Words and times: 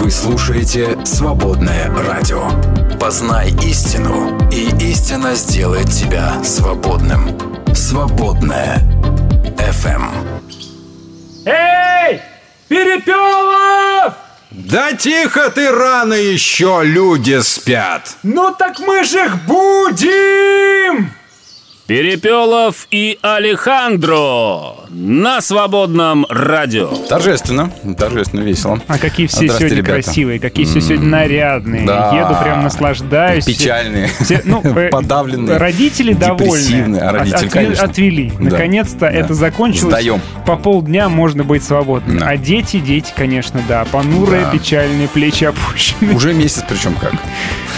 Вы 0.00 0.12
слушаете 0.12 0.96
«Свободное 1.04 1.90
радио». 2.06 2.48
Познай 3.00 3.50
истину, 3.64 4.38
и 4.48 4.68
истина 4.90 5.34
сделает 5.34 5.90
тебя 5.90 6.42
свободным. 6.44 7.36
«Свободное 7.74 8.78
FM. 9.56 10.04
Эй! 11.44 12.22
Перепелов! 12.68 14.14
Да 14.50 14.92
тихо 14.92 15.50
ты 15.50 15.68
рано 15.72 16.14
еще, 16.14 16.82
люди 16.84 17.40
спят. 17.40 18.16
Ну 18.22 18.54
так 18.56 18.78
мы 18.78 19.02
же 19.02 19.18
их 19.24 19.36
будем! 19.46 21.12
Перепелов 21.88 22.86
и 22.90 23.18
Алехандро 23.22 24.74
на 24.90 25.40
свободном 25.40 26.26
радио. 26.28 26.88
Торжественно, 27.08 27.72
торжественно, 27.98 28.42
весело. 28.42 28.78
А 28.88 28.98
какие 28.98 29.26
все 29.26 29.48
сегодня 29.48 29.68
ребята. 29.68 30.02
красивые, 30.02 30.38
какие 30.38 30.66
все 30.66 30.82
сегодня 30.82 31.06
нарядные. 31.08 31.86
Да. 31.86 32.14
Еду 32.14 32.42
прям 32.42 32.62
наслаждаюсь. 32.62 33.46
Печальные, 33.46 34.10
Все- 34.20 34.42
ну, 34.44 34.60
э, 34.64 34.90
подавленные, 34.90 35.56
Родители 35.56 36.12
довольны. 36.12 36.98
А 36.98 37.10
родители, 37.10 37.46
От- 37.46 37.52
конечно. 37.52 37.84
Отвели. 37.84 38.32
Да. 38.38 38.50
Наконец-то 38.50 38.98
Да. 39.00 39.10
это 39.10 39.32
закончилось. 39.32 39.94
Сдаем. 39.94 40.20
По 40.44 40.56
полдня 40.56 41.08
можно 41.08 41.42
быть 41.42 41.64
свободным. 41.64 42.18
Да. 42.18 42.28
А 42.28 42.36
дети, 42.36 42.80
дети, 42.80 43.14
конечно, 43.16 43.62
да. 43.66 43.86
Понурые, 43.90 44.42
Да. 44.44 44.50
печальные, 44.50 45.08
плечи 45.08 45.44
опущены. 45.44 46.14
Уже 46.14 46.34
месяц, 46.34 46.62
причем 46.68 46.92
как? 47.00 47.14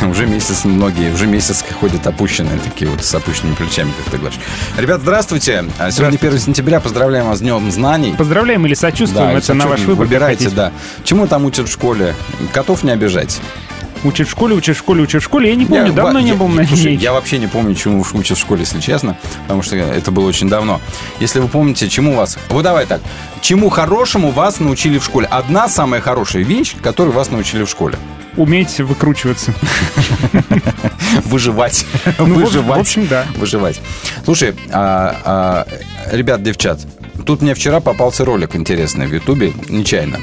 Уже 0.11 0.27
месяц 0.27 0.65
многие, 0.65 1.13
уже 1.13 1.27
месяц 1.27 1.63
ходят 1.79 2.07
опущенные, 2.07 2.59
такие 2.59 2.91
вот 2.91 3.05
с 3.05 3.15
опущенными 3.15 3.55
плечами, 3.55 3.93
как 4.01 4.11
ты 4.13 4.19
говоришь. 4.19 4.39
Ребят, 4.77 5.01
здравствуйте. 5.01 5.65
А 5.79 5.91
Сегодня 5.91 6.17
1 6.17 6.39
сентября. 6.39 6.81
Поздравляем 6.81 7.27
вас 7.27 7.39
с 7.39 7.41
Днем 7.41 7.71
знаний. 7.71 8.15
Поздравляем 8.17 8.67
или 8.67 8.75
сочувствуем, 8.75 9.33
Да, 9.33 9.39
это 9.39 9.55
на 9.55 9.67
ваш 9.67 9.81
выбор. 9.81 10.07
Выбирайте, 10.07 10.51
да. 10.51 10.73
Чему 11.05 11.27
там 11.27 11.45
учат 11.45 11.69
в 11.69 11.73
школе? 11.73 12.15
Котов 12.53 12.83
не 12.85 12.91
обижать. 12.91 13.41
Учат 14.03 14.29
в 14.29 14.31
школе, 14.31 14.55
учат 14.55 14.77
в 14.77 14.79
школе, 14.79 15.03
учат 15.03 15.21
в 15.21 15.25
школе. 15.27 15.51
Я 15.51 15.57
не 15.57 15.67
помню, 15.67 15.89
Я- 15.89 15.93
давно 15.93 16.21
я- 16.21 16.25
не 16.25 16.33
был 16.33 16.49
на 16.49 16.67
слушай. 16.67 16.95
Я 16.95 17.13
вообще 17.13 17.39
не 17.39 17.49
помню, 17.49 17.75
чему 17.75 18.03
учат 18.15 18.39
в 18.39 18.41
школе, 18.41 18.63
если 18.63 18.81
честно, 18.81 19.19
потому 19.43 19.63
что 19.63 19.77
это 19.77 20.11
было 20.11 20.27
очень 20.27 20.49
давно. 20.49 20.81
Если 21.21 21.39
вы 21.39 21.49
помните, 21.49 21.87
чему 21.91 22.15
вас... 22.17 22.39
Вот 22.49 22.63
давай 22.63 22.87
так. 22.87 23.03
Чему 23.43 23.69
хорошему 23.69 24.31
вас 24.31 24.59
научили 24.59 24.99
в 24.99 25.05
школе? 25.05 25.27
Одна 25.31 25.69
самая 25.69 26.01
хорошая 26.01 26.45
вещь, 26.45 26.77
которую 26.83 27.13
вас 27.15 27.31
научили 27.31 27.65
в 27.65 27.69
школе. 27.69 27.99
Уметь 28.37 28.79
выкручиваться. 28.81 29.53
Выживать. 31.25 31.87
Ну, 32.19 32.35
Выживать. 32.35 32.79
в 32.79 32.81
общем, 32.81 33.07
да. 33.07 33.27
Выживать. 33.37 33.81
Слушай, 34.25 34.55
а, 34.71 35.17
а, 35.25 35.67
ребят, 36.13 36.43
девчат, 36.43 36.81
тут 37.27 37.43
мне 37.43 37.55
вчера 37.55 37.81
попался 37.81 38.25
ролик 38.25 38.55
интересный 38.57 39.07
в 39.07 39.13
Ютубе, 39.15 39.53
нечаянно, 39.69 40.19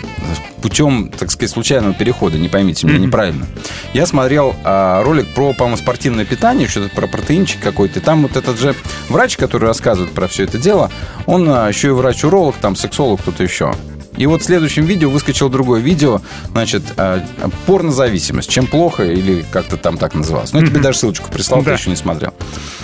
путем, 0.62 1.10
так 1.10 1.32
сказать, 1.32 1.52
случайного 1.52 1.94
перехода, 1.94 2.38
не 2.38 2.50
поймите 2.50 2.88
меня 2.88 3.00
неправильно. 3.00 3.48
Я 3.94 4.06
смотрел 4.06 4.56
а, 4.64 5.04
ролик 5.04 5.28
про, 5.34 5.54
по-моему, 5.54 5.78
спортивное 5.78 6.26
питание, 6.26 6.68
что-то 6.68 6.94
про 6.96 7.08
протеинчик 7.08 7.62
какой-то. 7.62 8.00
И 8.00 8.02
Там 8.02 8.24
вот 8.24 8.36
этот 8.36 8.60
же 8.60 8.76
врач, 9.10 9.38
который 9.38 9.66
рассказывает 9.66 10.14
про 10.14 10.28
все 10.28 10.44
это 10.44 10.58
дело, 10.58 10.92
он 11.26 11.48
а, 11.50 11.68
еще 11.68 11.90
и 11.90 11.92
врач-уролог, 11.92 12.56
там 12.58 12.76
сексолог, 12.76 13.22
кто-то 13.22 13.44
еще. 13.44 13.74
И 14.18 14.26
вот 14.26 14.42
в 14.42 14.46
следующем 14.46 14.86
видео 14.86 15.10
выскочило 15.10 15.50
другое 15.50 15.80
видео, 15.82 16.22
значит, 16.52 16.84
а, 16.98 17.24
порнозависимость. 17.66 18.50
Чем 18.50 18.68
плохо 18.68 19.04
или 19.04 19.46
как-то 19.52 19.78
там 19.78 19.98
так 19.98 20.16
называлось. 20.16 20.54
Ну, 20.54 20.60
я 20.62 20.68
тебе 20.68 20.80
даже 20.80 20.98
ссылочку 21.00 21.30
прислал, 21.32 21.62
Да. 21.62 21.72
ты 21.72 21.78
еще 21.80 21.90
не 21.90 21.96
смотрел. 21.96 22.34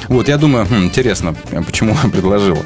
Вот, 0.10 0.28
я 0.28 0.38
думаю, 0.38 0.66
хм, 0.66 0.84
интересно, 0.86 1.34
почему 1.66 1.96
он 2.04 2.12
предложил. 2.12 2.58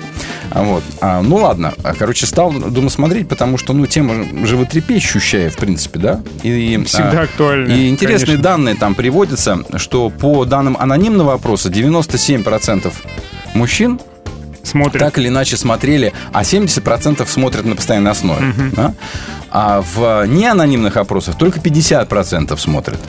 А 0.51 0.63
Вот. 0.63 0.83
А, 1.01 1.21
ну, 1.21 1.37
ладно. 1.37 1.73
А, 1.83 1.93
Короче, 1.93 2.25
стал, 2.25 2.51
думаю, 2.51 2.89
смотреть, 2.89 3.27
потому 3.27 3.57
что, 3.57 3.73
ну, 3.73 3.85
тема 3.85 4.25
животрепещущая, 4.45 5.49
в 5.49 5.55
принципе, 5.57 5.99
да? 5.99 6.21
И, 6.43 6.81
Всегда 6.85 7.21
а, 7.21 7.23
актуальна, 7.23 7.71
И 7.71 7.89
интересные 7.89 8.25
конечно. 8.37 8.43
данные 8.43 8.75
там 8.75 8.95
приводятся, 8.95 9.63
что 9.77 10.09
по 10.09 10.45
данным 10.45 10.75
анонимного 10.79 11.33
опроса 11.33 11.69
97% 11.69 12.91
мужчин 13.53 13.99
Смотрят. 14.67 14.99
так 14.99 15.17
или 15.17 15.27
иначе 15.29 15.57
смотрели, 15.57 16.13
а 16.33 16.43
70% 16.43 17.25
смотрят 17.27 17.65
на 17.65 17.75
постоянной 17.75 18.11
основе. 18.11 18.53
да? 18.73 18.93
А 19.49 19.81
в 19.81 20.25
неанонимных 20.27 20.97
опросах 20.97 21.37
только 21.37 21.59
50% 21.59 22.57
смотрят. 22.57 22.99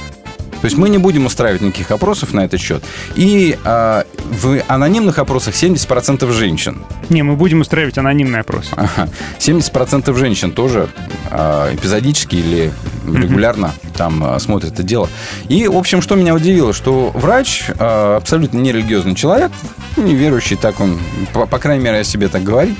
То 0.61 0.65
есть 0.65 0.77
мы 0.77 0.89
не 0.89 0.99
будем 0.99 1.27
устраивать 1.27 1.61
никаких 1.61 1.91
опросов 1.91 2.33
на 2.33 2.41
этот 2.45 2.61
счет. 2.61 2.83
И 3.15 3.57
а, 3.65 4.05
в 4.25 4.61
анонимных 4.69 5.19
опросах 5.19 5.55
70% 5.55 6.31
женщин. 6.33 6.83
Не, 7.09 7.23
мы 7.23 7.37
будем 7.37 7.61
устраивать 7.61 7.99
анонимный 7.99 8.41
опрос. 8.41 8.71
Ага. 8.73 9.09
70% 9.39 10.17
женщин 10.19 10.53
тоже 10.53 10.89
а, 11.31 11.73
эпизодически 11.73 12.37
или 12.37 12.73
регулярно 13.07 13.73
там 13.97 14.23
а, 14.25 14.39
смотрят 14.39 14.73
это 14.73 14.83
дело. 14.83 15.09
И, 15.49 15.67
в 15.69 15.77
общем, 15.77 16.03
что 16.03 16.15
меня 16.15 16.35
удивило, 16.35 16.73
что 16.73 17.11
врач 17.15 17.65
а, 17.79 18.17
абсолютно 18.17 18.59
нерелигиозный 18.59 19.15
человек, 19.15 19.53
неверующий, 19.97 20.57
так 20.57 20.81
он, 20.81 20.99
по, 21.33 21.47
по 21.47 21.59
крайней 21.59 21.85
мере, 21.85 21.99
о 22.01 22.05
себе 22.05 22.29
так 22.29 22.43
говорит. 22.43 22.77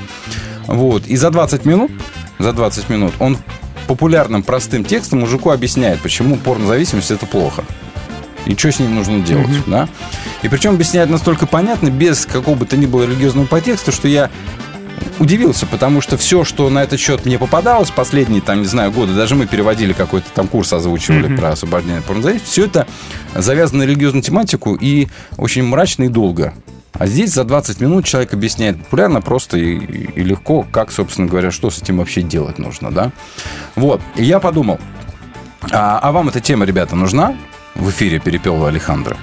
Вот. 0.67 1.07
И 1.07 1.17
за 1.17 1.31
20 1.31 1.65
минут, 1.65 1.91
за 2.39 2.53
20 2.53 2.89
минут 2.89 3.15
он 3.19 3.39
популярным 3.89 4.45
простым 4.45 4.85
текстом 4.85 5.21
мужику 5.21 5.51
объясняет, 5.51 6.01
почему 6.01 6.37
порнозависимость 6.37 7.11
это 7.11 7.27
плохо. 7.27 7.65
И 8.47 8.55
что 8.55 8.71
с 8.71 8.79
ним 8.79 8.95
нужно 8.95 9.21
делать, 9.21 9.51
да? 9.67 9.89
И 10.43 10.49
причем 10.49 10.75
объясняет 10.75 11.11
настолько 11.11 11.47
понятно, 11.47 11.89
без 11.91 12.25
какого 12.25 12.55
бы 12.55 12.67
то 12.67 12.77
ни 12.77 12.87
было 12.87 13.05
религиозного 13.05 13.47
подтекста, 13.47 13.91
что 13.91 14.07
я 14.07 14.31
удивился, 15.19 15.67
потому 15.67 16.01
что 16.01 16.17
все, 16.17 16.45
что 16.45 16.71
на 16.71 16.83
этот 16.83 17.01
счет 17.01 17.25
мне 17.25 17.39
попадалось 17.39 17.91
последние, 17.91 18.41
там, 18.41 18.61
не 18.61 18.67
знаю, 18.67 18.93
годы, 18.93 19.15
даже 19.15 19.35
мы 19.35 19.47
переводили 19.47 19.93
какой-то 19.93 20.31
там 20.33 20.47
курс, 20.49 20.73
озвучивали 20.73 21.35
про 21.35 21.51
освобождение 21.51 21.99
от 21.99 22.05
порнозависимости, 22.05 22.51
все 22.53 22.65
это 22.67 22.87
завязано 23.35 23.81
на 23.81 23.83
религиозную 23.85 24.23
тематику 24.23 24.75
и 24.75 25.09
очень 25.37 25.65
мрачно 25.65 26.05
и 26.05 26.09
долго. 26.09 26.55
А 26.99 27.07
здесь 27.07 27.33
за 27.33 27.45
20 27.45 27.81
минут 27.81 28.05
человек 28.05 28.35
объясняет 28.35 28.79
популярно, 28.79 29.21
просто 29.21 29.57
и, 29.57 29.77
и 29.77 30.23
легко, 30.23 30.67
как, 30.71 30.91
собственно 30.91 31.29
говоря, 31.29 31.51
что 31.51 31.71
с 31.71 31.81
этим 31.81 31.99
вообще 31.99 32.23
делать 32.23 32.59
нужно, 32.59 32.91
да? 32.91 33.13
Вот. 33.77 34.01
И 34.17 34.25
я 34.25 34.41
подумал, 34.41 34.79
а, 35.71 35.99
а 36.01 36.13
вам 36.13 36.29
эта 36.29 36.41
тема, 36.41 36.65
ребята, 36.65 36.97
нужна? 36.97 37.37
В 37.75 37.91
эфире 37.91 38.19
перепел 38.19 38.65
Алехандро. 38.67 39.17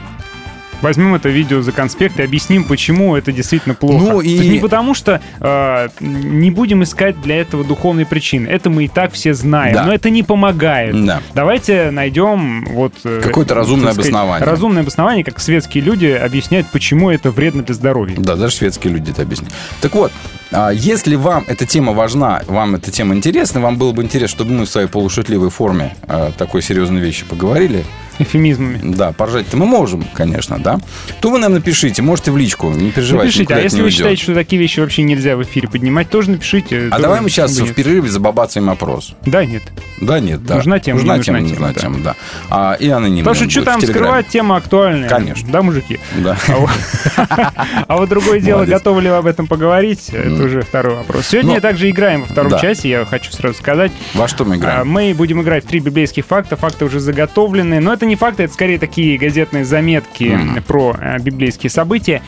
Возьмем 0.81 1.15
это 1.15 1.29
видео 1.29 1.61
за 1.61 1.71
конспект 1.71 2.19
и 2.19 2.23
объясним, 2.23 2.63
почему 2.63 3.15
это 3.15 3.31
действительно 3.31 3.75
плохо. 3.75 4.03
Ну 4.03 4.11
То 4.11 4.21
и- 4.21 4.29
есть 4.29 4.49
не 4.49 4.59
потому, 4.59 4.93
что 4.93 5.21
э, 5.39 5.87
не 5.99 6.51
будем 6.51 6.83
искать 6.83 7.19
для 7.21 7.37
этого 7.41 7.63
духовной 7.63 8.05
причины. 8.05 8.47
Это 8.47 8.69
мы 8.69 8.85
и 8.85 8.87
так 8.87 9.13
все 9.13 9.33
знаем. 9.33 9.73
Да. 9.73 9.85
Но 9.85 9.93
это 9.93 10.09
не 10.09 10.23
помогает. 10.23 11.05
Да. 11.05 11.21
Давайте 11.33 11.91
найдем 11.91 12.65
вот... 12.65 12.93
э, 13.03 13.21
Какое-то 13.23 13.55
разумное 13.55 13.93
сказать, 13.93 14.11
обоснование. 14.11 14.47
Разумное 14.47 14.81
обоснование, 14.83 15.23
как 15.23 15.39
светские 15.39 15.83
люди 15.83 16.05
объясняют, 16.07 16.67
почему 16.71 17.09
это 17.09 17.31
вредно 17.31 17.63
для 17.63 17.75
здоровья. 17.75 18.15
Да, 18.17 18.35
даже 18.35 18.55
светские 18.55 18.93
люди 18.93 19.11
это 19.11 19.23
объяснят. 19.23 19.51
Так 19.81 19.93
вот, 19.95 20.11
а, 20.51 20.69
если 20.71 21.15
вам 21.15 21.43
эта 21.47 21.65
тема 21.65 21.93
важна, 21.93 22.41
вам 22.47 22.75
эта 22.75 22.91
тема 22.91 23.15
интересна, 23.15 23.59
вам 23.59 23.77
было 23.77 23.91
бы 23.91 24.03
интересно, 24.03 24.35
чтобы 24.35 24.51
мы 24.53 24.65
в 24.65 24.69
своей 24.69 24.87
полушутливой 24.87 25.49
форме 25.49 25.95
о 26.07 26.31
такой 26.31 26.61
серьезной 26.61 27.01
вещи 27.01 27.25
поговорили, 27.25 27.83
Эфемизмами. 28.19 28.79
да, 28.83 29.11
поржать-то 29.11 29.57
мы 29.57 29.65
можем, 29.65 30.05
конечно, 30.13 30.57
да, 30.59 30.79
то 31.21 31.29
вы 31.29 31.39
нам 31.39 31.53
напишите, 31.53 32.01
можете 32.01 32.31
в 32.31 32.37
личку, 32.37 32.69
не 32.71 32.91
переживайте, 32.91 33.27
Напишите, 33.27 33.53
а 33.55 33.59
если 33.59 33.77
вы 33.77 33.83
уйдет. 33.85 33.97
считаете, 33.97 34.21
что 34.23 34.33
такие 34.33 34.59
вещи 34.61 34.79
вообще 34.79 35.03
нельзя 35.03 35.35
в 35.35 35.43
эфире 35.43 35.67
поднимать, 35.67 36.09
тоже 36.09 36.31
напишите. 36.31 36.87
А 36.91 36.99
давай 36.99 37.21
мы 37.21 37.29
сейчас 37.29 37.57
в 37.59 37.73
перерыве 37.73 38.09
забабацаем 38.09 38.69
опрос. 38.69 39.13
Да, 39.25 39.45
нет. 39.45 39.63
Да, 40.01 40.19
нет, 40.19 40.43
да. 40.45 40.55
Нужна 40.55 40.79
тема, 40.79 40.99
нужна 40.99 41.13
не 41.13 41.17
нужна 41.19 41.33
тема, 41.33 41.39
тема, 41.39 41.49
нужна 41.49 41.73
да. 41.73 41.79
тема, 41.81 41.97
да. 42.03 42.15
А, 42.49 42.73
и 42.73 42.89
анонимно. 42.89 43.29
Потому 43.31 43.35
что 43.35 43.49
что 43.49 43.63
там 43.63 43.81
скрывать, 43.81 44.27
тема 44.27 44.57
актуальная. 44.57 45.09
Конечно. 45.09 45.49
Да, 45.51 45.61
мужики? 45.61 45.99
Да. 46.17 46.37
А 46.47 46.55
вот- 46.57 46.69
А 47.87 48.05
другое 48.07 48.39
дело, 48.39 48.65
готовы 48.65 49.01
ли 49.01 49.09
вы 49.09 49.15
об 49.17 49.25
этом 49.25 49.47
поговорить, 49.47 50.09
это 50.11 50.43
уже 50.43 50.61
второй 50.61 50.95
вопрос. 50.95 51.27
Сегодня 51.27 51.55
Ну, 51.55 51.61
также 51.61 51.89
играем 51.89 52.21
во 52.21 52.27
втором 52.27 52.51
да. 52.51 52.59
часе, 52.59 52.89
я 52.89 53.05
хочу 53.05 53.31
сразу 53.31 53.57
сказать. 53.57 53.91
Во 54.13 54.27
что 54.27 54.45
мы 54.45 54.55
А, 54.55 54.57
играем? 54.57 54.87
Мы 54.89 55.13
будем 55.15 55.41
играть 55.41 55.65
в 55.65 55.67
три 55.67 55.79
библейских 55.79 56.25
факта. 56.25 56.55
Факты 56.55 56.85
уже 56.85 56.99
заготовлены. 56.99 57.79
Но 57.79 57.93
это 57.93 58.04
не 58.05 58.15
факты, 58.15 58.43
это 58.43 58.53
скорее 58.53 58.79
такие 58.79 59.17
газетные 59.17 59.65
заметки 59.65 60.37
про 60.67 60.95
э, 60.99 61.19
библейские 61.19 61.69
события. 61.69 62.21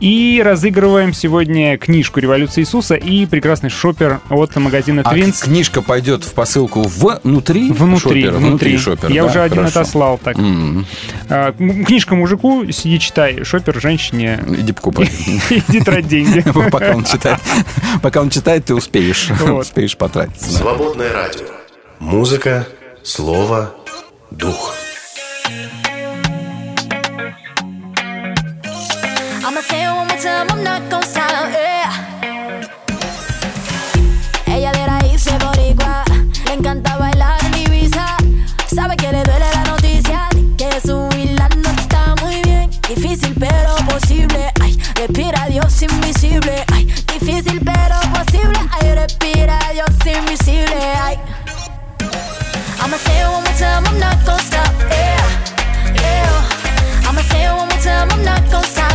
И 0.00 0.42
разыгрываем 0.44 1.12
сегодня 1.14 1.78
книжку 1.78 2.20
«Революция 2.20 2.62
Иисуса» 2.62 2.94
и 2.94 3.26
прекрасный 3.26 3.70
шопер 3.70 4.20
от 4.28 4.54
магазина 4.56 5.02
А 5.04 5.10
«Твинс». 5.10 5.40
книжка 5.40 5.80
пойдет 5.82 6.24
в 6.24 6.34
посылку 6.34 6.82
внутри 6.82 7.70
Внутри, 7.70 8.22
шопера? 8.24 8.36
внутри. 8.38 8.76
шопера, 8.78 9.12
Я 9.12 9.22
да? 9.24 9.30
уже 9.30 9.40
один 9.42 9.58
Хорошо. 9.58 9.80
отослал 9.80 10.18
так. 10.22 10.36
М, 10.38 10.86
Книжка 11.84 12.14
мужику, 12.14 12.64
сиди 12.72 12.98
читай, 12.98 13.42
шопер 13.44 13.80
женщине. 13.80 14.40
Иди 14.58 14.72
покупай. 14.72 15.06
Иди 15.50 15.80
трать 15.80 16.06
деньги. 16.08 16.40
Пока 16.70 16.94
он 16.94 17.04
читает, 17.04 17.38
пока 18.02 18.20
он 18.20 18.30
читает, 18.30 18.64
ты 18.66 18.74
успеешь, 18.74 19.30
Вот. 19.40 19.62
успеешь 19.62 19.96
потратить. 19.96 20.40
Свободное 20.40 21.12
радио. 21.12 21.46
Музыка, 22.00 22.66
слово, 23.02 23.74
дух. 24.30 24.74
I'm 30.50 30.62
not 30.62 30.82
gonna 30.90 31.06
yeah. 31.50 31.92
Ella 34.46 34.72
de 34.72 34.86
raíz 34.86 35.22
se 35.22 35.36
boricua. 35.38 36.04
Le 36.46 36.54
encanta 36.54 36.96
bailar 36.96 37.38
y 37.56 37.68
visar. 37.70 38.16
Sabe 38.74 38.96
que 38.96 39.12
le 39.12 39.22
duele 39.22 39.46
la 39.52 39.64
noticia. 39.64 40.28
Que 40.56 40.80
su 40.80 41.08
vilano 41.08 41.70
está 41.78 42.14
muy 42.22 42.40
bien. 42.42 42.70
Difícil 42.88 43.34
pero 43.38 43.74
posible. 43.88 44.52
Ay, 44.60 44.78
respira 44.94 45.46
Dios 45.48 45.82
invisible. 45.82 46.64
Ay, 46.72 46.86
difícil 47.12 47.60
pero 47.64 47.96
posible. 48.14 48.58
Ay, 48.80 48.94
respira 48.94 49.58
Dios 49.72 49.90
invisible. 50.04 50.82
Ay, 51.02 51.18
I'm 52.78 53.98
not 53.98 54.24
gonna 54.24 54.42
stop, 54.42 54.72
yeah. 54.90 55.26
Leo, 55.94 56.34
I'm 57.08 58.24
not 58.24 58.50
gonna. 58.50 58.85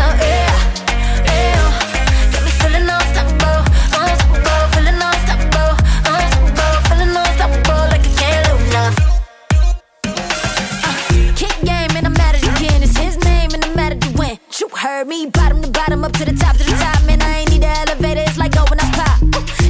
heard 15.01 15.07
me. 15.07 15.25
Bottom 15.27 15.61
to 15.61 15.69
bottom, 15.69 16.03
up 16.03 16.11
to 16.13 16.25
the 16.25 16.33
top, 16.33 16.55
to 16.57 16.63
the 16.63 16.71
top. 16.77 17.03
Man, 17.05 17.21
I 17.21 17.39
ain't 17.39 17.51
need 17.51 17.61
the 17.61 17.67
elevator, 17.67 18.21
it's 18.21 18.37
like 18.37 18.53
going 18.53 18.79
up 18.79 18.91
pop. 18.93 19.21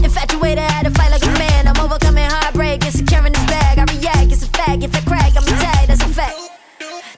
Infatuated, 0.04 0.60
had 0.60 0.84
to 0.84 0.92
fight 0.92 1.12
like 1.12 1.24
a 1.24 1.32
man. 1.40 1.68
I'm 1.68 1.80
overcoming 1.80 2.26
heartbreak, 2.26 2.84
and 2.84 2.94
securing 2.94 3.34
this 3.34 3.46
bag. 3.46 3.80
I 3.80 3.84
react, 3.84 4.32
it's 4.32 4.44
a 4.44 4.48
fact. 4.48 4.84
If 4.84 4.96
I 4.96 5.02
crack, 5.02 5.32
I'm 5.38 5.44
a 5.44 5.56
tag, 5.64 5.88
that's 5.88 6.04
a 6.04 6.10
fact. 6.10 6.38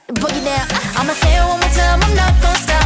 The 0.06 0.12
boogie 0.14 0.44
now. 0.44 0.64
I'ma 0.98 1.12
say 1.14 1.36
it 1.36 1.44
one 1.48 1.60
more 1.60 1.74
time, 1.74 2.02
I'm 2.02 2.14
not 2.14 2.32
gonna 2.42 2.58
stop. 2.58 2.83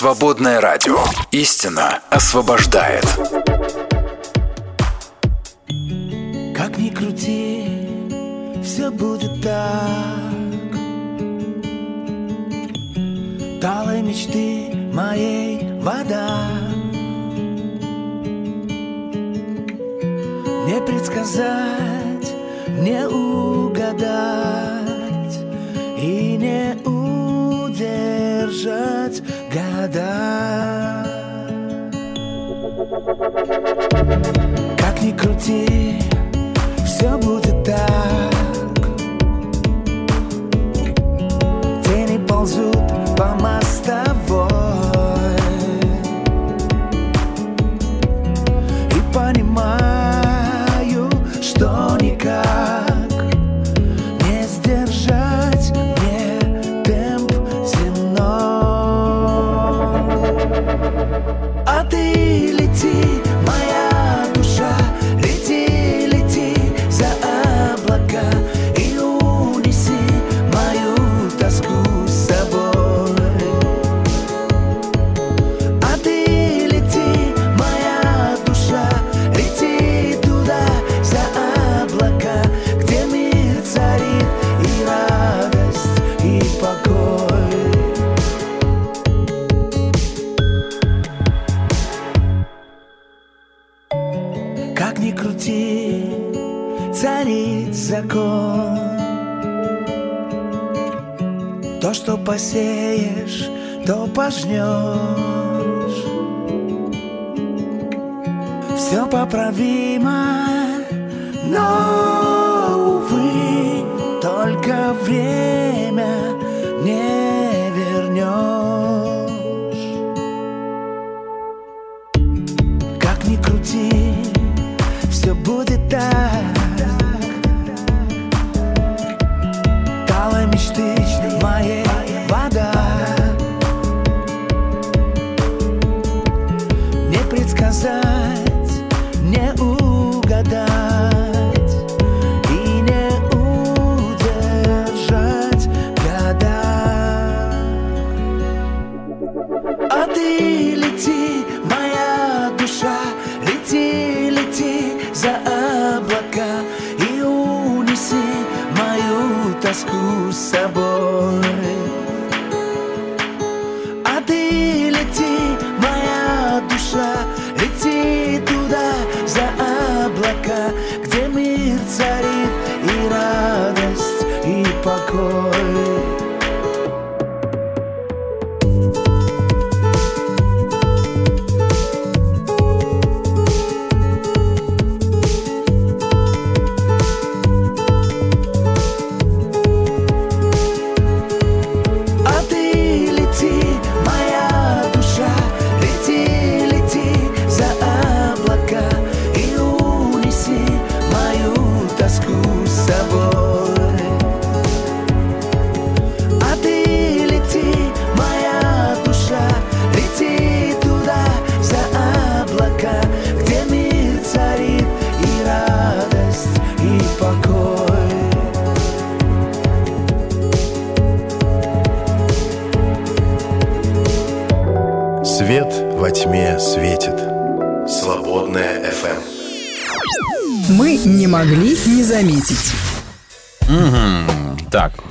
Свободное 0.00 0.62
радио. 0.62 0.96
Истина 1.30 1.98
освобождает. 2.08 3.04
Как 6.56 6.78
ни 6.78 6.88
крути, 6.88 7.66
все 8.64 8.90
будет 8.90 9.42
так. 9.42 9.60
Талой 13.60 14.00
мечты 14.00 14.74
моей 14.94 15.70
вода. 15.82 16.48
Не 20.66 20.80
предсказать, 20.80 22.34
не 22.68 23.06
угадать 23.06 24.00
и 25.98 26.38
не 26.38 26.74
удержать 27.68 28.00
года. 29.50 31.04
Как 34.78 35.02
ни 35.02 35.10
крути, 35.10 35.98
все 36.84 37.16
будет 37.18 37.64
так. 37.64 38.34
Тени 41.84 42.18
ползут. 42.26 42.79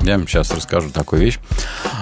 Я 0.10 0.18
вам 0.18 0.28
сейчас 0.28 0.52
расскажу 0.52 0.90
такую 0.90 1.22
вещь. 1.22 1.40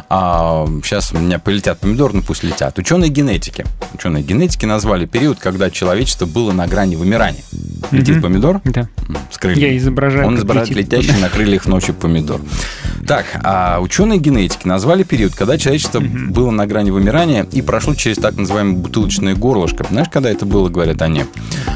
А, 0.10 0.66
сейчас 0.84 1.12
у 1.12 1.18
меня 1.18 1.40
полетят 1.40 1.80
помидоры, 1.80 2.14
ну 2.16 2.22
пусть 2.22 2.44
летят. 2.44 2.78
Ученые 2.80 3.10
генетики. 3.10 3.66
Ученые 3.94 4.24
генетики 4.24 4.66
назвали 4.66 5.06
период, 5.06 5.40
когда 5.40 5.70
человечество 5.70 6.26
было 6.26 6.52
на 6.52 6.68
грани 6.68 6.96
вымирания. 6.96 7.44
Летит 7.92 8.22
помидор? 8.22 8.62
Да. 8.64 8.88
С 9.32 9.38
крыльями. 9.38 9.72
Я 9.72 9.78
изображаю, 9.78 10.28
Он 10.28 10.36
изображает 10.38 10.70
летит. 10.70 10.92
летящий 10.94 11.20
на 11.22 11.30
крыльях 11.30 11.66
ночью 11.68 11.94
помидор. 11.94 12.42
Так, 13.08 13.26
а 13.44 13.80
ученые 13.80 14.20
генетики 14.20 14.68
назвали 14.68 15.04
период, 15.04 15.34
когда 15.36 15.58
человечество 15.58 16.00
было 16.02 16.52
на 16.52 16.66
грани 16.68 16.92
вымирания 16.92 17.44
и 17.44 17.62
прошло 17.62 17.96
через 17.96 18.18
так 18.18 18.36
называемое 18.36 18.76
бутылочное 18.78 19.36
горлышко. 19.36 19.86
Знаешь, 19.90 20.08
когда 20.12 20.30
это 20.30 20.46
было, 20.46 20.68
говорят 20.70 21.02
они? 21.02 21.26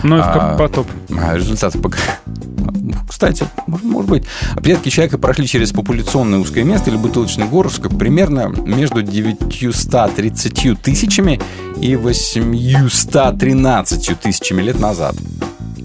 Ну, 0.03 0.19
А, 0.21 0.57
потоп. 0.57 0.87
а, 1.17 1.35
Результаты 1.35 1.79
пока... 1.79 1.97
Кстати, 3.21 3.45
может, 3.67 4.09
быть. 4.09 4.23
Предки 4.63 4.89
человека 4.89 5.19
прошли 5.19 5.45
через 5.45 5.71
популяционное 5.71 6.39
узкое 6.39 6.63
место 6.63 6.89
или 6.89 6.97
бутылочный 6.97 7.45
горлышко 7.45 7.87
примерно 7.87 8.47
между 8.47 9.03
930 9.03 10.81
тысячами 10.81 11.39
и 11.79 11.95
813 11.95 14.19
тысячами 14.19 14.63
лет 14.63 14.79
назад. 14.79 15.15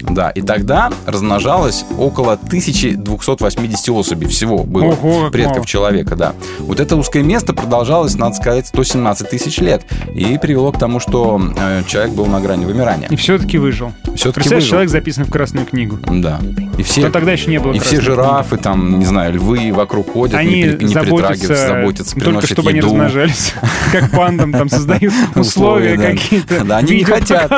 Да, 0.09 0.29
и 0.31 0.41
тогда 0.41 0.89
размножалось 1.05 1.85
около 1.97 2.33
1280 2.33 3.89
особей 3.89 4.27
всего 4.27 4.63
было 4.63 4.85
Ого, 4.93 5.29
предков 5.29 5.57
мало. 5.57 5.65
человека, 5.67 6.15
да. 6.15 6.33
Вот 6.59 6.79
это 6.79 6.95
узкое 6.95 7.23
место 7.23 7.53
продолжалось, 7.53 8.15
надо 8.15 8.35
сказать, 8.35 8.67
117 8.67 9.29
тысяч 9.29 9.59
лет 9.59 9.85
и 10.13 10.37
привело 10.37 10.71
к 10.71 10.79
тому, 10.79 10.99
что 10.99 11.41
э, 11.57 11.83
человек 11.87 12.13
был 12.13 12.25
на 12.25 12.39
грани 12.39 12.65
вымирания. 12.65 13.07
И 13.09 13.15
все-таки 13.15 13.57
выжил. 13.57 13.91
Все-таки 14.03 14.33
Представляешь, 14.35 14.63
выжил. 14.63 14.69
человек 14.69 14.89
записан 14.91 15.25
в 15.25 15.31
Красную 15.31 15.65
книгу. 15.65 15.99
Да. 16.07 16.39
И 16.77 16.83
все, 16.83 17.01
Но 17.01 17.09
тогда 17.09 17.31
еще 17.31 17.49
не 17.49 17.59
было 17.59 17.73
и 17.73 17.79
все 17.79 18.01
жирафы, 18.01 18.57
там, 18.57 18.99
не 18.99 19.05
знаю, 19.05 19.33
львы 19.33 19.71
вокруг 19.73 20.11
ходят, 20.13 20.35
Они 20.35 20.63
не, 20.63 20.85
не 20.85 20.93
заботятся, 20.93 21.55
заботятся, 21.55 22.13
только 22.15 22.25
приносят 22.29 22.51
чтобы 22.51 22.69
они 22.69 22.77
еду. 22.77 22.87
размножались. 22.87 23.53
Как 23.91 24.11
пандам 24.11 24.51
там 24.51 24.69
создают 24.69 25.13
условия 25.35 25.97
какие-то. 25.97 26.63
Да, 26.63 26.77
они 26.77 26.97
не 26.97 27.03
хотят. 27.03 27.51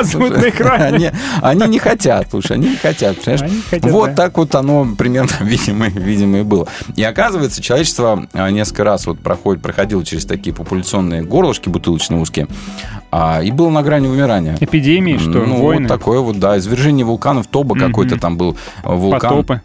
Они, 0.80 1.10
они 1.42 1.66
не 1.66 1.78
хотят, 1.78 2.32
слушай, 2.40 2.56
они 2.56 2.70
не 2.70 2.76
хотят, 2.76 3.18
понимаешь? 3.18 3.42
Они 3.42 3.60
хотят, 3.60 3.90
вот 3.90 4.10
да. 4.10 4.14
так 4.14 4.38
вот 4.38 4.54
оно 4.54 4.86
примерно, 4.96 5.30
видимо, 5.40 5.88
видимо, 5.88 6.40
и 6.40 6.42
было. 6.42 6.66
И 6.96 7.02
оказывается, 7.02 7.62
человечество 7.62 8.26
а, 8.32 8.50
несколько 8.50 8.84
раз 8.84 9.06
вот 9.06 9.18
проходит, 9.20 9.62
проходило 9.62 10.04
через 10.04 10.24
такие 10.24 10.54
популяционные 10.54 11.22
горлышки 11.22 11.68
бутылочные 11.68 12.20
узкие, 12.20 12.48
а, 13.10 13.40
и 13.42 13.50
было 13.50 13.70
на 13.70 13.82
грани 13.82 14.08
вымирания. 14.08 14.56
Эпидемии, 14.60 15.18
что, 15.18 15.44
ну, 15.44 15.62
войны, 15.62 15.82
вот 15.82 15.88
такое 15.88 16.20
вот, 16.20 16.38
да, 16.38 16.58
извержение 16.58 17.04
вулканов, 17.04 17.46
Тоба 17.46 17.78
какой-то 17.78 18.18
там 18.18 18.36
был 18.36 18.56
э, 18.84 18.94
вулкан. 18.94 19.20
потопы. 19.20 19.60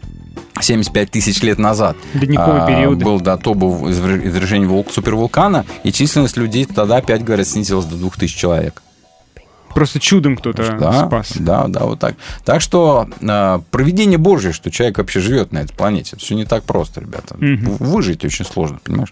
75 0.60 1.10
тысяч 1.10 1.42
лет 1.42 1.58
назад. 1.58 1.96
Ледниковые 2.14 2.62
А, 2.62 2.66
периоды. 2.66 3.04
Был, 3.04 3.20
да, 3.20 3.36
то 3.36 3.52
был 3.54 3.88
извер- 3.88 4.26
извержение 4.26 4.68
вул- 4.68 4.90
супервулкана, 4.90 5.66
и 5.84 5.92
численность 5.92 6.36
людей 6.38 6.64
тогда 6.64 6.96
опять, 6.96 7.22
говорят, 7.22 7.46
снизилась 7.46 7.84
до 7.84 7.96
2000 7.96 8.36
человек. 8.38 8.82
Просто 9.76 10.00
чудом 10.00 10.36
кто-то 10.38 10.76
Да, 10.80 11.06
спас. 11.06 11.32
да, 11.36 11.66
да, 11.68 11.80
вот 11.84 12.00
так. 12.00 12.16
Так 12.46 12.62
что 12.62 13.06
э, 13.20 13.58
проведение 13.70 14.16
Божье, 14.16 14.52
что 14.52 14.70
человек 14.70 14.96
вообще 14.96 15.20
живет 15.20 15.52
на 15.52 15.58
этой 15.58 15.74
планете, 15.74 16.16
все 16.16 16.34
не 16.34 16.46
так 16.46 16.64
просто, 16.64 17.02
ребята. 17.02 17.36
Мгм. 17.38 17.76
Выжить 17.76 18.24
очень 18.24 18.46
сложно, 18.46 18.78
понимаешь? 18.82 19.10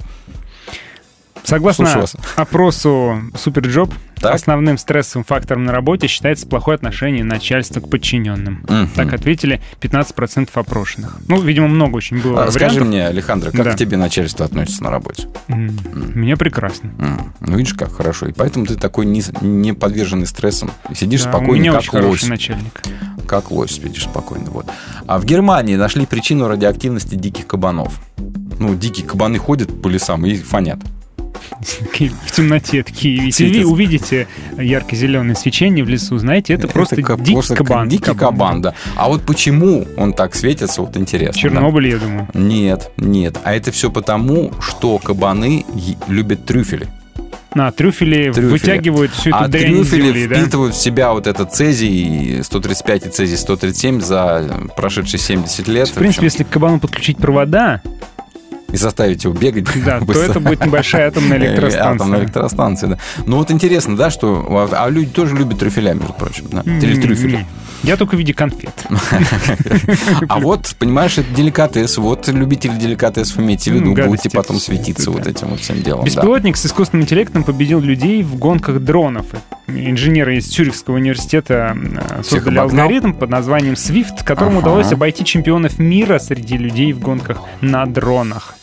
Согласно 1.45 1.85
Слушаю 1.85 2.01
вас. 2.03 2.17
опросу 2.37 3.21
Суперджоb, 3.37 3.93
Так. 4.21 4.35
основным 4.35 4.79
стрессовым 4.79 5.25
фактором 5.25 5.65
на 5.65 5.73
работе 5.73 6.07
считается 6.07 6.47
плохое 6.47 6.77
отношение 6.77 7.23
начальства 7.23 7.81
к 7.81 7.89
подчиненным. 7.91 8.65
Мгм. 8.69 8.89
Так 8.95 9.13
ответили 9.13 9.61
15% 9.81 10.49
опрошенных. 10.55 11.19
Ну, 11.29 11.41
видимо, 11.41 11.69
много 11.69 11.97
очень 11.97 12.23
было 12.23 12.45
А, 12.45 12.51
Скажи 12.51 12.83
мне, 12.83 13.07
Александра, 13.07 13.51
как 13.51 13.63
Да. 13.65 13.73
к 13.73 13.77
тебе 13.77 13.97
начальство 13.99 14.47
относится 14.47 14.83
на 14.83 14.91
работе? 14.91 15.29
М, 15.49 15.79
Мне 16.15 16.37
прекрасно. 16.37 16.91
Ну, 17.41 17.57
видишь, 17.59 17.75
как 17.75 17.93
хорошо. 17.95 18.27
И 18.27 18.33
поэтому 18.33 18.65
ты 18.67 18.77
такой 18.77 19.05
не, 19.05 19.23
не 19.43 19.75
подверженный 19.75 20.27
стрессам. 20.27 20.71
И 20.91 20.95
Сидишь 20.95 21.23
Да, 21.25 21.29
у 21.31 21.33
спокойно, 21.33 21.61
меня 21.61 21.73
как 21.73 21.81
очень 21.83 21.91
хороший 21.91 22.11
лось. 22.23 22.29
начальник. 22.31 22.83
Как 23.27 23.51
лось 23.51 23.73
спидишь 23.73 24.05
спокойно. 24.05 24.51
Вот. 24.51 24.67
А 25.07 25.19
в 25.19 25.25
Германии 25.25 25.77
нашли 25.77 26.07
причину 26.07 26.49
радиоактивности 26.49 27.15
диких 27.17 27.47
кабанов. 27.47 28.01
Ну, 28.59 28.75
дикие 28.75 29.07
кабаны 29.07 29.39
ходят 29.39 29.83
по 29.83 29.89
лесам 29.89 30.25
и 30.25 30.37
фонят. 30.37 30.79
В 31.61 32.31
темноте 32.33 32.83
такие. 32.83 33.31
Вы 33.39 33.65
увидите 33.65 34.27
ярко-зеленое 34.59 35.35
свечение 35.35 35.85
в 35.85 35.89
лесу, 35.89 36.19
знаете, 36.19 36.55
это 36.55 36.69
просто 36.69 37.01
ка- 37.03 37.17
дикий 37.17 37.33
просто 37.33 37.57
кабан. 37.57 37.89
Дикий 37.89 38.15
кабан, 38.15 38.63
да. 38.63 38.75
А 38.97 39.09
вот 39.09 39.23
почему 39.23 39.87
он 39.97 40.13
так 40.13 40.35
светится, 40.35 40.81
вот 40.83 40.97
интересно. 40.97 41.35
да? 41.35 41.39
Чернобыль, 41.41 41.89
я 41.89 41.99
думаю. 41.99 42.29
Нет, 42.35 42.91
нет. 42.97 43.39
А 43.45 43.55
это 43.55 43.71
все 43.73 43.91
потому, 43.91 44.53
что 44.61 44.99
кабаны 44.99 45.65
любят 46.09 46.45
трюфели. 46.45 46.89
На, 47.55 47.71
трюфели, 47.71 48.33
Трюфели. 48.33 48.47
вытягивают 48.51 49.13
всю 49.13 49.31
эту 49.31 49.39
а 49.39 49.47
дрянь 49.47 49.75
трюфели 49.75 50.03
земли, 50.07 50.27
да? 50.27 50.35
впитывают 50.41 50.75
в 50.75 50.79
себя 50.83 51.13
вот 51.13 51.29
этот 51.29 51.55
цезий 51.55 52.43
135 52.43 53.07
и 53.07 53.11
цезий 53.11 53.37
137 53.37 54.01
за 54.01 54.51
прошедшие 54.77 55.21
70 55.21 55.69
лет. 55.69 55.89
В 55.89 55.93
принципе, 55.93 56.25
если 56.27 56.43
к 56.43 56.49
кабану 56.49 56.81
подключить 56.81 57.17
провода, 57.19 57.81
и 58.75 58.77
заставить 58.77 59.23
его 59.23 59.33
бегать. 59.33 59.67
да, 59.85 60.01
то 60.01 60.13
это 60.13 60.41
будет 60.41 60.65
небольшая 60.67 61.09
атомная 61.09 61.39
Атомная 61.39 61.49
электростанция. 61.49 62.19
электростанция, 62.19 62.89
да. 62.91 62.99
Ну 63.25 63.39
вот 63.39 63.51
интересно, 63.51 63.97
да, 63.97 64.11
что... 64.11 64.69
А 64.73 64.91
люди 64.91 65.11
тоже 65.11 65.37
любят 65.37 65.61
трюфеля, 65.61 65.95
между 65.95 66.13
прочим, 66.13 66.47
да? 66.51 66.63
Или 66.63 67.01
трюфели. 67.01 67.37
М-м-м. 67.37 67.47
Я 67.85 67.99
только 67.99 68.17
в 68.17 68.19
виде 68.19 68.33
конфет. 68.33 68.73
А 70.29 70.41
вот, 70.41 70.75
понимаешь, 70.79 71.19
это 71.19 71.29
деликатес. 71.35 71.99
Вот 71.99 72.29
любители 72.29 72.73
деликатесов 72.77 73.39
имейте 73.39 73.71
в 73.71 73.75
виду, 73.75 73.95
будете 73.95 74.31
потом 74.31 74.59
светиться 74.59 75.11
вот 75.11 75.27
этим 75.27 75.49
вот 75.49 75.61
всем 75.61 75.83
делом. 75.83 76.05
Беспилотник 76.05 76.57
с 76.57 76.67
искусственным 76.67 77.05
интеллектом 77.05 77.45
победил 77.45 77.81
людей 77.81 78.23
в 78.23 78.37
гонках 78.37 78.81
дронов. 78.81 79.27
Инженеры 79.67 80.39
из 80.39 80.49
Цюрихского 80.49 80.97
университета 80.97 81.77
э, 81.77 82.23
создали 82.23 82.59
алгоритм 82.59 83.13
под 83.13 83.31
названием 83.31 83.75
SWIFT, 83.75 84.25
которому 84.25 84.61
удалось 84.61 84.91
обойти 84.93 85.25
чемпионов 85.25 85.79
мира 85.79 86.19
среди 86.19 86.57
людей 86.57 86.93
в 86.93 87.01
гонках 87.01 87.39
на 87.61 87.85
дронах. 87.87 88.55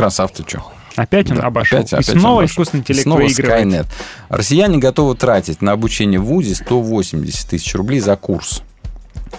Красавцы, 0.00 0.44
что? 0.46 0.62
Опять 0.96 1.30
он 1.30 1.36
Да, 1.36 1.42
обошел. 1.44 1.78
опять- 1.78 1.92
И 1.92 1.96
опять 1.96 2.20
снова 2.20 2.44
искусственный 2.46 2.80
интеллект 2.80 3.02
Снова 3.04 3.20
выигрывает. 3.20 3.66
Skynet. 3.66 3.86
Россияне 4.30 4.78
готовы 4.78 5.14
тратить 5.14 5.60
на 5.60 5.72
обучение 5.72 6.18
в 6.18 6.24
ВУЗе 6.24 6.54
180 6.54 7.48
тысяч 7.50 7.74
рублей 7.74 8.00
за 8.00 8.16
курс. 8.16 8.62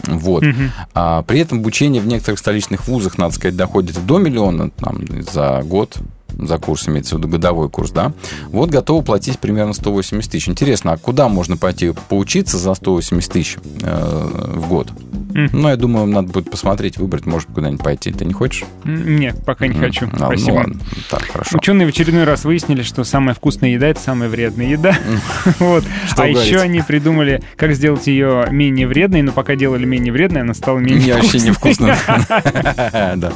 Вот. 0.03 0.44
Мгм. 0.44 0.72
А 0.94 1.24
при 1.24 1.39
этом 1.39 1.60
обучение 1.60 2.01
в 2.01 2.06
некоторых 2.08 2.39
столичных 2.39 2.88
вузах, 2.88 3.18
надо 3.18 3.34
сказать, 3.34 3.56
доходит 3.56 4.06
до 4.06 4.20
миллиона 4.20 4.70
там, 4.70 5.01
за 5.32 5.62
год 5.63 5.98
за 6.30 6.58
курс, 6.60 6.88
имеется 6.88 7.15
в 7.15 7.18
виду 7.20 7.27
годовой 7.27 7.70
курс, 7.70 7.91
да, 7.91 8.13
вот 8.51 8.70
готовы 8.70 9.03
платить 9.03 9.38
примерно 9.38 9.74
180 9.74 10.32
тысяч. 10.32 10.48
Интересно, 10.48 10.94
а 10.94 10.98
куда 10.98 11.27
можно 11.27 11.58
пойти 11.58 11.91
поучиться 12.08 12.58
за 12.58 12.74
180 12.74 13.32
тысяч 13.34 13.58
э, 13.82 14.50
в 14.56 14.70
год? 14.70 14.88
Ну, 15.34 15.70
я 15.70 15.76
думаю, 15.76 16.06
надо 16.08 16.32
будет 16.32 16.50
посмотреть, 16.52 16.98
выбрать, 16.98 17.26
может, 17.26 17.50
куда-нибудь 17.54 17.84
пойти. 17.84 18.12
Ты 18.12 18.26
не 18.26 18.34
хочешь? 18.34 18.64
Нет, 18.84 19.36
пока 19.46 19.68
не 19.68 19.74
хочу. 19.78 20.08
а, 20.14 20.26
Спасибо. 20.28 20.52
Ну, 20.52 20.56
ладно. 20.58 20.76
Так, 21.10 21.24
хорошо. 21.32 21.58
Ученые 21.58 21.86
в 21.88 21.90
очередной 21.90 22.24
раз 22.24 22.44
выяснили, 22.46 22.82
что 22.84 23.04
самая 23.04 23.34
вкусная 23.36 23.72
еда 23.72 23.88
это 23.88 24.00
самая 24.00 24.30
вредная 24.30 24.68
еда. 24.68 24.96
Вот. 25.60 25.84
Что 26.08 26.24
А 26.24 26.28
говорить? 26.28 26.46
еще 26.50 26.60
они 26.60 26.82
придумали, 26.82 27.42
как 27.56 27.74
сделать 27.74 28.08
ее 28.08 28.48
менее 28.52 28.88
вредной, 28.88 29.22
но 29.22 29.32
пока 29.32 29.56
делали 29.56 29.86
менее 29.86 30.12
вредной, 30.14 30.42
она 30.42 30.54
стала 30.54 30.80
менее 30.80 31.06
Не, 31.06 31.14
вообще 31.14 31.40
не 31.40 31.52
вкусной. 31.52 31.94
вкусно. 31.94 32.26
Да. 33.16 33.32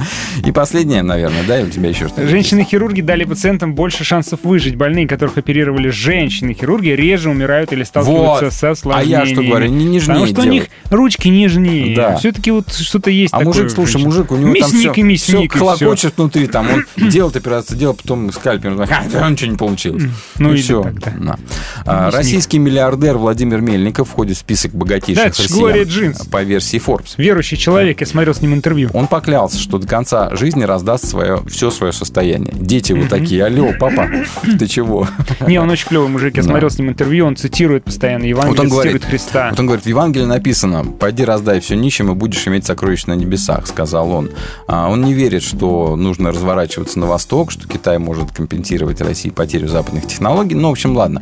И 0.45 0.51
последнее, 0.51 1.01
наверное, 1.03 1.43
да, 1.47 1.59
у 1.61 1.67
тебя 1.69 1.89
еще 1.89 2.07
что-то? 2.07 2.27
Женщины-хирурги 2.27 3.01
дали 3.01 3.23
пациентам 3.23 3.73
больше 3.75 4.03
шансов 4.03 4.39
выжить. 4.43 4.75
Больные, 4.75 5.07
которых 5.07 5.37
оперировали 5.37 5.89
женщины-хирурги, 5.89 6.89
реже 6.89 7.29
умирают 7.29 7.71
или 7.73 7.83
сталкиваются 7.83 8.45
Вот. 8.45 8.53
с 8.53 8.63
А 8.63 8.69
осложнениями. 8.71 9.27
я 9.29 9.33
что 9.33 9.43
говорю, 9.43 9.69
не 9.69 9.85
нежнее 9.85 10.15
Потому 10.19 10.25
что 10.27 10.41
у 10.41 10.51
них 10.51 10.65
ручки 10.89 11.27
нежнее. 11.27 11.84
Да. 11.93 12.15
Все-таки 12.17 12.51
вот 12.51 12.73
что-то 12.73 13.09
есть 13.09 13.33
А 13.33 13.39
такое 13.39 13.53
мужик, 13.53 13.71
слушай, 13.71 14.01
мужик, 14.01 14.31
у 14.31 14.37
него 14.37 14.53
там 14.53 14.61
мясник 14.61 14.91
все, 14.93 15.01
и 15.01 15.03
мясник, 15.03 15.55
и 15.55 15.59
клокочет 15.59 16.13
внутри, 16.17 16.47
там 16.47 16.67
он 16.71 16.85
делает 17.09 17.35
операцию, 17.35 17.77
делал, 17.77 17.93
потом 17.95 18.31
скальпелем, 18.31 18.81
а, 18.81 18.87
да, 19.11 19.29
ничего 19.29 19.51
не 19.51 19.57
получилось. 19.57 20.03
Ну, 20.39 20.53
и 20.53 20.57
все. 20.57 20.83
так, 21.01 21.13
да. 21.23 22.11
Российский 22.11 22.59
миллиардер 22.59 23.17
Владимир 23.17 23.61
Мельников 23.61 24.09
входит 24.09 24.37
в 24.37 24.39
список 24.39 24.71
Да, 24.71 24.77
богатейших 24.79 25.33
ж 25.35 25.39
россиян 25.39 25.83
Джинс. 25.83 26.25
по 26.27 26.43
версии 26.43 26.79
Forbes. 26.79 27.13
Верующий 27.17 27.57
человек, 27.57 28.01
я 28.01 28.07
смотрел 28.07 28.33
с 28.33 28.41
ним 28.41 28.53
интервью. 28.53 28.89
Он 28.93 29.07
поклялся, 29.07 29.59
что 29.59 29.77
до 29.77 29.87
конца 29.87 30.35
жизни 30.35 30.63
раздаст 30.63 31.07
свое, 31.07 31.41
все 31.47 31.71
свое 31.71 31.93
состояние. 31.93 32.53
Дети 32.53 32.93
вот 32.93 33.09
такие, 33.09 33.45
алло, 33.45 33.71
папа, 33.79 34.09
ты 34.59 34.67
чего? 34.67 35.07
Не, 35.47 35.59
он 35.59 35.69
очень 35.69 35.87
клевый 35.87 36.09
мужик. 36.09 36.37
Я 36.37 36.43
смотрел 36.43 36.69
с 36.69 36.77
ним 36.77 36.89
интервью, 36.89 37.25
он 37.25 37.35
цитирует 37.35 37.83
постоянно 37.83 38.23
Евангелие, 38.25 38.69
цитирует 38.69 39.05
Христа. 39.05 39.49
вот 39.51 39.59
он 39.59 39.65
говорит, 39.67 39.85
в 39.85 39.89
Евангелии 39.89 40.25
написано, 40.25 40.83
пойди 40.83 41.23
раздай 41.23 41.59
все 41.59 41.74
останешься 41.75 41.85
нищим 41.85 42.11
и 42.11 42.15
будешь 42.15 42.47
иметь 42.47 42.65
сокровища 42.65 43.09
на 43.09 43.13
небесах, 43.13 43.67
сказал 43.67 44.11
он. 44.11 44.29
А, 44.67 44.89
Он 44.89 45.03
не 45.03 45.13
верит, 45.13 45.43
что 45.43 45.95
нужно 45.95 46.31
разворачиваться 46.31 46.99
на 46.99 47.05
восток, 47.05 47.51
что 47.51 47.67
Китай 47.67 47.97
может 47.99 48.31
компенсировать 48.31 49.01
России 49.01 49.29
потерю 49.29 49.67
западных 49.67 50.07
технологий. 50.07 50.55
Ну, 50.55 50.69
в 50.69 50.71
общем, 50.71 50.95
ладно. 50.95 51.21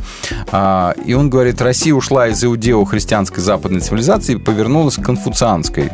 А, 0.52 0.94
И 1.06 1.14
он 1.14 1.30
говорит, 1.30 1.62
Россия 1.62 1.94
ушла 1.94 2.28
из 2.30 2.44
иудео-христианской 2.44 3.42
западной 3.44 3.82
цивилизации 3.82 4.34
и 4.36 4.38
повернулась 4.38 4.96
к 4.96 5.04
конфуцианской. 5.04 5.92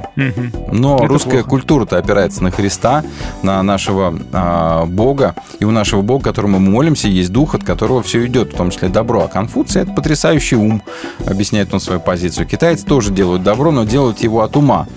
Но 0.72 0.98
Это 0.98 1.08
русская 1.08 1.32
плохо. 1.32 1.50
культура-то 1.50 1.98
опирается 1.98 2.44
на 2.44 2.52
Христа, 2.52 3.04
на 3.44 3.64
нашего 3.64 4.14
а, 4.32 4.86
Бога. 4.86 5.36
И 5.60 5.66
у 5.66 5.72
нашего 5.72 6.02
Бога, 6.02 6.24
которому 6.26 6.60
мы 6.60 6.72
молимся, 6.72 7.08
есть 7.08 7.32
дух, 7.32 7.56
от 7.56 7.64
которого 7.64 8.04
все 8.04 8.26
идет, 8.26 8.54
в 8.54 8.58
том 8.58 8.70
числе 8.72 8.90
добро. 8.90 9.24
А 9.24 9.28
Конфуция– 9.28 9.84
это 9.84 9.94
потрясающий 9.94 10.56
ум, 10.56 10.82
объясняет 11.26 11.74
он 11.74 11.80
свою 11.80 12.00
позицию. 12.00 12.46
Китайцы 12.48 12.86
тоже 12.86 13.12
делают 13.12 13.44
добро, 13.44 13.72
но 13.72 13.84
делают 13.84 14.20
его 14.20 14.42
от 14.50 14.58
ума. 14.58 14.88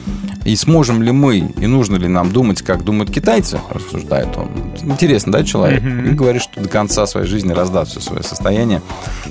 И 0.44 0.56
сможем 0.56 1.02
ли 1.02 1.12
мы, 1.12 1.38
и 1.38 1.66
нужно 1.66 1.96
ли 1.96 2.08
нам 2.08 2.32
думать, 2.32 2.62
как 2.62 2.82
думают 2.84 3.10
китайцы, 3.10 3.60
рассуждает 3.70 4.36
он. 4.36 4.48
Интересно, 4.82 5.30
да, 5.32 5.44
человек? 5.44 5.82
И 5.84 6.10
говорит, 6.10 6.42
что 6.42 6.60
до 6.60 6.68
конца 6.68 7.06
своей 7.06 7.26
жизни 7.28 7.52
раздаст 7.52 7.92
все 7.92 8.00
свое 8.00 8.22
состояние. 8.24 8.82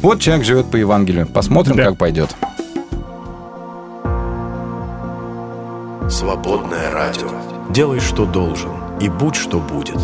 Вот 0.01 0.19
человек 0.21 0.45
живет 0.45 0.67
по 0.67 0.77
Евангелию. 0.77 1.27
Посмотрим, 1.27 1.75
Да. 1.75 1.85
как 1.85 1.97
пойдет. 1.97 2.33
Свободное 6.09 6.91
радио. 6.91 7.29
Делай, 7.71 7.99
что 7.99 8.25
должен, 8.25 8.71
и 8.99 9.07
будь, 9.09 9.35
что 9.35 9.59
будет. 9.59 9.97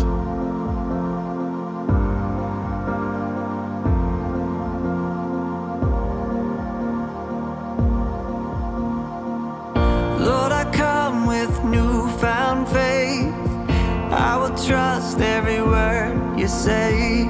I 14.20 14.36
will 14.36 14.56
trust 14.66 15.20
every 15.20 15.62
word 15.62 16.36
you 16.36 16.48
say. 16.48 17.22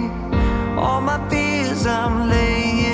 All 0.78 1.02
my 1.02 1.18
fears 1.28 1.84
I'm 1.86 2.30
laying 2.30 2.87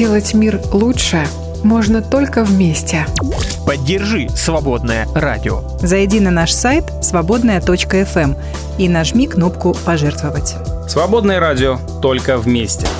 Сделать 0.00 0.32
мир 0.32 0.62
лучше 0.72 1.26
можно 1.62 2.00
только 2.00 2.42
вместе. 2.42 3.04
Поддержи 3.66 4.30
«Свободное 4.30 5.06
радио». 5.14 5.60
Зайди 5.80 6.20
на 6.20 6.30
наш 6.30 6.52
сайт 6.52 6.84
свободная.фм 7.02 8.18
эм» 8.18 8.36
и 8.78 8.88
нажми 8.88 9.26
кнопку 9.26 9.76
«Пожертвовать». 9.84 10.54
«Свободное 10.88 11.38
радио» 11.38 11.78
только 12.00 12.38
вместе– 12.38 12.86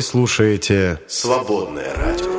Вы 0.00 0.04
слушаете 0.04 0.98
«Свободное 1.06 1.94
радио». 1.94 2.30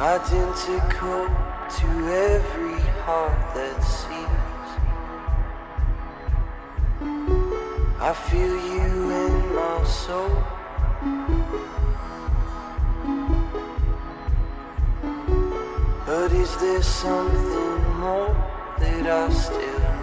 Identical 0.00 1.28
to 1.68 1.86
every 2.08 2.80
heart 3.04 3.36
that 3.54 3.76
sees. 3.84 4.70
I 8.00 8.14
feel 8.30 8.56
you 8.72 9.10
in 9.10 9.54
my 9.54 9.84
soul. 9.84 10.30
But 16.06 16.32
is 16.32 16.56
there 16.56 16.82
something 16.82 17.98
more 18.00 18.34
that 18.78 19.06
I 19.06 19.30
still 19.30 20.01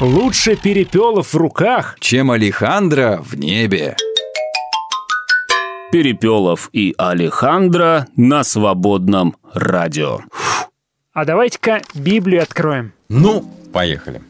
Лучше 0.00 0.56
перепелов 0.56 1.32
в 1.32 1.36
руках. 1.38 1.96
Чем 2.00 2.30
Алехандро 2.30 3.22
в 3.24 3.34
небе. 3.34 3.96
Перепелов 5.90 6.68
и 6.74 6.94
Алехандро 6.98 8.06
на 8.14 8.44
свободном 8.44 9.36
радио. 9.54 10.20
А 11.14 11.24
давайте-ка 11.24 11.80
Библию 11.94 12.42
откроем. 12.42 12.92
Ну, 13.08 13.50
поехали. 13.72 14.20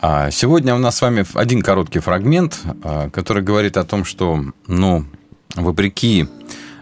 А, 0.00 0.30
Сегодня 0.30 0.72
у 0.72 0.78
нас 0.78 0.98
с 0.98 1.02
вами 1.02 1.24
один 1.34 1.62
короткий 1.62 1.98
фрагмент, 1.98 2.60
а, 2.84 3.10
который 3.10 3.42
говорит 3.42 3.76
о 3.78 3.82
том, 3.82 4.04
что, 4.04 4.38
ну, 4.68 5.04
вопреки 5.56 6.28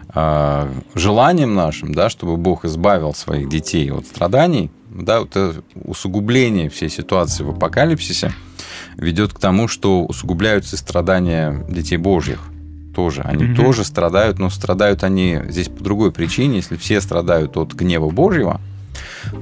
а, 0.09 0.71
желаниям 0.93 1.55
нашим, 1.55 1.91
да, 1.95 2.11
чтобы 2.11 2.37
Бог 2.37 2.65
избавил 2.65 3.15
своих 3.15 3.49
детей 3.49 3.91
от 3.91 4.05
страданий, 4.05 4.69
да, 4.93 5.21
вот 5.21 5.29
это 5.31 5.63
усугубление 5.85 6.69
всей 6.69 6.89
ситуации 6.89 7.43
в 7.43 7.49
апокалипсисе 7.51 8.33
ведет 8.97 9.33
к 9.33 9.39
тому, 9.39 9.67
что 9.67 10.03
усугубляются 10.03 10.77
страдания 10.77 11.65
детей 11.69 11.97
Божьих 11.97 12.39
тоже. 12.95 13.21
Они 13.21 13.45
Мгм. 13.45 13.55
тоже 13.55 13.83
страдают, 13.85 14.37
но 14.37 14.49
страдают 14.49 15.03
они 15.03 15.39
здесь 15.47 15.69
по 15.69 15.83
другой 15.83 16.11
причине. 16.11 16.57
Если 16.57 16.75
все 16.75 16.99
страдают 16.99 17.55
от 17.57 17.73
гнева 17.73 18.09
Божьего, 18.09 18.59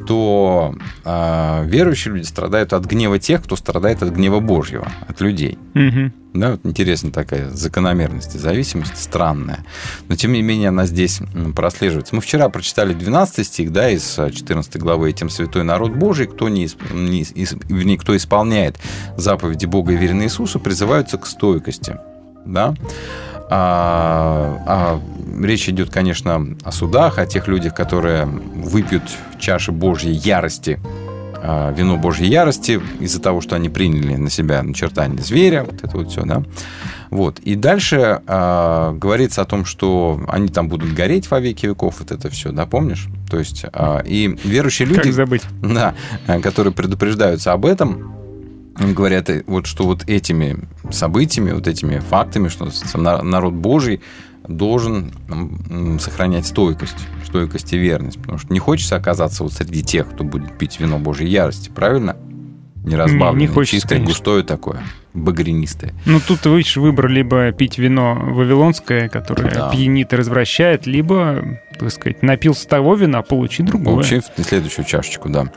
то 0.08 0.76
а, 1.04 1.64
верующие 1.66 2.14
люди 2.14 2.26
страдают 2.26 2.74
от 2.74 2.86
гнева 2.86 3.20
тех, 3.20 3.44
кто 3.44 3.56
страдает 3.56 4.04
от 4.04 4.10
гнева 4.10 4.40
Божьего, 4.40 4.92
от 5.08 5.22
людей. 5.22 5.58
Мгм. 5.74 6.14
Да, 6.34 6.52
вот 6.52 6.60
интересная 6.64 7.12
такая 7.12 7.50
закономерность 7.50 8.36
и 8.36 8.38
зависимость, 8.38 8.98
странная. 8.98 9.66
Но, 10.08 10.16
тем 10.16 10.32
не 10.32 10.44
менее, 10.44 10.70
она 10.70 10.86
здесь 10.86 11.22
прослеживается. 11.56 12.14
Мы 12.14 12.22
вчера 12.22 12.50
прочитали 12.50 12.94
12 12.94 13.48
стих, 13.48 13.72
да, 13.72 13.90
из 13.90 14.18
а, 14.20 14.30
14 14.30 14.78
главы. 14.78 15.12
«Тем 15.14 15.30
святой 15.30 15.64
народ 15.64 15.94
Божий, 15.94 16.28
кто, 16.28 16.50
не, 16.50 16.70
не 16.94 17.26
вернее, 17.70 17.98
кто 17.98 18.16
исполняет 18.16 18.78
заповеди 19.18 19.66
Бога 19.66 19.94
и 19.94 19.98
верен 19.98 20.22
Иисусу, 20.22 20.60
призываются 20.60 21.18
к 21.18 21.26
стойкости». 21.26 21.98
Да? 22.46 22.74
А, 23.52 24.62
а 24.68 25.02
речь 25.44 25.68
идет, 25.70 25.90
конечно, 25.90 26.56
о 26.64 26.72
судах, 26.72 27.18
о 27.18 27.26
тех 27.26 27.48
людях, 27.48 27.74
которые 27.74 28.26
выпьют 28.26 29.04
чаши 29.40 29.72
Божьей 29.72 30.14
ярости, 30.14 30.80
а, 31.42 31.72
вино 31.72 31.98
Божьей 31.98 32.28
ярости 32.28 32.82
из-за 33.00 33.22
того, 33.22 33.42
что 33.42 33.56
они 33.56 33.70
приняли 33.70 34.16
на 34.16 34.30
себя 34.30 34.62
начертание 34.62 35.22
зверя, 35.22 35.64
вот 35.64 35.84
это 35.84 35.98
вот 35.98 36.12
все, 36.12 36.24
да. 36.24 36.44
Вот. 37.10 37.40
И 37.40 37.56
дальше 37.56 38.22
а, 38.28 38.94
говорится 38.94 39.42
о 39.42 39.46
том, 39.46 39.66
что 39.66 40.22
они 40.28 40.50
там 40.50 40.68
будут 40.68 40.94
гореть 40.94 41.32
во 41.32 41.40
веки 41.40 41.66
веков, 41.66 41.96
вот 42.00 42.12
это 42.12 42.30
все, 42.30 42.52
да, 42.52 42.66
помнишь? 42.66 43.08
То 43.30 43.40
есть, 43.40 43.66
а, 43.74 44.04
и 44.06 44.38
верующие 44.44 44.88
люди... 44.88 45.04
Как 45.04 45.14
забыть? 45.14 45.44
Да, 45.62 45.96
которые 46.44 46.74
предупреждаются 46.74 47.54
об 47.54 47.66
этом, 47.66 48.19
говорят, 48.80 49.30
э, 49.30 49.44
вот 49.48 49.66
что 49.66 49.84
вот 49.84 50.08
этими 50.10 50.58
событиями, 50.92 51.52
вот 51.52 51.68
этими 51.68 52.00
фактами, 52.00 52.48
что 52.48 52.70
на- 52.96 53.22
народ 53.22 53.54
Божий 53.54 54.02
должен 54.48 55.12
сохранять 56.00 56.48
стойкость, 56.48 56.96
стойкость 57.26 57.74
и 57.74 57.78
верность. 57.78 58.20
Потому 58.20 58.38
что 58.40 58.52
не 58.52 58.60
хочется 58.60 58.96
оказаться 58.96 59.44
вот 59.44 59.54
среди 59.54 59.84
тех, 59.84 60.10
кто 60.10 60.24
будет 60.24 60.58
пить 60.58 60.80
вино 60.80 60.98
Божьей 60.98 61.30
ярости, 61.30 61.70
правильно? 61.70 62.16
Не 62.84 62.96
разбавленное, 62.96 63.34
Не- 63.42 63.48
не 63.48 63.48
хочется, 63.48 63.76
чистое, 63.76 63.98
конечно. 64.00 64.14
густое 64.14 64.44
такое, 64.44 64.82
багрянистое. 65.14 65.94
Ну, 66.06 66.20
тут, 66.26 66.46
видишь, 66.46 66.78
выбор 66.78 67.10
либо 67.10 67.52
пить 67.52 67.78
вино 67.78 68.16
вавилонское, 68.16 69.10
которое 69.10 69.52
Да. 69.54 69.70
пьянит 69.70 70.14
и 70.14 70.16
развращает, 70.16 70.88
либо, 70.88 71.60
так 71.78 71.92
сказать, 71.92 72.24
напился 72.24 72.68
того 72.68 72.96
вина, 72.96 73.22
получи 73.22 73.62
другое. 73.64 73.96
Получи 73.96 74.22
следующую 74.38 74.86
чашечку, 74.86 75.28
да. 75.30 75.52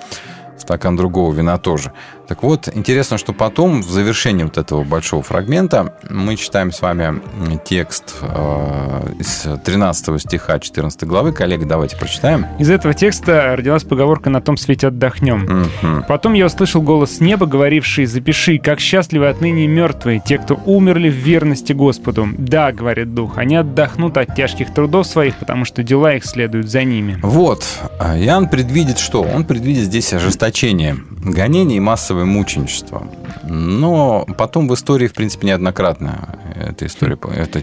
Стакан 0.59 0.97
другого 0.97 1.33
вина 1.33 1.59
тоже. 1.59 1.93
Так 2.29 2.43
вот, 2.43 2.69
интересно, 2.73 3.19
что 3.19 3.33
потом, 3.33 3.83
в 3.83 3.91
завершении 3.91 4.45
вот 4.45 4.57
этого 4.57 4.85
большого 4.85 5.23
фрагмента, 5.23 5.95
мы 6.09 6.37
читаем 6.37 6.73
с 6.73 6.81
вами 6.81 7.21
текст 7.65 8.17
э, 8.23 9.15
из 9.19 9.47
13 9.65 10.21
стиха 10.21 10.59
14 10.59 11.05
главы. 11.05 11.33
Коллеги, 11.33 11.65
давайте 11.65 11.97
прочитаем. 11.97 12.47
Из 12.59 12.71
этого 12.71 12.95
текста 12.95 13.55
родилась 13.57 13.85
поговорка 13.85 14.31
«На 14.31 14.41
том 14.41 14.57
свете 14.57 14.89
отдохнем». 14.89 15.69
Мгм. 15.83 16.05
Потом 16.09 16.35
я 16.35 16.47
услышал 16.47 16.81
голос 16.81 17.21
неба, 17.21 17.47
говоривший 17.47 18.07
«Запиши, 18.07 18.59
как 18.59 18.81
счастливы 18.81 19.29
отныне 19.29 19.67
мертвые, 19.67 20.23
те, 20.25 20.39
кто 20.39 20.59
умерли 20.65 21.11
в 21.11 21.15
верности 21.15 21.73
Господу». 21.73 22.29
«Да,— 22.39 22.73
говорит 22.73 23.15
Дух,— 23.15 23.33
они 23.37 23.57
отдохнут 23.57 24.17
от 24.17 24.35
тяжких 24.35 24.73
трудов 24.73 25.07
своих, 25.07 25.37
потому 25.37 25.65
что 25.65 25.83
дела 25.83 26.15
их 26.15 26.25
следуют 26.25 26.71
за 26.71 26.85
ними». 26.85 27.19
Вот, 27.23 27.65
Иоанн 28.01 28.49
предвидит 28.49 28.99
что? 28.99 29.23
Он 29.23 29.45
предвидит 29.45 29.85
здесь 29.85 30.13
ожесточение, 30.13 30.97
гонение 31.25 31.79
и 31.79 31.81
массовое 31.81 32.12
мученичество. 32.13 33.09
Но 33.45 34.27
потом 34.39 34.69
в 34.69 34.75
истории, 34.75 35.07
в 35.07 35.15
принципе, 35.15 35.49
неоднократно 35.49 36.39
эта 36.55 36.87
история, 36.87 37.19
это, 37.35 37.63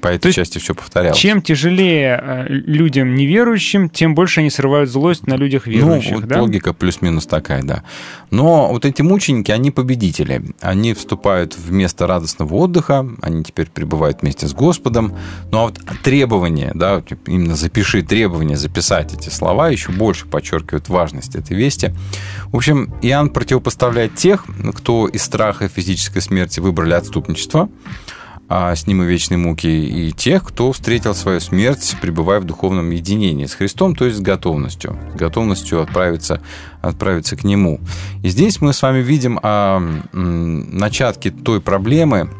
по 0.00 0.08
этой 0.08 0.32
части 0.32 0.58
все 0.58 0.74
повторялось. 0.74 1.18
Чем 1.18 1.42
тяжелее 1.42 2.20
э, 2.22 2.46
людям 2.48 3.14
неверующим, 3.14 3.88
тем 3.88 4.14
больше 4.14 4.40
они 4.40 4.50
срывают 4.50 4.90
злость 4.90 5.26
на 5.26 5.34
людях 5.34 5.66
верующих, 5.66 6.12
ну, 6.12 6.20
вот 6.20 6.28
да? 6.28 6.40
логика 6.42 6.72
плюс-минус 6.72 7.26
такая, 7.26 7.62
да. 7.62 7.82
Но 8.30 8.68
вот 8.68 8.84
эти 8.84 9.02
мученики, 9.02 9.50
они 9.50 9.70
победители. 9.70 10.42
Они 10.60 10.94
вступают 10.94 11.56
в 11.56 11.72
место 11.72 12.06
радостного 12.06 12.54
отдыха, 12.54 13.08
они 13.22 13.44
теперь 13.44 13.68
пребывают 13.68 14.22
вместе 14.22 14.46
с 14.46 14.52
Господом. 14.52 15.14
Ну, 15.50 15.58
а 15.58 15.62
вот 15.64 15.80
требование, 16.02 16.72
да, 16.74 17.02
именно 17.26 17.56
запиши 17.56 18.02
требование, 18.02 18.56
записать 18.56 19.14
эти 19.14 19.30
слова, 19.30 19.70
еще 19.70 19.92
больше 19.92 20.26
подчеркивает 20.26 20.88
важность 20.88 21.34
этой 21.34 21.56
вести. 21.56 21.92
В 22.46 22.56
общем, 22.56 22.92
Иоанн 23.02 23.30
противопоставляет 23.30 23.77
тех, 24.08 24.44
кто 24.74 25.08
из 25.08 25.22
страха 25.22 25.68
физической 25.68 26.20
смерти 26.20 26.60
выбрали 26.60 26.94
отступничество, 26.94 27.68
а 28.48 28.74
с 28.74 28.86
ним 28.86 29.02
и 29.02 29.06
вечной 29.06 29.36
муки, 29.36 29.68
и 29.68 30.10
тех, 30.12 30.42
кто 30.42 30.72
встретил 30.72 31.14
свою 31.14 31.38
смерть, 31.40 31.96
пребывая 32.00 32.40
в 32.40 32.44
духовном 32.44 32.90
единении 32.90 33.44
с 33.44 33.54
Христом, 33.54 33.94
то 33.94 34.06
есть 34.06 34.18
с 34.18 34.20
готовностью, 34.20 34.98
с 35.14 35.18
готовностью 35.18 35.82
отправиться, 35.82 36.40
отправиться 36.80 37.36
к 37.36 37.44
Нему. 37.44 37.78
И 38.22 38.28
здесь 38.30 38.60
мы 38.62 38.72
с 38.72 38.80
вами 38.80 39.00
видим 39.00 39.38
а, 39.42 39.80
начатки 40.12 41.30
той 41.30 41.60
проблемы, 41.60 42.30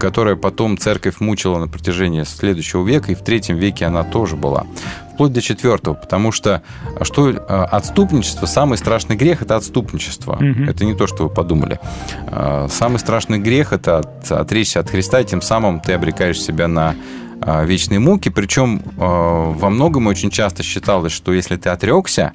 которая 0.00 0.36
потом 0.36 0.78
церковь 0.78 1.20
мучила 1.20 1.58
на 1.58 1.68
протяжении 1.68 2.22
следующего 2.22 2.86
века, 2.86 3.12
и 3.12 3.14
в 3.14 3.22
третьем 3.22 3.56
веке 3.56 3.84
она 3.84 4.02
тоже 4.02 4.36
была. 4.36 4.66
Вплоть 5.14 5.32
до 5.32 5.40
четвертого, 5.40 5.94
потому 5.94 6.32
что 6.32 6.62
что 7.02 7.30
э, 7.30 7.36
отступничество, 7.36 8.46
самый 8.46 8.76
страшный 8.78 9.16
грех– 9.16 9.42
это 9.42 9.56
отступничество. 9.56 10.36
Мгм. 10.40 10.68
Это 10.68 10.84
не 10.84 10.94
то, 10.94 11.06
что 11.06 11.24
вы 11.24 11.30
подумали. 11.30 11.78
Э, 12.26 12.66
Самый 12.70 12.98
страшный 12.98 13.38
грех– 13.38 13.72
это 13.72 13.98
от- 13.98 14.30
отречься 14.32 14.80
от 14.80 14.90
Христа, 14.90 15.20
и 15.20 15.24
тем 15.24 15.40
самым 15.42 15.80
ты 15.80 15.92
обрекаешь 15.92 16.40
себя 16.40 16.68
на 16.68 16.94
вечные 17.64 17.98
муки. 18.00 18.30
Причем 18.30 18.80
во 18.96 19.68
многом 19.70 20.06
очень 20.06 20.30
часто 20.30 20.62
считалось, 20.62 21.12
что 21.12 21.32
если 21.32 21.56
ты 21.56 21.68
отрекся, 21.68 22.32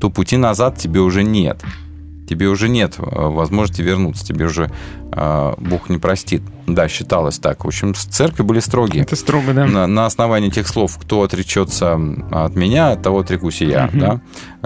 то 0.00 0.10
пути 0.10 0.36
назад 0.36 0.76
тебе 0.78 1.00
уже 1.00 1.22
нет. 1.22 1.62
Тебе 2.26 2.48
уже 2.48 2.68
нет 2.68 2.96
э, 2.98 3.02
возможности 3.04 3.82
вернуться, 3.82 4.24
тебе 4.26 4.46
уже 4.46 4.70
э, 5.12 5.54
Бог 5.58 5.88
не 5.88 5.98
простит. 5.98 6.42
Да, 6.66 6.88
считалось 6.88 7.38
так. 7.38 7.64
В 7.64 7.68
общем, 7.68 7.94
церкви 7.94 8.42
были 8.42 8.58
строгие. 8.60 9.02
Это 9.04 9.14
строго, 9.16 9.52
да. 9.54 9.66
На, 9.66 9.86
на 9.86 10.06
основании 10.06 10.50
тех 10.50 10.66
слов, 10.66 10.98
кто 11.00 11.22
отречется 11.22 11.94
от 12.32 12.56
меня, 12.56 12.90
от 12.92 13.02
того 13.02 13.20
отрекусь 13.20 13.62
и 13.62 13.66
я, 13.66 13.86
Мгм. 13.86 13.98
да, 14.00 14.20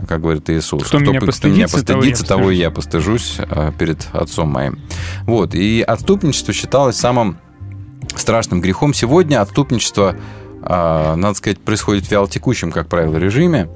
как 0.09 0.21
говорит 0.23 0.49
Иисус. 0.49 0.85
Кто 0.87 0.99
меня 0.99 1.21
п- 1.21 1.27
постыдится, 1.27 1.85
того 1.85 2.03
я 2.03 2.07
постыдится, 2.07 2.27
того 2.27 2.51
и 2.51 2.57
я 2.57 2.71
постыжусь 2.71 3.37
э, 3.39 3.73
перед 3.79 4.09
Отцом 4.13 4.49
моим. 4.49 4.79
Вот, 5.27 5.55
и 5.55 5.83
отступничество 5.83 6.55
считалось 6.55 6.97
самым 6.97 7.39
страшным 8.17 8.61
грехом. 8.61 8.95
Сегодня 8.95 9.41
отступничество, 9.43 10.17
а, 10.63 11.15
надо 11.17 11.35
сказать, 11.37 11.59
происходит 11.61 12.07
в 12.07 12.11
вялотекущем, 12.11 12.73
как 12.73 12.89
правило, 12.89 13.17
режиме. 13.17 13.69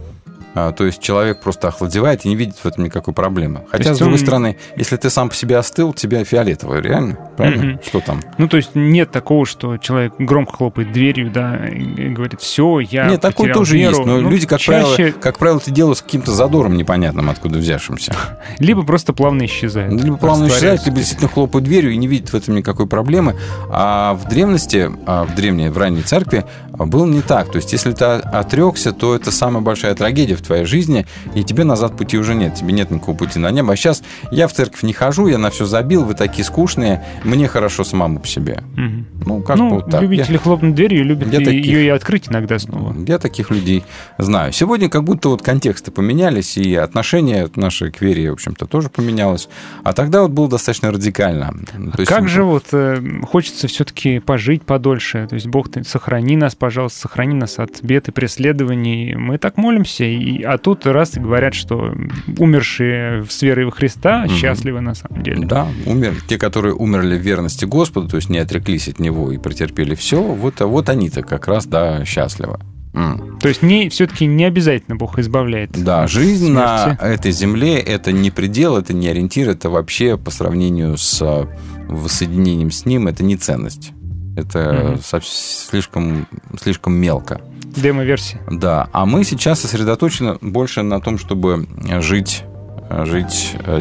А, 0.55 0.73
То 0.73 0.85
есть 0.87 1.01
человек 1.01 1.40
просто 1.40 1.69
охладевает 1.69 2.25
и 2.25 2.29
не 2.29 2.37
видит 2.37 2.57
в 2.57 2.67
этом 2.67 2.85
никакой 2.85 3.12
проблемы. 3.12 3.62
Хотя, 3.71 3.95
с 3.95 3.99
другой 3.99 4.14
он- 4.14 4.21
стороны, 4.21 4.57
если 4.77 4.97
ты 4.97 5.11
сам 5.11 5.29
по 5.29 5.35
себе 5.35 5.57
остыл, 5.59 5.93
тебе 5.93 6.25
фиолетово, 6.25 6.81
реально? 6.81 7.19
Правильно? 7.37 7.64
Мгм. 7.64 7.81
Что 7.85 8.01
там? 8.01 8.20
Ну, 8.38 8.49
то 8.49 8.57
есть 8.57 8.70
нет 8.75 9.11
такого, 9.11 9.47
что 9.47 9.77
человек 9.79 10.14
громко 10.18 10.57
хлопает 10.57 10.92
дверью, 10.92 11.31
да, 11.31 11.66
и 11.66 12.09
говорит, 12.09 12.40
все, 12.40 12.81
я 12.81 13.09
Нет, 13.09 13.20
такое 13.20 13.53
тоже 13.53 13.77
веру». 13.77 13.97
есть, 13.97 14.07
но 14.07 14.20
Ну, 14.20 14.31
люди, 14.31 14.47
как 14.47 14.61
чаще 14.61 14.94
правило, 14.97 15.14
как 15.20 15.38
правило, 15.38 15.59
это 15.59 15.70
делают 15.70 15.99
с 15.99 16.03
каким-то 16.03 16.33
задором 16.33 16.77
непонятным, 16.77 17.31
откуда 17.31 17.59
взявшимся. 17.59 18.14
Либо 18.59 18.83
просто 18.85 19.12
плавно 19.12 19.44
исчезает. 19.44 19.92
Либо 19.92 20.16
плавно 20.16 20.47
Растворяется. 20.47 20.87
либо 20.87 20.99
действительно 20.99 21.29
хлопают 21.31 21.64
дверью 21.64 21.92
и 21.92 21.97
не 21.97 22.07
видят 22.07 22.31
в 22.31 22.35
этом 22.35 22.55
никакой 22.55 22.87
проблемы. 22.87 23.37
А 23.70 24.14
в 24.14 24.29
древности, 24.29 24.90
а 25.07 25.25
в 25.25 25.35
древней, 25.35 25.68
в 25.68 25.79
ранней 25.79 26.03
церкви 26.03 26.44
было 26.73 27.07
не 27.07 27.20
так. 27.20 27.51
То 27.51 27.57
есть, 27.57 27.73
если 27.73 27.92
ты 27.92 28.05
отрекся, 28.05 28.92
то 28.92 29.14
это 29.14 29.31
самая 29.31 29.62
большая 29.62 29.94
трагедия 29.94 30.35
в 30.37 30.42
твоей 30.42 30.64
жизни, 30.64 31.07
и 31.35 31.42
тебе 31.42 31.64
назад 31.64 31.97
пути 31.97 32.18
уже 32.18 32.35
нет. 32.35 32.55
Тебе 32.55 32.73
нет 32.73 32.90
никакого 32.90 33.16
пути 33.16 33.38
на 33.38 33.51
небо. 33.51 33.73
А 33.73 33.77
сейчас 33.77 34.03
я 34.31 34.49
в 34.49 34.53
церковь 34.53 34.83
не 34.83 34.92
хожу, 34.92 35.27
я 35.27 35.38
на 35.38 35.51
все 35.51 35.64
забил, 35.66 36.05
вы 36.05 36.14
такие 36.14 36.44
скучные, 36.44 37.05
мне 37.24 37.48
хорошо 37.48 37.84
самому 37.84 38.20
по 38.20 38.26
себе. 38.26 38.60
Мгм. 38.76 39.06
Ну, 39.26 39.42
как 39.42 39.56
ну, 39.56 39.68
бы 39.70 39.74
вот 39.76 39.90
так. 39.90 40.02
любители 40.02 40.34
Я- 40.34 40.38
хлопнуть 40.38 40.74
дверью 40.74 41.04
любят 41.04 41.32
я 41.32 41.38
таких- 41.40 41.64
ее 41.66 41.84
и 41.87 41.88
открыть 41.88 42.28
иногда 42.28 42.58
снова. 42.58 42.94
я 43.06 43.18
таких 43.18 43.50
людей 43.50 43.82
знаю. 44.18 44.52
Сегодня 44.52 44.88
как 44.88 45.04
будто 45.04 45.28
вот 45.30 45.42
контексты 45.42 45.90
поменялись, 45.90 46.56
и 46.58 46.74
отношение 46.74 47.48
наше 47.56 47.90
к 47.90 48.00
вере, 48.00 48.30
в 48.30 48.34
общем-то, 48.34 48.66
тоже 48.66 48.88
поменялось. 48.90 49.48
А 49.82 49.92
тогда 49.92 50.22
вот 50.22 50.30
было 50.32 50.48
достаточно 50.48 50.90
радикально. 50.92 51.52
То 51.94 52.00
есть, 52.00 52.10
как 52.12 52.28
же 52.28 52.42
вот 52.44 52.64
э, 52.72 53.00
хочется 53.28 53.66
все-таки 53.68 54.18
пожить 54.20 54.62
подольше. 54.62 55.26
То 55.28 55.34
есть 55.34 55.46
Бог, 55.46 55.70
ты 55.70 55.84
сохрани 55.84 56.37
нас, 56.37 56.54
пожалуйста, 56.54 57.00
сохрани 57.00 57.34
нас 57.34 57.58
от 57.58 57.82
бед 57.82 58.08
и 58.08 58.12
преследований. 58.12 59.14
Мы 59.14 59.38
так 59.38 59.56
молимся, 59.56 60.04
и, 60.04 60.42
а 60.42 60.58
тут 60.58 60.87
раз 60.87 61.16
и 61.16 61.20
говорят, 61.20 61.54
что 61.54 61.94
умершие 62.38 63.24
с 63.28 63.42
верой 63.42 63.64
во 63.66 63.70
Христа 63.70 64.24
Мгм. 64.26 64.34
счастливы 64.37 64.80
на 64.80 64.94
самом 64.94 65.22
деле. 65.22 65.46
Да, 65.46 65.66
умер. 65.87 66.14
Те, 66.28 66.38
которые 66.38 66.74
умерли 66.74 67.13
в 67.16 67.20
верности 67.20 67.64
Господу, 67.64 68.09
то 68.09 68.16
есть 68.16 68.29
не 68.29 68.38
отреклись 68.38 68.88
от 68.88 68.98
Него 68.98 69.33
и 69.33 69.38
претерпели 69.38 69.94
все, 69.94 70.22
вот, 70.22 70.61
а 70.61 70.66
вот 70.66 70.88
они-то 70.88 71.22
как 71.22 71.48
раз, 71.48 71.66
да, 71.66 72.05
счастливы. 72.05 72.59
М. 72.94 73.38
То 73.40 73.48
есть 73.48 73.62
не, 73.62 73.88
все-таки 73.88 74.24
не 74.24 74.44
обязательно 74.44 74.96
Бог 74.96 75.18
избавляет. 75.18 75.70
Да, 75.72 76.07
жизнь 76.07 76.53
на 76.53 76.85
смерти. 76.85 77.03
этой 77.03 77.33
земле– 77.33 77.79
это 77.81 78.12
не 78.12 78.31
предел, 78.31 78.77
это 78.77 78.92
не 78.92 79.09
ориентир, 79.09 79.50
это 79.50 79.68
вообще 79.68 80.16
по 80.16 80.31
сравнению 80.31 80.96
с 80.96 81.20
а, 81.20 81.48
воссоединением 81.88 82.70
с 82.70 82.87
Ним, 82.87 83.09
это 83.09 83.24
не 83.24 83.37
ценность. 83.37 83.90
Это 84.37 84.98
сов- 85.03 85.27
слишком, 85.27 86.27
слишком 86.61 86.94
мелко. 86.94 87.40
Демо-версия. 87.77 88.40
Да, 88.50 88.88
а 88.92 89.07
мы 89.07 89.24
сейчас 89.24 89.61
сосредоточены 89.61 90.38
больше 90.40 90.83
на 90.83 91.00
том, 91.00 91.18
чтобы 91.18 91.66
жить, 92.00 92.44
жить 92.90 93.57
э, 93.64 93.81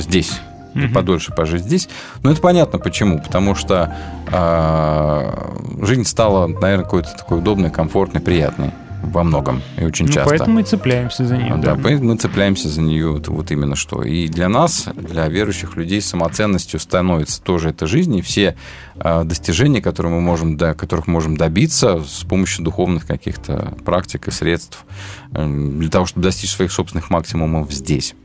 здесь. 0.74 0.86
Мгм. 0.86 0.94
подольше 0.94 1.34
пожить 1.34 1.64
здесь. 1.64 1.90
Но 2.24 2.32
это 2.32 2.42
понятно 2.42 2.80
почему. 2.80 3.20
Потому 3.20 3.56
что 3.56 3.96
э, 4.32 5.86
жизнь 5.86 6.06
стала, 6.06 6.48
наверное, 6.48 6.84
какой-то 6.86 7.10
такой 7.18 7.40
удобной, 7.40 7.70
комфортной, 7.70 8.22
приятной 8.22 8.72
во 9.04 9.24
многом 9.24 9.62
и 9.78 9.84
очень 9.84 10.06
Ну, 10.06 10.14
часто. 10.14 10.30
поэтому 10.30 10.56
мы 10.56 10.64
цепляемся 10.64 11.26
за 11.26 11.36
нее. 11.36 11.56
Да, 11.58 11.76
поэтому 11.76 12.14
мы 12.14 12.18
цепляемся 12.18 12.70
за 12.70 12.82
нее 12.82 13.12
вот, 13.12 13.28
вот 13.28 13.52
именно 13.52 13.76
что. 13.76 14.02
И 14.02 14.30
для 14.30 14.48
нас, 14.48 14.88
для 14.96 15.28
верующих 15.28 15.76
людей, 15.76 16.02
самоценностью 16.02 16.80
становится 16.80 17.42
тоже 17.44 17.72
эта 17.72 17.86
жизнь, 17.86 18.16
и 18.16 18.22
все 18.22 18.56
э, 18.96 19.24
достижения, 19.26 19.82
которые 19.82 20.14
мы 20.14 20.22
можем, 20.22 20.56
да, 20.56 20.74
которых 20.74 21.08
мы 21.08 21.14
можем 21.14 21.36
добиться 21.36 22.02
с 22.02 22.24
помощью 22.24 22.64
духовных 22.64 23.06
каких-то 23.06 23.74
практик 23.84 24.30
и 24.30 24.32
средств 24.32 24.86
э, 25.34 25.46
для 25.78 25.90
того, 25.90 26.06
чтобы 26.06 26.24
достичь 26.24 26.52
своих 26.52 26.72
собственных 26.72 27.10
максимумов 27.10 27.74
здесь. 27.74 28.16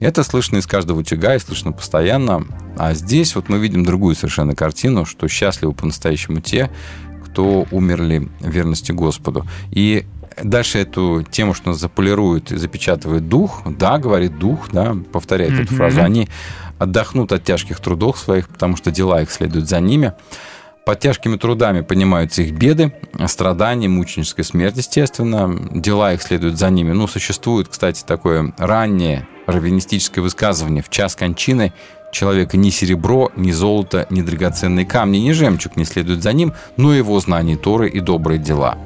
Это 0.00 0.24
слышно 0.24 0.56
из 0.56 0.66
каждого 0.66 1.00
утюга 1.00 1.34
и 1.34 1.38
слышно 1.38 1.72
постоянно. 1.72 2.46
А 2.78 2.94
здесь 2.94 3.34
вот 3.36 3.50
мы 3.50 3.58
видим 3.58 3.84
другую 3.84 4.14
совершенно 4.14 4.54
картину, 4.54 5.04
что 5.04 5.28
счастливы 5.28 5.74
по-настоящему 5.74 6.40
те, 6.40 6.70
кто 7.26 7.66
умерли 7.70 8.28
в 8.40 8.48
верности 8.48 8.92
Господу. 8.92 9.46
И 9.70 10.06
дальше 10.42 10.78
эту 10.78 11.22
тему, 11.30 11.52
что 11.52 11.68
нас 11.68 11.78
заполирует 11.78 12.50
и 12.50 12.56
запечатывает 12.56 13.28
дух, 13.28 13.62
да, 13.66 13.98
говорит 13.98 14.38
дух, 14.38 14.68
да, 14.72 14.96
повторяет 15.12 15.52
эту 15.52 15.74
Мгм. 15.74 15.76
фразу, 15.76 16.02
они 16.02 16.28
отдохнут 16.78 17.30
от 17.32 17.44
тяжких 17.44 17.78
трудов 17.80 18.18
своих, 18.18 18.48
потому 18.48 18.76
что 18.76 18.90
дела 18.90 19.20
их 19.20 19.30
следуют 19.30 19.68
за 19.68 19.80
ними. 19.80 20.14
Под 20.86 20.98
тяжкими 20.98 21.36
трудами 21.36 21.82
понимаются 21.82 22.40
их 22.40 22.52
беды, 22.52 22.94
страдания, 23.26 23.86
мученическая 23.86 24.44
смерть, 24.44 24.78
естественно. 24.78 25.54
Дела 25.78 26.14
их 26.14 26.22
следуют 26.22 26.58
за 26.58 26.70
ними. 26.70 26.92
Ну, 26.92 27.06
существует, 27.06 27.68
кстати, 27.68 28.02
такое 28.02 28.54
раннее 28.56 29.28
раввинистическое 29.50 30.22
высказывание. 30.22 30.82
В 30.82 30.90
час 30.90 31.16
кончины 31.16 31.72
человека 32.12 32.56
ни 32.56 32.70
серебро, 32.70 33.30
ни 33.36 33.52
золото, 33.52 34.06
ни 34.10 34.22
драгоценные 34.22 34.86
камни, 34.86 35.18
ни 35.18 35.32
жемчуг 35.32 35.76
не 35.76 35.84
следуют 35.84 36.22
за 36.22 36.32
ним, 36.32 36.52
но 36.76 36.94
его 36.94 37.18
знание 37.20 37.56
Торы 37.56 37.88
и 37.88 38.00
добрые 38.00 38.38
дела. 38.38 38.78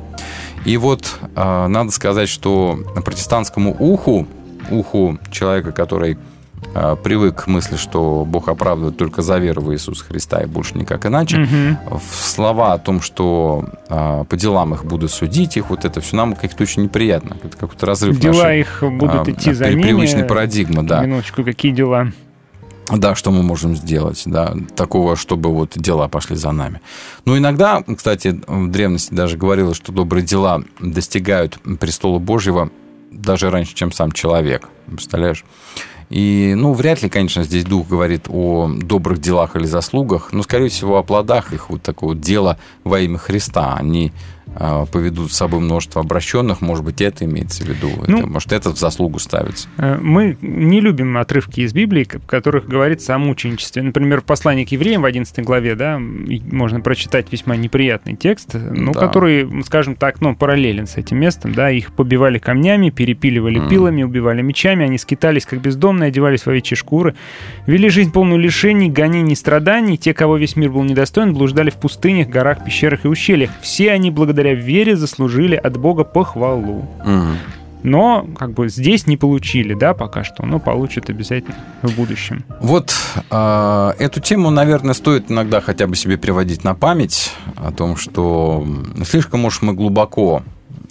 И 0.65 0.77
вот 0.77 1.19
э, 1.37 1.67
надо 1.67 1.91
сказать, 1.91 2.29
что 2.29 2.79
протестантскому 3.05 3.77
уху, 3.79 4.27
уху 4.71 5.19
человека, 5.31 5.73
который 5.73 6.17
привык 7.03 7.45
к 7.45 7.47
мысли, 7.47 7.77
что 7.77 8.25
Бог 8.27 8.49
оправдывает 8.49 8.97
только 8.97 9.23
за 9.23 9.39
веру 9.39 9.63
в 9.63 9.73
Иисуса 9.73 10.05
Христа 10.05 10.43
и 10.43 10.47
больше 10.47 10.77
никак 10.77 11.07
иначе, 11.07 11.39
Мгм. 11.39 11.79
в 11.99 12.15
слова 12.15 12.73
о 12.73 12.79
том, 12.79 13.01
что 13.01 13.65
э, 13.89 14.25
по 14.29 14.37
делам 14.37 14.75
их 14.75 14.85
будут 14.85 15.11
судить, 15.13 15.57
их 15.57 15.71
вот 15.71 15.85
это 15.85 16.01
все 16.01 16.17
нам 16.17 16.35
как-то 16.35 16.63
очень 16.65 16.83
неприятно. 16.83 17.37
Это 17.43 17.57
какой-то 17.57 17.87
разрыв 17.87 18.19
Дела 18.19 18.35
нашей, 18.35 18.61
их 18.61 18.83
будут 18.83 19.29
а, 19.29 19.31
идти 19.31 19.53
за 19.53 19.71
ними. 19.71 19.83
привычной 19.83 20.25
парадигмы, 20.25 20.83
да. 20.83 21.03
Минуточку, 21.05 21.45
какие 21.45 21.73
дела? 21.73 22.13
Да, 22.91 23.15
что 23.15 23.31
мы 23.31 23.43
можем 23.43 23.75
сделать, 23.77 24.23
да, 24.27 24.55
такого, 24.77 25.17
чтобы 25.17 25.51
вот 25.55 25.73
дела 25.77 26.07
пошли 26.09 26.37
за 26.37 26.53
нами. 26.53 26.81
Но 27.25 27.39
иногда, 27.39 27.83
кстати, 27.97 28.39
в 28.47 28.69
древности 28.71 29.15
даже 29.15 29.39
говорилось, 29.39 29.77
что 29.79 29.91
добрые 29.91 30.23
дела 30.23 30.63
достигают 30.81 31.59
престола 31.81 32.19
Божьего 32.19 32.69
даже 33.11 33.49
раньше, 33.51 33.75
чем 33.75 33.91
сам 33.91 34.13
человек. 34.13 34.69
Представляешь? 34.87 35.45
И, 36.11 36.55
ну, 36.57 36.73
вряд 36.73 37.03
ли, 37.03 37.09
конечно, 37.09 37.45
здесь 37.45 37.65
дух 37.65 37.89
говорит 37.89 38.27
о 38.29 38.69
добрых 38.69 39.21
делах 39.21 39.57
или 39.57 39.67
заслугах, 39.67 40.33
но, 40.33 40.43
скорее 40.43 40.69
всего, 40.69 40.99
о 40.99 41.03
плодах 41.03 41.53
их 41.53 41.71
вот 41.71 41.83
такого 41.83 42.15
дела 42.15 42.59
во 42.85 43.01
имя 43.01 43.19
Христа. 43.19 43.75
Они 43.77 44.13
а, 44.13 44.34
поведут 44.91 45.33
с 45.33 45.37
собой 45.37 45.61
множество 45.61 46.01
обращенных, 46.01 46.61
может 46.61 46.85
быть, 46.85 47.01
это 47.01 47.25
имеется 47.25 47.65
в 47.65 47.69
виду. 47.69 47.91
Ну, 48.07 48.19
Это, 48.19 48.27
может, 48.27 48.53
это 48.53 48.71
в 48.71 48.79
заслугу 48.79 49.19
ставится. 49.19 49.69
Э, 49.79 49.99
Мы 50.01 50.37
не 50.41 50.81
любим 50.81 51.17
отрывки 51.17 51.61
из 51.61 51.73
Библии, 51.73 52.05
в 52.11 52.27
которых 52.27 52.67
говорится 52.67 53.15
о 53.15 53.19
мученичестве. 53.19 53.83
Например, 53.83 54.21
в 54.21 54.25
послании 54.25 54.65
к 54.65 54.69
евреям 54.73 55.03
в 55.03 55.05
11 55.07 55.41
главе, 55.45 55.75
да, 55.75 55.99
можно 55.99 56.81
прочитать 56.81 57.31
весьма 57.33 57.57
неприятный 57.57 58.15
текст, 58.17 58.55
ну, 58.55 58.93
Да. 58.93 59.01
который, 59.01 59.49
скажем 59.65 59.97
так, 59.97 60.21
ну, 60.21 60.35
параллелен 60.37 60.87
с 60.87 60.97
этим 60.97 61.19
местом, 61.19 61.55
да, 61.55 61.71
их 61.71 61.93
побивали 61.93 62.39
камнями, 62.39 62.91
перепиливали 62.91 63.59
Мгм. 63.59 63.69
пилами, 63.69 64.03
убивали 64.03 64.43
мечами, 64.43 64.85
они 64.85 64.99
скитались 64.99 65.47
как 65.47 65.61
бездомные, 65.61 66.09
одевались 66.09 66.43
в 66.43 66.49
овечьи 66.49 66.77
шкуры, 66.77 67.15
вели 67.67 67.89
жизнь 67.89 68.13
полную 68.13 68.39
лишений, 68.41 68.89
гонений, 68.91 69.37
страданий, 69.37 69.97
те, 69.97 70.15
кого 70.15 70.37
весь 70.37 70.57
мир 70.57 70.71
был 70.71 70.83
недостоин, 70.85 71.33
блуждали 71.35 71.71
в 71.71 71.75
пустынях, 71.77 72.29
горах, 72.29 72.65
пещерах 72.65 73.05
и 73.05 73.09
ущельях. 73.09 73.51
Все 73.63 73.91
они 73.93 74.11
благодаря 74.11 74.44
вере 74.53 74.97
заслужили 74.97 75.57
от 75.57 75.77
Бога 75.77 76.05
похвалу. 76.05 76.87
Мгм. 77.05 77.39
Но 77.85 78.27
как 78.39 78.53
бы 78.55 78.71
здесь 78.71 79.07
не 79.07 79.19
получили, 79.19 79.75
да, 79.75 79.93
пока 79.93 80.25
что, 80.25 80.47
но 80.47 80.59
получат 80.59 81.11
обязательно 81.11 81.57
в 81.83 81.95
будущем. 81.95 82.43
Вот 82.61 82.95
э, 83.31 83.93
эту 83.99 84.21
тему, 84.21 84.49
наверное, 84.49 84.95
стоит 84.95 85.31
иногда 85.31 85.61
хотя 85.61 85.87
бы 85.87 85.95
себе 85.95 86.17
приводить 86.17 86.65
на 86.65 86.75
память 86.75 87.33
о 87.57 87.73
том, 87.73 87.97
что 87.97 88.67
слишком 89.05 89.45
уж 89.45 89.61
мы 89.61 89.75
глубоко 89.75 90.43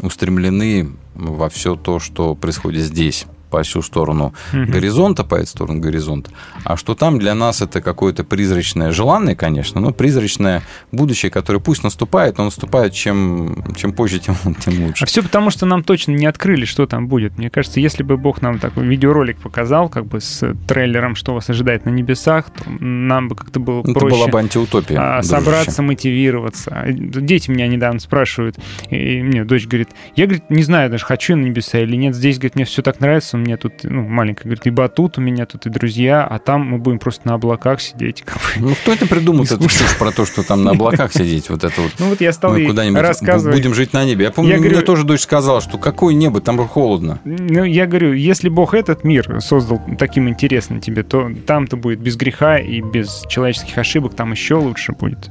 устремлены 0.01 0.91
во 1.15 1.49
все 1.49 1.75
то, 1.75 1.99
что 1.99 2.35
происходит 2.35 2.83
здесь 2.83 3.25
по 3.53 3.61
всю 3.61 3.83
сторону 3.83 4.33
горизонта, 4.51 5.23
по 5.23 5.35
эту 5.35 5.45
сторону 5.45 5.79
горизонта, 5.79 6.31
а 6.63 6.75
что 6.75 6.95
там 6.95 7.19
для 7.19 7.35
нас 7.35 7.61
это 7.61 7.81
какое-то 7.81 8.23
призрачное, 8.23 8.91
желанное, 8.91 9.35
конечно, 9.35 9.79
но 9.79 9.91
призрачное 9.91 10.63
будущее, 10.91 11.29
которое 11.29 11.59
пусть 11.59 11.83
наступает, 11.83 12.39
но 12.39 12.45
наступает 12.45 12.93
чем, 12.93 13.63
чем 13.75 13.93
позже, 13.93 14.17
тем, 14.25 14.35
тем 14.59 14.85
лучше. 14.85 15.03
А 15.03 15.05
все 15.05 15.21
потому, 15.21 15.51
что 15.51 15.67
нам 15.67 15.83
точно 15.83 16.13
не 16.13 16.25
открыли, 16.25 16.65
что 16.65 16.87
там 16.87 17.07
будет. 17.07 17.37
Мне 17.37 17.51
кажется, 17.51 17.79
если 17.79 18.01
бы 18.01 18.17
Бог 18.17 18.41
нам 18.41 18.57
такой 18.57 18.87
видеоролик 18.87 19.37
показал, 19.37 19.87
как 19.87 20.07
бы 20.07 20.19
с 20.19 20.55
трейлером, 20.67 21.13
что 21.13 21.35
вас 21.35 21.47
ожидает 21.51 21.85
на 21.85 21.91
небесах, 21.91 22.49
то 22.49 22.67
нам 22.79 23.27
бы 23.27 23.35
как-то 23.35 23.59
было 23.59 23.81
Это 23.81 23.93
проще 23.93 24.15
была 24.15 24.27
бы 24.29 24.39
антиутопия. 24.39 24.97
а, 24.99 25.21
дружище. 25.21 25.29
собраться, 25.29 25.81
мотивироваться. 25.83 26.85
Дети 26.87 27.51
меня 27.51 27.67
недавно 27.67 27.99
спрашивают, 27.99 28.57
и 28.89 29.21
мне 29.21 29.43
дочь 29.43 29.67
говорит, 29.67 29.89
я, 30.15 30.25
говорит, 30.25 30.49
не 30.49 30.63
знаю 30.63 30.89
даже, 30.89 31.05
хочу 31.05 31.33
я 31.33 31.37
на 31.37 31.45
небеса 31.45 31.79
или 31.79 31.95
нет. 31.95 32.15
Здесь, 32.15 32.37
говорит, 32.37 32.55
мне 32.55 32.65
все 32.65 32.81
так 32.81 32.99
нравится, 32.99 33.37
меня 33.43 33.57
тут, 33.57 33.73
ну, 33.83 34.01
маленькая, 34.07 34.43
говорит, 34.45 34.65
и 34.65 34.69
батут 34.69 35.17
у 35.17 35.21
меня 35.21 35.45
тут, 35.45 35.65
и 35.65 35.69
друзья, 35.69 36.25
а 36.25 36.39
там 36.39 36.61
мы 36.65 36.77
будем 36.77 36.99
просто 36.99 37.27
на 37.27 37.35
облаках 37.35 37.81
сидеть. 37.81 38.21
Как 38.25 38.35
бы. 38.37 38.41
Ну, 38.69 38.75
кто 38.75 38.93
это 38.93 39.05
придумал, 39.07 39.43
эту 39.43 39.59
чушь 39.69 39.97
про 39.97 40.11
то, 40.11 40.25
что 40.25 40.43
там 40.43 40.63
на 40.63 40.71
облаках 40.75 41.13
сидеть? 41.13 41.49
Вот 41.49 41.63
это 41.63 41.81
вот. 41.81 41.91
Ну 41.99 42.09
вот 42.09 42.21
я 42.21 42.33
стал 42.33 42.53
Мы 42.53 42.65
куда-нибудь 42.65 43.01
рассказывать. 43.01 43.55
будем 43.57 43.73
жить 43.73 43.93
на 43.93 44.03
небе. 44.05 44.25
Я 44.25 44.31
помню, 44.31 44.51
Я 44.53 44.57
мне 44.59 44.69
говорю- 44.69 44.85
тоже 44.85 45.03
дочь 45.03 45.21
сказала, 45.21 45.61
что 45.61 45.77
какое 45.77 46.13
небо, 46.13 46.41
там 46.41 46.57
же 46.59 46.65
холодно. 46.67 47.19
Ну, 47.25 47.63
я 47.63 47.85
говорю, 47.85 48.13
если 48.13 48.49
Бог 48.49 48.73
этот 48.73 49.03
мир 49.03 49.39
создал 49.41 49.81
таким 49.99 50.27
интересным 50.29 50.79
тебе, 50.79 51.03
то 51.03 51.29
там-то 51.45 51.77
будет 51.77 51.99
без 51.99 52.15
греха 52.15 52.57
и 52.57 52.81
без 52.81 53.23
человеческих 53.29 53.77
ошибок, 53.77 54.15
там 54.15 54.31
еще 54.31 54.55
лучше 54.55 54.93
будет. 54.93 55.29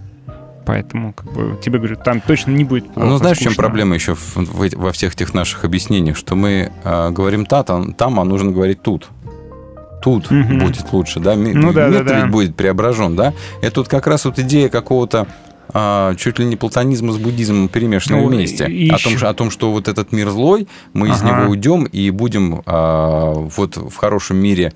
Поэтому, 0.64 1.12
как 1.12 1.32
бы, 1.32 1.58
тебе 1.62 1.78
говорю, 1.78 1.96
там 1.96 2.20
точно 2.20 2.52
не 2.52 2.64
будет 2.64 2.86
плохо, 2.92 3.08
ну, 3.08 3.16
знаешь, 3.18 3.38
в 3.38 3.40
чем 3.42 3.52
скучно. 3.52 3.62
проблема 3.68 3.94
еще 3.94 4.14
в- 4.14 4.36
в 4.36 4.68
во 4.76 4.92
всех 4.92 5.14
этих 5.14 5.34
наших 5.34 5.64
объяснениях, 5.64 6.16
что 6.16 6.34
мы 6.36 6.70
э, 6.84 7.10
говорим 7.10 7.46
та, 7.46 7.62
там, 7.64 7.94
там, 7.94 8.20
а 8.20 8.24
нужно 8.24 8.52
говорить 8.52 8.82
тут. 8.82 9.08
Тут 10.02 10.30
Мгм. 10.30 10.58
будет 10.58 10.92
лучше, 10.92 11.20
да? 11.20 11.34
Ми- 11.36 11.52
Ну 11.54 11.72
да, 11.72 11.84
да, 11.86 11.88
Мир-то 11.88 12.04
да. 12.08 12.20
ведь 12.22 12.30
будет 12.32 12.56
преображен, 12.56 13.14
да? 13.16 13.32
Это 13.60 13.80
вот 13.80 13.88
как 13.88 14.06
раз 14.06 14.24
вот 14.24 14.38
идея 14.38 14.68
какого-то 14.68 15.26
а, 15.74 16.14
чуть 16.16 16.38
ли 16.38 16.44
не 16.44 16.56
платонизма 16.56 17.12
с 17.12 17.16
буддизмом 17.18 17.68
перемешанного 17.68 18.22
Ну, 18.22 18.28
вместе. 18.36 18.66
и- 18.66 18.90
о, 18.90 18.98
том, 18.98 19.12
еще- 19.12 19.16
что- 19.18 19.28
о 19.30 19.34
том, 19.34 19.50
что 19.50 19.70
вот 19.72 19.88
этот 19.88 20.12
мир 20.12 20.28
злой, 20.28 20.68
мы 20.92 21.08
из 21.08 21.22
Ага. 21.22 21.40
него 21.40 21.50
уйдем 21.50 21.84
и 21.84 22.10
будем 22.10 22.60
а, 22.66 23.32
вот 23.32 23.76
в 23.78 23.94
хорошем 23.96 24.36
мире 24.36 24.74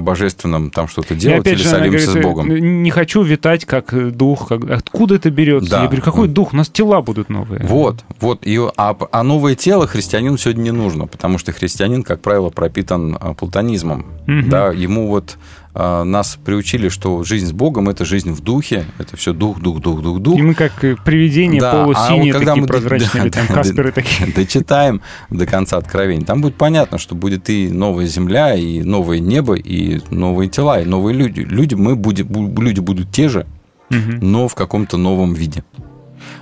божественном 0.00 0.70
там 0.70 0.88
что-то 0.88 1.14
И 1.14 1.16
делать 1.16 1.40
опять 1.40 1.54
или 1.54 1.62
же, 1.62 1.68
солимся 1.68 2.06
говорит, 2.06 2.22
с 2.22 2.26
Богом. 2.26 2.50
«Э, 2.50 2.58
Не 2.60 2.90
хочу 2.90 3.22
витать 3.22 3.64
как 3.64 3.92
э, 3.92 4.10
дух. 4.10 4.48
как- 4.48 4.68
Откуда 4.70 5.16
это 5.16 5.30
берется? 5.30 5.70
Да. 5.70 5.80
Я 5.82 5.86
говорю, 5.86 6.02
какой 6.02 6.28
дух? 6.28 6.52
У 6.52 6.56
нас 6.56 6.68
тела 6.68 7.02
будут 7.02 7.28
новые. 7.28 7.62
Вот, 7.64 8.04
вот. 8.20 8.46
И, 8.46 8.58
а, 8.76 8.96
а 9.12 9.22
новое 9.22 9.54
тело 9.54 9.86
христианину 9.86 10.38
сегодня 10.38 10.62
не 10.62 10.70
нужно, 10.72 11.06
потому 11.06 11.38
что 11.38 11.52
христианин, 11.52 12.02
как 12.02 12.20
правило, 12.20 12.50
пропитан 12.50 13.16
а, 13.20 13.34
платонизмом. 13.34 14.06
Мгм. 14.26 14.48
Да, 14.48 14.68
ему 14.72 15.08
вот 15.08 15.36
нас 15.76 16.38
приучили, 16.42 16.88
что 16.88 17.22
жизнь 17.22 17.46
с 17.48 17.52
Богом 17.52 17.88
это 17.88 18.04
жизнь 18.04 18.32
в 18.32 18.40
духе, 18.40 18.86
это 18.98 19.16
все 19.16 19.34
дух, 19.34 19.60
дух, 19.60 19.80
дух, 19.80 20.00
дух, 20.00 20.20
дух. 20.20 20.38
И 20.38 20.42
мы 20.42 20.54
как 20.54 20.82
э, 20.82 20.96
привидения 21.04 21.60
Да, 21.60 21.72
а 21.82 21.84
вот 21.84 21.96
полусиние, 21.96 22.32
когда 22.32 22.52
такие 22.52 22.62
мы 22.62 22.66
прозрачные, 22.66 23.24
да, 23.24 23.30
там 23.30 23.46
да, 23.48 23.54
касперы 23.54 23.88
да, 23.88 23.92
такие. 23.92 24.32
Дочитаем 24.34 25.02
до 25.28 25.44
конца 25.46 25.76
откровения. 25.76 26.24
Там 26.24 26.40
будет 26.40 26.54
понятно, 26.54 26.96
что 26.98 27.14
будет 27.14 27.50
и 27.50 27.68
новая 27.68 28.06
земля, 28.06 28.54
и 28.54 28.80
новое 28.82 29.18
небо, 29.18 29.54
и 29.54 30.00
новые 30.10 30.48
тела, 30.48 30.80
и 30.80 30.86
новые 30.86 31.14
люди. 31.14 31.40
Люди, 31.40 31.74
мы 31.74 31.94
будем, 31.94 32.26
бу- 32.26 32.60
люди 32.62 32.80
будут 32.80 33.10
те 33.10 33.28
же, 33.28 33.46
Мгм. 33.90 34.18
но 34.20 34.48
в 34.48 34.54
каком-то 34.54 34.96
новом 34.96 35.34
виде. 35.34 35.62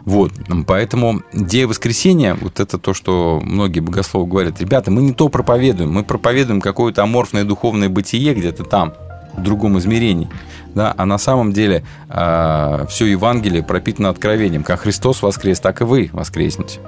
Вот, 0.04 0.32
поэтому 0.66 1.22
идея 1.32 1.66
воскресения, 1.66 2.36
вот 2.40 2.60
это 2.60 2.78
то, 2.78 2.94
что 2.94 3.40
многие 3.42 3.80
богословы 3.80 4.26
говорят, 4.26 4.60
ребята, 4.60 4.90
мы 4.90 5.02
не 5.02 5.12
то 5.12 5.28
проповедуем, 5.28 5.90
мы 5.92 6.04
проповедуем 6.04 6.60
какое-то 6.60 7.02
аморфное 7.02 7.44
духовное 7.44 7.88
бытие 7.88 8.34
где-то 8.34 8.64
там, 8.64 8.94
другом 9.42 9.78
измерении. 9.78 10.28
Да, 10.74 10.92
а 10.96 11.06
на 11.06 11.18
самом 11.18 11.52
деле 11.52 11.84
все 12.08 13.06
Евангелие 13.06 13.62
пропитано 13.62 14.08
откровением. 14.08 14.64
Как 14.64 14.80
Христос 14.80 15.22
воскрес, 15.22 15.60
так 15.60 15.80
и 15.80 15.84
вы 15.84 16.10
воскреснете. 16.12 16.80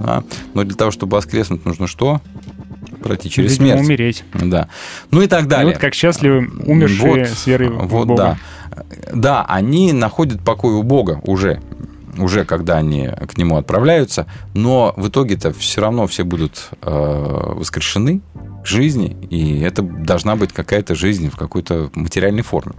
Да? 0.00 0.24
Но 0.54 0.64
для 0.64 0.74
того, 0.74 0.90
чтобы 0.90 1.14
воскреснуть, 1.16 1.64
нужно 1.64 1.86
что? 1.86 2.20
Пройти 3.02 3.30
через 3.30 3.52
Видимо, 3.52 3.68
смерть. 3.84 3.84
умереть. 3.86 4.24
Да. 4.34 4.68
Ну 5.10 5.22
и 5.22 5.26
так 5.28 5.44
И 5.44 5.46
далее. 5.46 5.72
вот 5.74 5.78
как 5.80 5.94
счастливы 5.94 6.48
умершие 6.66 7.24
Вот, 7.24 7.28
с 7.28 7.46
верой 7.46 7.68
в 7.68 7.86
вот, 7.86 8.08
Бога. 8.08 8.38
да. 8.70 8.82
Да, 9.12 9.44
они 9.48 9.92
находят 9.92 10.42
покой 10.42 10.74
у 10.74 10.82
Бога 10.82 11.20
уже, 11.22 11.60
уже 12.18 12.44
когда 12.44 12.78
они 12.78 13.08
к 13.28 13.36
нему 13.38 13.56
отправляются, 13.56 14.26
но 14.54 14.94
в 14.96 15.08
итоге-то 15.08 15.52
все 15.52 15.80
равно 15.80 16.06
все 16.08 16.24
будут 16.24 16.70
э, 16.82 17.52
воскрешены 17.54 18.20
к 18.64 18.66
жизни, 18.66 19.16
и 19.30 19.60
это 19.60 19.82
должна 19.82 20.36
быть 20.36 20.52
какая-то 20.52 20.94
жизнь 20.94 21.30
в 21.30 21.36
какой-то 21.36 21.90
материальной 21.94 22.42
форме. 22.42 22.74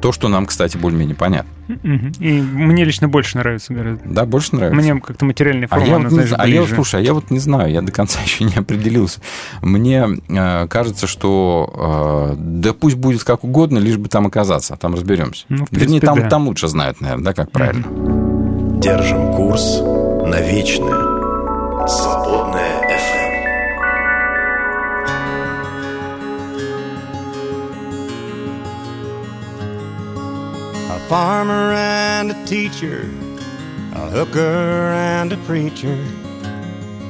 То, 0.00 0.10
что 0.10 0.28
нам, 0.28 0.46
кстати, 0.46 0.76
более-менее 0.78 1.16
понятно. 1.16 1.50
И 1.68 2.32
мне 2.40 2.84
лично 2.84 3.08
больше 3.08 3.36
нравится 3.36 3.74
гораздо. 3.74 4.02
Да, 4.08 4.24
больше 4.24 4.56
нравится? 4.56 4.80
Мне 4.80 5.00
как-то 5.00 5.24
материальная 5.26 5.66
А 5.70 5.74
форма, 5.76 5.86
я, 5.86 5.96
она, 5.96 6.08
вот 6.08 6.18
не 6.18 6.26
знаешь, 6.26 6.34
а 6.38 6.48
я 6.48 6.60
вот, 6.60 6.66
ближе. 6.68 6.74
слушай, 6.76 7.00
а 7.00 7.02
я 7.02 7.12
вот 7.14 7.30
не 7.30 7.38
знаю, 7.38 7.70
я 7.72 7.82
до 7.82 7.92
конца 7.92 8.20
еще 8.24 8.44
не 8.44 8.54
определился. 8.54 9.20
Мне 9.62 10.06
э, 10.28 10.66
кажется, 10.68 11.06
что 11.06 12.34
э, 12.34 12.36
да 12.38 12.72
пусть 12.72 12.96
будет 12.96 13.24
как 13.24 13.44
угодно, 13.44 13.78
лишь 13.78 13.96
бы 13.98 14.08
там 14.08 14.26
оказаться, 14.26 14.74
а 14.74 14.76
там 14.76 14.94
разберемся. 14.94 15.44
Ну, 15.48 15.66
в 15.66 15.72
Вернее, 15.72 16.00
принципе, 16.00 16.06
там, 16.06 16.20
да. 16.20 16.28
там 16.28 16.46
лучше 16.48 16.68
знают, 16.68 17.00
наверное, 17.00 17.24
да, 17.24 17.34
как 17.34 17.50
правильно. 17.50 17.84
Держим 18.80 19.32
курс 19.34 19.80
на 19.80 20.40
вечное. 20.40 21.86
Свободная 21.86 22.75
farmer 31.08 31.72
and 31.72 32.32
a 32.32 32.44
teacher, 32.46 33.08
a 33.94 34.10
hooker 34.10 34.90
and 34.90 35.32
a 35.32 35.36
preacher, 35.38 35.96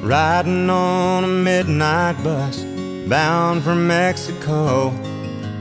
riding 0.03 0.69
on 0.69 1.25
a 1.25 1.27
midnight 1.27 2.23
bus 2.23 2.63
bound 3.09 3.63
for 3.63 3.75
Mexico. 3.75 4.91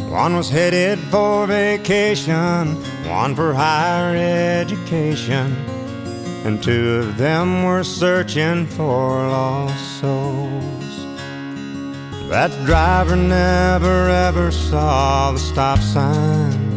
One 0.10 0.36
was 0.36 0.50
headed 0.50 1.00
for 1.00 1.48
vacation, 1.48 2.76
one 3.08 3.36
for 3.36 3.54
higher 3.54 4.18
education, 4.18 5.56
and 6.44 6.62
two 6.62 6.96
of 6.96 7.18
them 7.18 7.64
were 7.64 7.86
searching 7.86 8.66
for 8.66 9.30
lost 9.30 10.02
souls. 10.02 11.06
That 12.28 12.52
driver 12.66 13.16
never 13.16 14.10
ever 14.10 14.52
saw 14.52 15.32
the 15.32 15.40
stop 15.40 15.80
sign. 15.80 16.75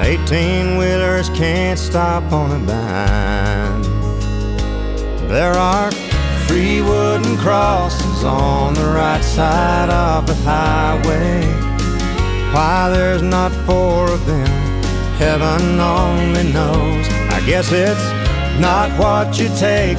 And 0.00 0.08
18 0.08 0.78
wheelers 0.78 1.28
can't 1.30 1.78
stop 1.78 2.32
on 2.32 2.62
a 2.62 2.66
dime. 2.66 3.82
There 5.28 5.52
are 5.52 5.90
three 6.46 6.80
wooden 6.80 7.36
crosses 7.36 8.24
on 8.24 8.72
the 8.72 8.86
right 8.86 9.22
side 9.22 9.90
of 9.90 10.26
the 10.26 10.34
highway. 10.36 11.42
Why 12.54 12.88
there's 12.90 13.20
not 13.20 13.52
four 13.66 14.10
of 14.10 14.24
them, 14.24 14.48
heaven 15.18 15.78
only 15.78 16.50
knows. 16.50 17.06
I 17.30 17.42
guess 17.44 17.70
it's 17.70 18.58
not 18.58 18.90
what 18.98 19.38
you 19.38 19.48
take 19.58 19.98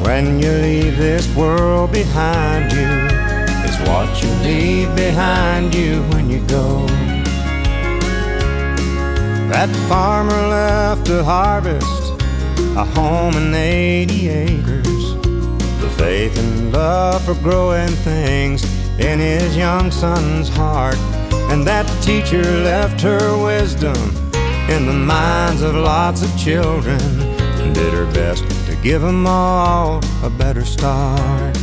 when 0.00 0.40
you 0.40 0.50
leave 0.50 0.96
this 0.96 1.28
world 1.36 1.92
behind 1.92 2.72
you. 2.72 2.88
It's 3.66 3.78
what 3.86 4.22
you 4.22 4.30
leave 4.42 4.96
behind 4.96 5.74
you 5.74 6.02
when 6.04 6.30
you 6.30 6.40
go. 6.46 7.01
That 9.52 9.68
farmer 9.86 10.48
left 10.48 11.04
to 11.06 11.22
harvest 11.22 12.12
a 12.74 12.84
home 12.84 13.36
and 13.36 13.54
80 13.54 14.28
acres. 14.30 15.14
The 15.82 15.94
faith 15.98 16.38
and 16.38 16.72
love 16.72 17.22
for 17.22 17.34
growing 17.34 17.90
things 17.90 18.64
in 18.98 19.18
his 19.18 19.54
young 19.54 19.90
son's 19.90 20.48
heart. 20.48 20.96
And 21.52 21.66
that 21.66 21.84
teacher 22.02 22.42
left 22.42 23.02
her 23.02 23.36
wisdom 23.44 23.94
in 24.70 24.86
the 24.86 24.94
minds 24.94 25.60
of 25.60 25.74
lots 25.74 26.22
of 26.22 26.34
children 26.38 26.98
and 27.60 27.74
did 27.74 27.92
her 27.92 28.10
best 28.14 28.48
to 28.68 28.76
give 28.76 29.02
them 29.02 29.26
all 29.26 30.00
a 30.24 30.30
better 30.30 30.64
start. 30.64 31.58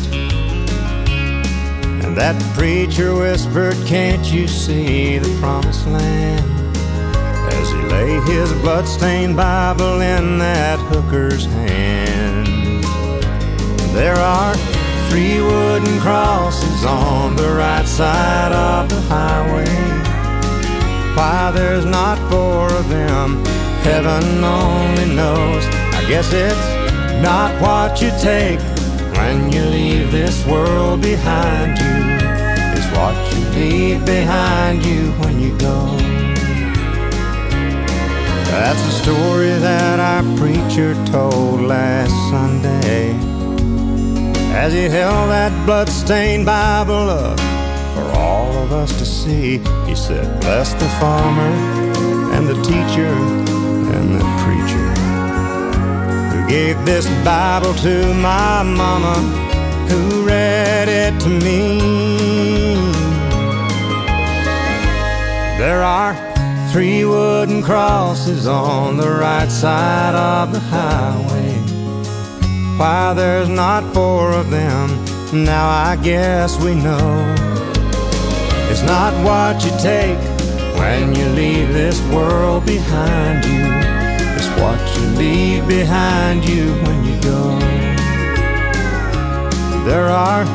And 2.03 2.15
that 2.15 2.39
preacher 2.55 3.15
whispered, 3.15 3.75
Can't 3.87 4.31
you 4.31 4.47
see 4.47 5.17
the 5.17 5.35
promised 5.41 5.87
land? 5.87 6.58
As 7.69 7.75
he 7.75 7.87
lay 7.87 8.19
his 8.21 8.51
bloodstained 8.61 9.35
Bible 9.37 10.01
in 10.01 10.39
that 10.39 10.79
hooker's 10.79 11.45
hand. 11.45 12.47
There 13.93 14.15
are 14.15 14.55
three 15.09 15.39
wooden 15.39 15.99
crosses 15.99 16.83
on 16.85 17.35
the 17.35 17.49
right 17.53 17.85
side 17.85 18.51
of 18.51 18.89
the 18.89 19.01
highway. 19.01 19.69
Why 21.15 21.51
there's 21.51 21.85
not 21.85 22.17
four 22.31 22.73
of 22.73 22.89
them, 22.89 23.43
heaven 23.83 24.43
only 24.43 25.13
knows. 25.13 25.63
I 25.93 26.03
guess 26.07 26.31
it's 26.33 27.21
not 27.21 27.61
what 27.61 28.01
you 28.01 28.09
take 28.19 28.59
when 29.17 29.51
you 29.51 29.61
leave 29.61 30.11
this 30.11 30.43
world 30.47 31.01
behind 31.01 31.77
you. 31.77 32.17
It's 32.75 32.89
what 32.97 33.15
you 33.35 33.45
leave 33.59 34.05
behind 34.05 34.83
you 34.83 35.11
when 35.21 35.39
you 35.39 35.55
go. 35.59 36.18
That's 38.51 38.81
the 38.81 38.91
story 39.03 39.51
that 39.59 39.99
our 39.99 40.23
preacher 40.37 40.93
told 41.05 41.61
last 41.61 42.11
Sunday 42.31 43.11
as 44.53 44.73
he 44.73 44.83
held 44.83 45.29
that 45.29 45.53
bloodstained 45.67 46.47
Bible 46.47 47.09
up 47.11 47.39
for 47.93 48.17
all 48.17 48.51
of 48.57 48.71
us 48.71 48.97
to 48.97 49.05
see. 49.05 49.59
He 49.85 49.95
said, 49.95 50.41
Bless 50.41 50.73
the 50.73 50.89
farmer 50.99 51.51
and 52.33 52.47
the 52.47 52.59
teacher 52.63 53.13
and 53.95 54.15
the 54.19 54.25
preacher 54.43 54.87
who 56.31 56.49
gave 56.49 56.83
this 56.85 57.07
Bible 57.23 57.75
to 57.75 58.13
my 58.15 58.63
mama 58.63 59.15
who 59.89 60.25
read 60.25 60.89
it 60.89 61.19
to 61.21 61.29
me. 61.29 61.79
There 65.59 65.83
are 65.83 66.28
three 66.71 67.03
wooden 67.03 67.63
crosses 67.63 68.45
on 68.45 68.95
the 68.95 69.09
right 69.09 69.49
side 69.51 70.13
of 70.13 70.53
the 70.53 70.59
highway. 70.59 71.53
Why 72.77 73.13
there's 73.15 73.49
not 73.49 73.91
four 73.91 74.31
of 74.33 74.51
them, 74.51 74.87
now 75.33 75.67
I 75.67 75.95
guess 75.95 76.61
we 76.61 76.75
know. 76.75 77.35
It's 78.69 78.83
not 78.83 79.13
what 79.25 79.65
you 79.65 79.71
take 79.81 80.19
when 80.77 81.15
you 81.15 81.25
leave 81.29 81.73
this 81.73 81.99
world 82.13 82.67
behind 82.67 83.45
you. 83.45 83.65
It's 84.37 84.49
what 84.61 84.79
you 84.95 85.07
leave 85.17 85.67
behind 85.67 86.47
you 86.47 86.73
when 86.83 87.03
you 87.03 87.19
go. 87.21 87.59
There 89.85 90.07
are 90.07 90.45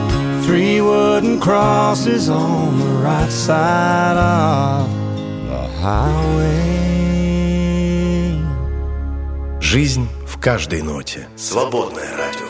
three 0.44 0.80
wooden 0.80 1.40
crosses 1.40 2.28
on 2.28 2.78
the 2.78 3.02
right 3.02 3.30
side 3.30 4.16
of 4.16 5.03
Жизнь 9.60 10.08
в 10.26 10.40
каждой 10.40 10.80
ноте. 10.80 11.28
Свободное 11.36 12.16
радио. 12.16 12.43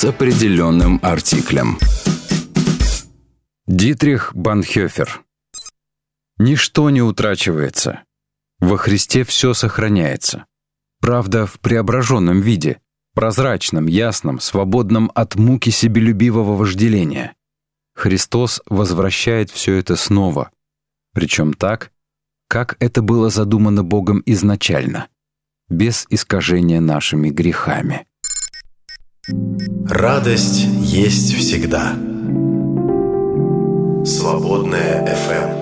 С 0.00 0.04
определенным 0.06 0.98
артиклем. 1.02 1.78
Дитрих 3.66 4.34
Банхёфер. 4.34 5.22
Ничто 6.38 6.88
не 6.88 7.02
утрачивается. 7.02 8.04
Во 8.60 8.78
Христе 8.78 9.24
все 9.24 9.52
сохраняется. 9.52 10.46
Правда, 11.02 11.44
в 11.44 11.60
преображенном 11.60 12.40
виде, 12.40 12.80
прозрачном, 13.14 13.88
ясном, 13.88 14.40
свободном 14.40 15.12
от 15.14 15.36
муки 15.36 15.68
себелюбивого 15.68 16.56
вожделения. 16.56 17.34
Христос 17.94 18.62
возвращает 18.70 19.50
все 19.50 19.74
это 19.74 19.96
снова, 19.96 20.50
причем 21.12 21.52
так, 21.52 21.92
как 22.48 22.78
это 22.80 23.02
было 23.02 23.28
задумано 23.28 23.84
Богом 23.84 24.22
изначально, 24.24 25.08
без 25.68 26.06
искажения 26.08 26.80
нашими 26.80 27.28
грехами. 27.28 28.06
Радость 29.88 30.66
есть 30.80 31.34
всегда. 31.34 31.94
Свободная 34.04 35.04
FM. 35.04 35.59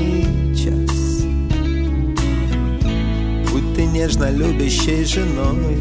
Желанный 0.00 0.54
час 0.54 1.24
Будь 3.50 3.74
ты 3.74 3.86
нежно 3.86 4.30
любящей 4.30 5.04
женой. 5.04 5.76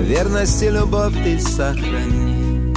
Верность 0.00 0.62
и 0.62 0.68
любовь 0.68 1.14
ты 1.24 1.38
сохрани. 1.40 2.72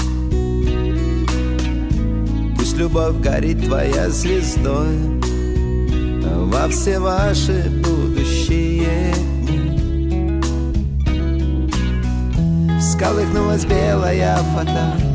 Пусть 2.58 2.78
любовь 2.78 3.20
горит 3.22 3.66
твоя 3.66 4.10
звездой. 4.10 4.98
Во 6.24 6.68
все 6.70 7.00
ваши 7.00 7.70
будущие 7.84 9.14
дни. 9.42 10.42
Всколыхнулась 12.80 13.66
белая 13.66 14.38
фата 14.56 15.07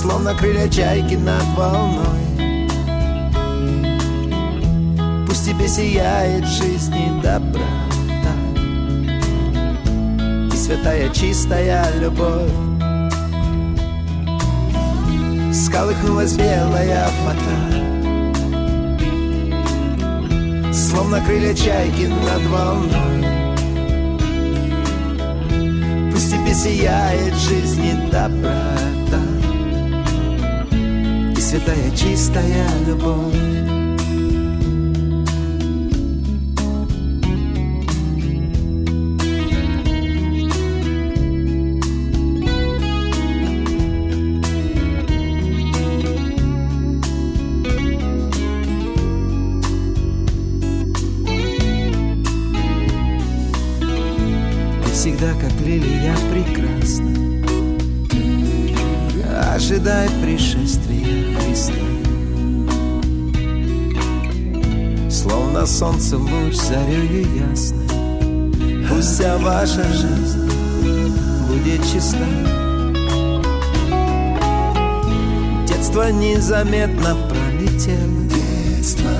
Словно 0.00 0.34
крылья 0.34 0.66
чайки 0.66 1.14
над 1.14 1.44
волной. 1.58 2.22
Пусть 5.26 5.44
тебе 5.46 5.68
сияет 5.68 6.46
жизнь 6.46 6.96
и 6.96 7.20
доброта. 7.22 8.32
И 10.50 10.56
святая 10.56 11.10
чистая 11.10 11.84
любовь. 11.98 12.50
Сколыхнулась 15.52 16.32
белая 16.32 17.06
фата. 17.22 17.58
Словно 20.72 21.20
крылья 21.20 21.52
чайки 21.52 22.06
над 22.06 22.42
волной. 22.46 23.26
Пусть 26.10 26.30
тебе 26.30 26.54
сияет 26.54 27.34
жизнь 27.34 27.84
и 27.84 28.10
доброта 28.10 28.59
И 28.59 28.59
святая 31.50 31.90
чистая 31.96 32.64
любовь 32.86 33.59
ваша 69.60 69.84
жизнь 69.92 70.50
будет 71.46 71.82
чиста. 71.84 72.16
Детство 75.66 76.10
незаметно 76.10 77.14
пролетело. 77.28 78.24
Детство 78.30 79.10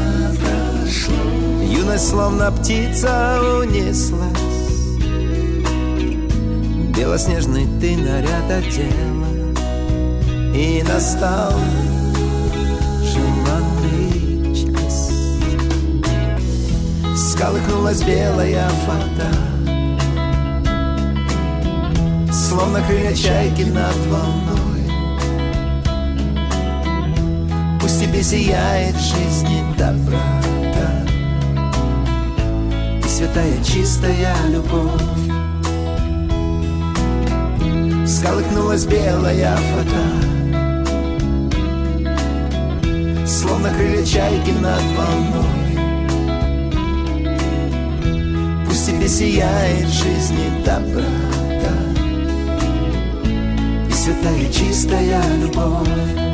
прошло. 0.40 1.14
Юность 1.62 2.08
словно 2.08 2.50
птица 2.52 3.38
унеслась. 3.60 4.70
Белоснежный 6.96 7.66
ты 7.78 7.98
наряд 7.98 8.50
одела. 8.50 9.26
И 10.54 10.82
настал 10.88 11.52
желанный 13.12 14.54
час. 14.54 15.12
Сколыхнулась 17.14 18.02
белая 18.02 18.70
фата 18.86 19.59
Словно 22.60 22.82
крылья 22.82 23.14
чайки 23.14 23.62
над 23.62 23.96
волной. 24.08 24.82
Пусть 27.80 28.00
тебе 28.02 28.22
сияет 28.22 28.94
жизни 28.96 29.64
доброта 29.78 31.06
И 33.02 33.08
святая 33.08 33.64
чистая 33.64 34.36
любовь. 34.50 35.00
Сколыхнулась 38.06 38.84
белая 38.84 39.56
фата 39.56 40.04
Словно 43.26 43.70
крылья 43.70 44.04
чайки 44.04 44.50
над 44.50 44.82
волной. 44.98 45.78
Пусть 48.66 48.86
тебе 48.86 49.08
сияет 49.08 49.88
жизни 49.88 50.62
доброта 50.62 51.08
И 51.16 51.19
святая 54.00 54.50
чистая 54.50 55.22
любовь 55.36 56.29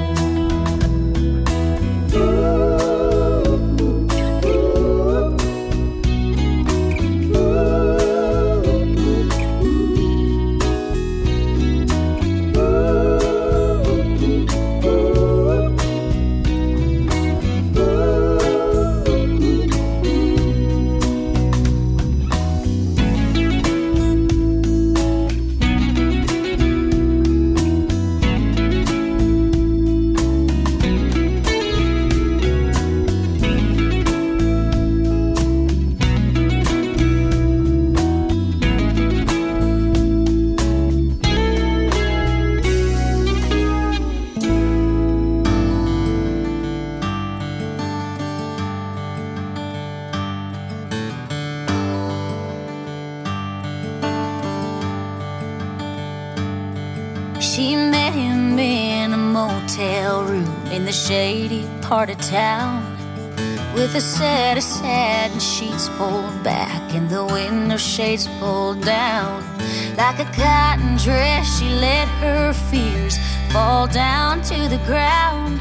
in 60.73 60.85
the 60.85 60.93
shady 60.93 61.67
part 61.83 62.11
of 62.11 62.19
town. 62.21 62.83
With 63.75 63.95
a 63.95 64.01
set 64.01 64.57
of 64.57 64.63
satin 64.63 65.39
sheets 65.39 65.89
pulled 65.99 66.43
back 66.43 66.95
and 66.95 67.09
the 67.11 67.25
window 67.25 67.77
shades 67.77 68.27
pulled 68.39 68.83
down. 68.83 69.45
Like 69.97 70.19
a 70.19 70.25
cotton 70.33 70.97
dress, 70.97 71.59
she 71.59 71.69
let 71.69 72.09
her 72.21 72.53
fears 72.53 73.19
fall 73.53 73.87
down 73.87 74.43
to 74.43 74.69
the 74.69 74.81
ground. 74.87 75.61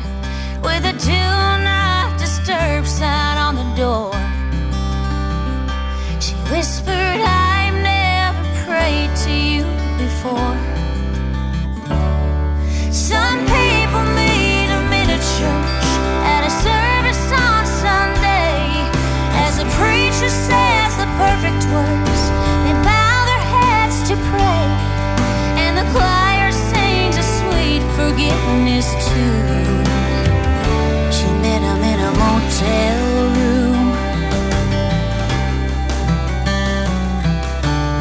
With 0.63 0.85
a 0.85 0.93
do 0.93 1.25
not 1.63 2.19
disturb 2.19 2.85
sign 2.85 3.37
on 3.37 3.55
the 3.55 3.69
door. 3.75 4.13
She 6.19 6.35
whispered, 6.51 7.19
I've 7.21 7.77
never 7.83 8.43
prayed 8.65 9.15
to 9.25 9.31
you 9.31 9.63
before. 9.97 10.74
Perfect 21.45 21.65
words, 21.71 22.21
they 22.65 22.73
bow 22.81 23.17
their 23.29 23.43
heads 23.53 23.97
to 24.09 24.15
pray. 24.31 24.65
And 25.61 25.77
the 25.77 25.85
choir 25.93 26.51
sings 26.51 27.17
a 27.17 27.25
sweet 27.37 27.83
forgiveness 27.93 28.87
tune. 29.07 29.85
She 31.11 31.27
met 31.45 31.61
him 31.61 31.81
in 31.91 31.99
a 31.99 32.11
motel 32.21 33.01
room 33.37 33.85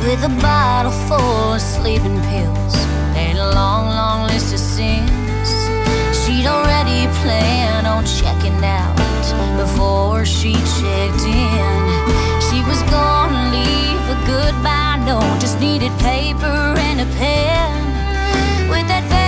with 0.05 0.25
a 0.25 0.35
bottle 0.41 0.93
full 1.07 1.55
of 1.55 1.61
sleeping 1.61 2.21
pills 2.31 2.75
and 3.17 3.39
a 3.39 3.53
long, 3.53 3.87
long 3.89 4.27
list 4.27 4.55
of 4.55 4.61
sins. 4.61 5.51
She'd 6.21 6.47
already 6.47 7.07
planned 7.21 7.87
on 7.87 8.05
checking 8.07 8.65
out 8.65 8.97
before 9.59 10.25
she 10.25 10.55
checked 10.55 11.25
in. 11.27 12.44
Note, 15.05 15.39
just 15.39 15.61
needed 15.61 15.93
paper 15.99 16.47
and 16.47 17.01
a 17.01 17.07
pen. 17.17 18.69
With 18.71 18.89
that 18.89 19.24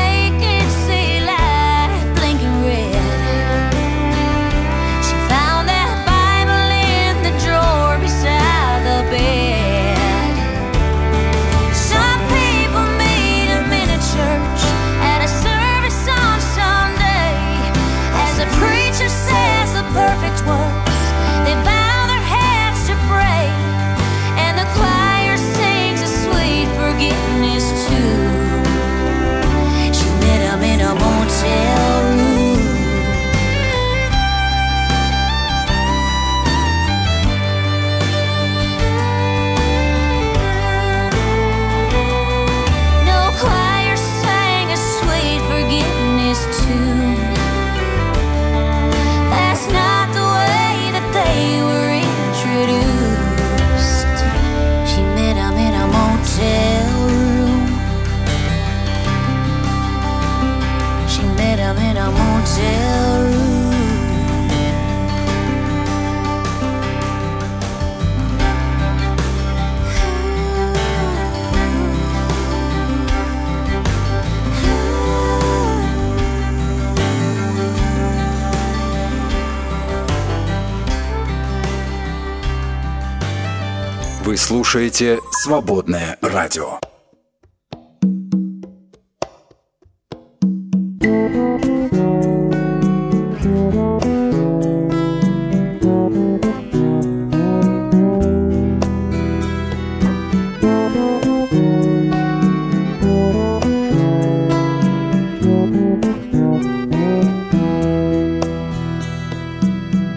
Вы 84.36 84.40
слушаете 84.40 85.18
«Свободное 85.30 86.18
радио». 86.20 86.78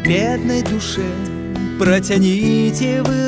Бедной 0.03 0.61
душе 0.63 1.05
протяните 1.79 3.01
вы 3.03 3.18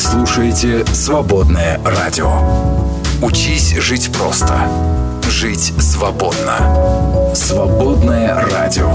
слушаете 0.00 0.84
«Свободное 0.86 1.78
радио». 1.84 2.32
Учись 3.22 3.76
жить 3.76 4.10
просто. 4.16 4.66
Жить 5.28 5.74
свободно. 5.78 7.34
Свободное 7.34 8.34
радио. 8.34 8.90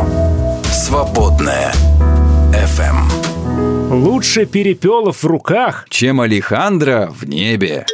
Свободное 0.74 1.72
FM. 2.52 3.94
Лучше 3.94 4.46
перепелов 4.46 5.22
в 5.24 5.28
руках, 5.28 5.86
чем 5.90 6.22
Алехандро 6.22 7.14
в 7.16 7.30
небе. 7.30 7.86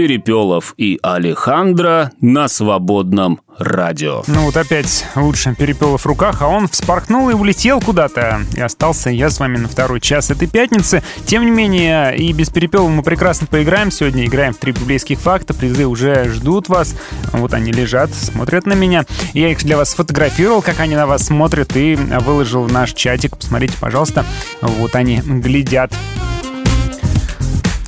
Перепелов 0.00 0.72
и 0.78 0.98
Алехандро 1.02 2.10
на 2.22 2.48
свободном 2.48 3.42
радио. 3.58 4.22
Ну 4.28 4.46
вот 4.46 4.56
опять 4.56 5.04
лучше 5.14 5.54
Перепелов 5.54 6.00
в 6.00 6.06
руках, 6.06 6.40
а 6.40 6.48
он 6.48 6.68
вспорхнул 6.68 7.28
и 7.28 7.34
улетел 7.34 7.82
куда-то. 7.82 8.40
И 8.56 8.60
остался 8.62 9.10
я 9.10 9.28
с 9.28 9.38
вами 9.38 9.58
на 9.58 9.68
второй 9.68 10.00
час 10.00 10.30
этой 10.30 10.48
пятницы. 10.48 11.02
Тем 11.26 11.44
не 11.44 11.50
менее, 11.50 12.16
и 12.16 12.32
без 12.32 12.48
Перепелова 12.48 12.88
мы 12.88 13.02
прекрасно 13.02 13.46
поиграем. 13.46 13.90
Сегодня 13.90 14.24
играем 14.24 14.54
в 14.54 14.56
три 14.56 14.72
библейских 14.72 15.20
факта. 15.20 15.52
Призы 15.52 15.84
уже 15.84 16.30
ждут 16.30 16.70
вас. 16.70 16.96
Вот 17.32 17.52
они 17.52 17.70
лежат, 17.70 18.14
смотрят 18.14 18.64
на 18.64 18.72
меня. 18.72 19.04
Я 19.34 19.50
их 19.50 19.58
для 19.58 19.76
вас 19.76 19.90
сфотографировал, 19.90 20.62
как 20.62 20.80
они 20.80 20.96
на 20.96 21.06
вас 21.06 21.26
смотрят, 21.26 21.76
и 21.76 21.94
выложил 21.94 22.62
в 22.62 22.72
наш 22.72 22.94
чатик. 22.94 23.36
Посмотрите, 23.36 23.74
пожалуйста. 23.78 24.24
Вот 24.62 24.94
они 24.94 25.18
глядят. 25.18 25.92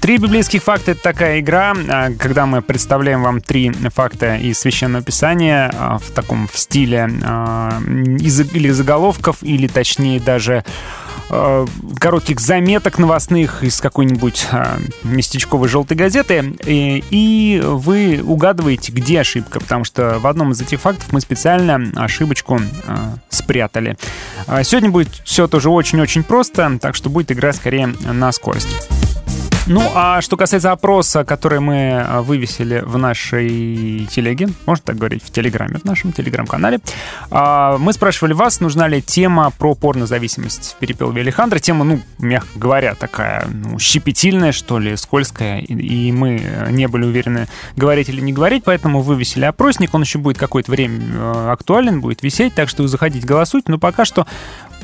Три 0.02 0.18
библейских 0.18 0.64
факта— 0.64 0.90
это 0.92 1.00
такая 1.00 1.38
игра, 1.38 1.76
а, 1.88 2.10
когда 2.18 2.44
мы 2.44 2.60
представляем 2.60 3.22
вам 3.22 3.40
три 3.40 3.70
факта 3.70 4.34
из 4.34 4.58
Священного 4.58 5.04
Писания 5.04 5.72
а, 5.72 5.98
в 5.98 6.10
таком 6.10 6.48
в 6.48 6.58
стиле 6.58 7.08
а, 7.22 7.80
или 7.86 8.70
заголовков, 8.70 9.36
или 9.42 9.68
точнее 9.68 10.18
даже 10.18 10.64
коротких 11.98 12.40
заметок 12.40 12.98
новостных 12.98 13.62
из 13.62 13.80
какой-нибудь 13.80 14.48
местечковой 15.02 15.66
желтой 15.66 15.96
газеты, 15.96 16.52
и, 16.66 17.62
вы 17.64 18.20
угадываете, 18.22 18.92
где 18.92 19.20
ошибка, 19.20 19.58
потому 19.58 19.84
что 19.84 20.18
в 20.18 20.26
одном 20.26 20.52
из 20.52 20.60
этих 20.60 20.80
фактов 20.80 21.06
мы 21.10 21.22
специально 21.22 21.90
ошибочку 21.96 22.60
спрятали. 23.30 23.96
Сегодня 24.62 24.90
будет 24.90 25.08
все 25.24 25.46
тоже 25.46 25.70
очень-очень 25.70 26.22
просто, 26.22 26.78
так 26.78 26.94
что 26.94 27.08
будет 27.08 27.32
игра 27.32 27.54
скорее 27.54 27.86
на 27.86 28.30
скорость. 28.32 28.90
Ну, 29.68 29.88
а 29.94 30.20
что 30.20 30.36
касается 30.36 30.72
опроса, 30.72 31.22
который 31.22 31.60
мы 31.60 31.92
а, 31.92 32.20
вывесили 32.22 32.82
в 32.84 32.98
нашей 32.98 34.08
телеге, 34.10 34.48
можно 34.66 34.82
так 34.86 34.96
говорить, 34.96 35.22
в 35.22 35.30
Телеграме, 35.30 35.78
в 35.78 35.84
нашем 35.84 36.12
Телеграм-канале, 36.12 36.80
а, 37.30 37.78
мы 37.78 37.92
спрашивали 37.92 38.32
вас, 38.32 38.60
нужна 38.60 38.88
ли 38.88 39.00
тема 39.00 39.50
про 39.50 39.76
порнозависимость 39.76 40.76
перепел 40.80 41.10
Алехандро. 41.10 41.60
Тема, 41.60 41.84
ну, 41.84 42.00
мягко 42.18 42.58
говоря, 42.58 42.96
такая 42.96 43.46
ну, 43.46 43.78
щепетильная, 43.78 44.50
что 44.50 44.80
ли, 44.80 44.96
скользкая, 44.96 45.60
и 45.60 46.10
мы 46.10 46.42
не 46.70 46.88
были 46.88 47.04
уверены, 47.04 47.46
говорить 47.76 48.08
или 48.08 48.20
не 48.20 48.32
говорить, 48.32 48.64
поэтому 48.64 49.00
вывесили 49.00 49.44
опросник, 49.44 49.94
он 49.94 50.02
еще 50.02 50.18
будет 50.18 50.38
какое-то 50.38 50.72
время 50.72 51.00
а, 51.14 51.52
актуален, 51.52 52.00
будет 52.00 52.24
висеть, 52.24 52.54
так 52.54 52.68
что 52.68 52.82
вы 52.82 52.88
заходите, 52.88 53.24
голосуйте, 53.24 53.70
но 53.70 53.78
пока 53.78 54.04
что 54.04 54.26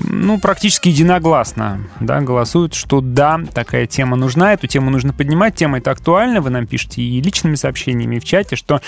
ну, 0.00 0.38
практически 0.38 0.88
единогласно 0.88 1.86
да, 2.00 2.20
голосуют, 2.20 2.74
что 2.74 3.00
да, 3.00 3.40
такая 3.52 3.86
тема 3.86 4.16
нужна, 4.16 4.52
эту 4.52 4.66
тему 4.66 4.90
нужно 4.90 5.12
поднимать, 5.12 5.54
тема 5.54 5.78
это 5.78 5.90
актуальна, 5.90 6.40
вы 6.40 6.50
нам 6.50 6.66
пишете 6.66 7.02
и 7.02 7.20
личными 7.20 7.54
сообщениями, 7.54 8.16
и 8.16 8.20
в 8.20 8.24
чате, 8.24 8.56
что 8.56 8.80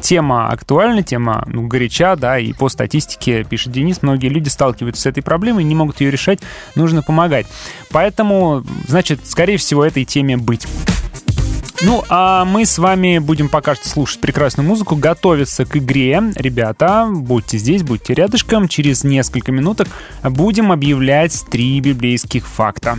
тема 0.00 0.48
актуальна, 0.48 1.02
тема 1.02 1.44
ну, 1.46 1.66
горяча, 1.66 2.16
да, 2.16 2.38
и 2.38 2.52
по 2.52 2.68
статистике, 2.68 3.44
пишет 3.44 3.72
Денис, 3.72 4.02
многие 4.02 4.28
люди 4.28 4.48
сталкиваются 4.48 5.02
с 5.02 5.06
этой 5.06 5.22
проблемой, 5.22 5.64
не 5.64 5.74
могут 5.74 6.00
ее 6.00 6.10
решать, 6.10 6.40
нужно 6.74 7.02
помогать. 7.02 7.46
Поэтому, 7.90 8.64
значит, 8.86 9.26
скорее 9.26 9.56
всего, 9.56 9.84
этой 9.84 10.04
теме 10.04 10.36
быть. 10.36 10.66
Ну, 11.82 12.02
а 12.08 12.44
мы 12.46 12.64
с 12.64 12.78
вами 12.78 13.18
будем 13.18 13.48
пока 13.48 13.74
что 13.74 13.88
слушать 13.88 14.20
прекрасную 14.20 14.66
музыку, 14.66 14.96
готовиться 14.96 15.66
к 15.66 15.76
игре. 15.76 16.22
Ребята, 16.36 17.06
будьте 17.10 17.58
здесь, 17.58 17.82
будьте 17.82 18.14
рядышком. 18.14 18.66
Через 18.66 19.04
несколько 19.04 19.52
минуток 19.52 19.88
будем 20.22 20.72
объявлять 20.72 21.44
три 21.50 21.80
библейских 21.80 22.46
факта. 22.46 22.98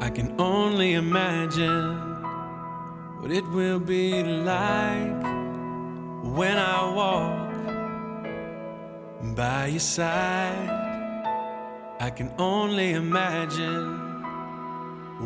I 0.00 0.12
can 0.12 0.34
only 0.38 0.94
imagine 0.94 1.98
what 3.20 3.30
it 3.32 3.44
will 3.52 3.80
be 3.80 4.22
like 4.22 5.39
when 6.34 6.56
I 6.58 6.92
walk 6.94 7.50
by 9.34 9.66
your 9.66 9.80
side. 9.80 10.70
I 11.98 12.10
can 12.10 12.32
only 12.38 12.92
imagine 12.92 13.98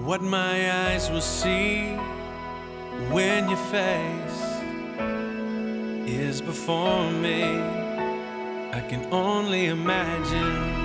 what 0.04 0.22
my 0.22 0.72
eyes 0.86 1.10
will 1.10 1.20
see 1.20 1.94
when 3.12 3.48
your 3.48 3.64
face 3.70 4.42
is 6.06 6.40
before 6.40 7.10
me. 7.10 7.44
I 8.72 8.80
can 8.88 9.06
only 9.12 9.66
imagine. 9.66 10.84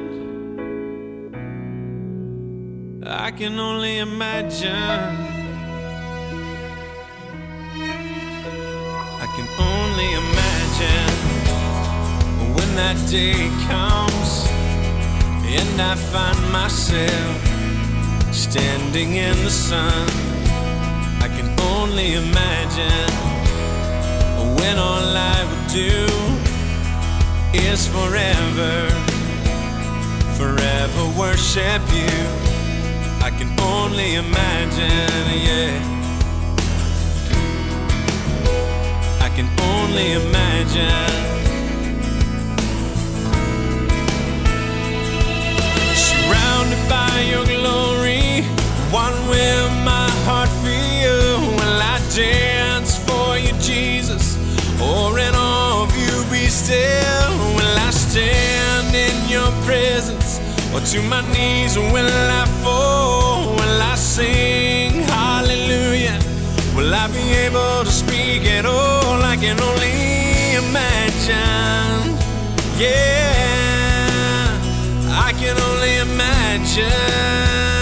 I 3.13 3.31
can 3.31 3.59
only 3.59 3.97
imagine. 3.97 4.71
I 9.19 9.27
can 9.35 9.47
only 9.59 10.09
imagine 10.23 11.13
when 12.55 12.75
that 12.75 12.95
day 13.09 13.49
comes 13.67 14.47
and 15.45 15.81
I 15.81 15.95
find 15.95 16.51
myself 16.51 18.33
standing 18.33 19.15
in 19.15 19.35
the 19.43 19.51
sun. 19.51 20.07
I 21.21 21.27
can 21.27 21.49
only 21.75 22.13
imagine 22.13 23.11
when 24.55 24.77
all 24.79 25.17
I 25.17 25.43
would 25.49 25.67
do 25.67 26.07
is 27.53 27.87
forever, 27.87 28.89
forever 30.37 31.19
worship 31.19 31.81
you. 31.93 32.50
I 33.23 33.29
can 33.29 33.49
only 33.59 34.15
imagine, 34.15 35.25
yeah. 35.47 35.71
I 39.21 39.29
can 39.35 39.47
only 39.73 40.13
imagine. 40.13 41.11
Surrounded 45.95 46.89
by 46.89 47.13
your 47.29 47.45
glory, 47.45 48.43
what 48.89 49.13
will 49.29 49.69
my 49.85 50.09
heart 50.25 50.49
feel? 50.65 51.39
Will 51.57 51.81
I 51.93 51.99
dance 52.15 52.97
for 52.97 53.37
you, 53.37 53.53
Jesus? 53.59 54.35
Or 54.81 55.19
in 55.19 55.33
awe 55.35 55.83
of 55.83 55.95
you 55.95 56.25
be 56.31 56.47
still? 56.47 57.29
Will 57.55 57.77
I 57.87 57.91
stand 57.91 58.95
in 58.95 59.29
your 59.29 59.51
presence? 59.63 60.20
Or 60.73 60.79
to 60.79 61.01
my 61.03 61.21
knees 61.33 61.77
will 61.77 62.07
I 62.41 62.45
fall? 62.63 63.55
Will 63.55 63.81
I 63.81 63.95
sing 63.95 65.03
hallelujah? 65.03 66.17
Will 66.75 66.93
I 66.93 67.07
be 67.07 67.33
able 67.45 67.83
to 67.83 67.91
speak 67.91 68.45
at 68.45 68.65
all? 68.65 69.21
I 69.21 69.35
can 69.35 69.59
only 69.59 70.55
imagine. 70.63 72.15
Yeah, 72.79 74.47
I 75.27 75.33
can 75.33 75.57
only 75.59 75.97
imagine. 75.97 77.80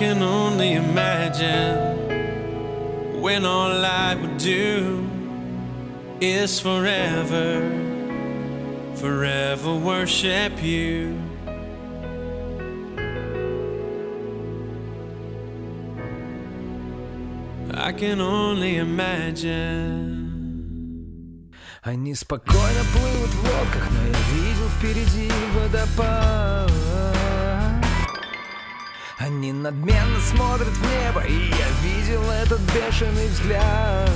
can 0.00 0.22
only 0.22 0.72
imagine 0.72 1.76
when 3.20 3.44
all 3.44 3.84
I 3.84 4.14
would 4.14 4.38
do 4.38 5.06
is 6.22 6.58
forever, 6.58 7.60
forever 8.94 9.74
worship 9.74 10.62
you. 10.62 11.20
I 17.74 17.92
can 17.92 18.22
only 18.22 18.76
imagine. 18.78 20.30
Они 21.82 22.14
спокойно 22.14 22.84
плывут 22.92 23.30
в 23.30 23.42
лодках, 23.44 23.90
но 23.90 24.00
я 24.06 24.18
видел 24.32 24.68
впереди 24.78 25.30
водопад. 25.54 26.93
Они 29.17 29.53
надменно 29.53 30.19
смотрят 30.19 30.67
в 30.67 30.81
небо, 30.83 31.21
и 31.21 31.49
я 31.49 31.67
видел 31.81 32.29
этот 32.31 32.59
бешеный 32.73 33.27
взгляд. 33.29 34.09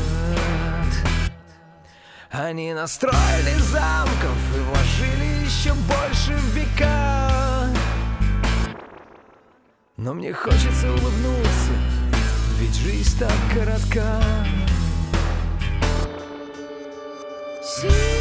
Они 2.31 2.73
настроили 2.73 3.53
замков 3.59 4.37
и 4.55 4.59
вложили 4.59 5.45
еще 5.45 5.73
больше 5.73 6.33
в 6.33 6.55
века. 6.55 7.67
Но 9.95 10.13
мне 10.13 10.33
хочется 10.33 10.91
улыбнуться, 10.91 11.71
ведь 12.59 12.75
жизнь 12.75 13.19
так 13.19 13.31
коротка. 13.53 14.21
Синее 17.63 18.18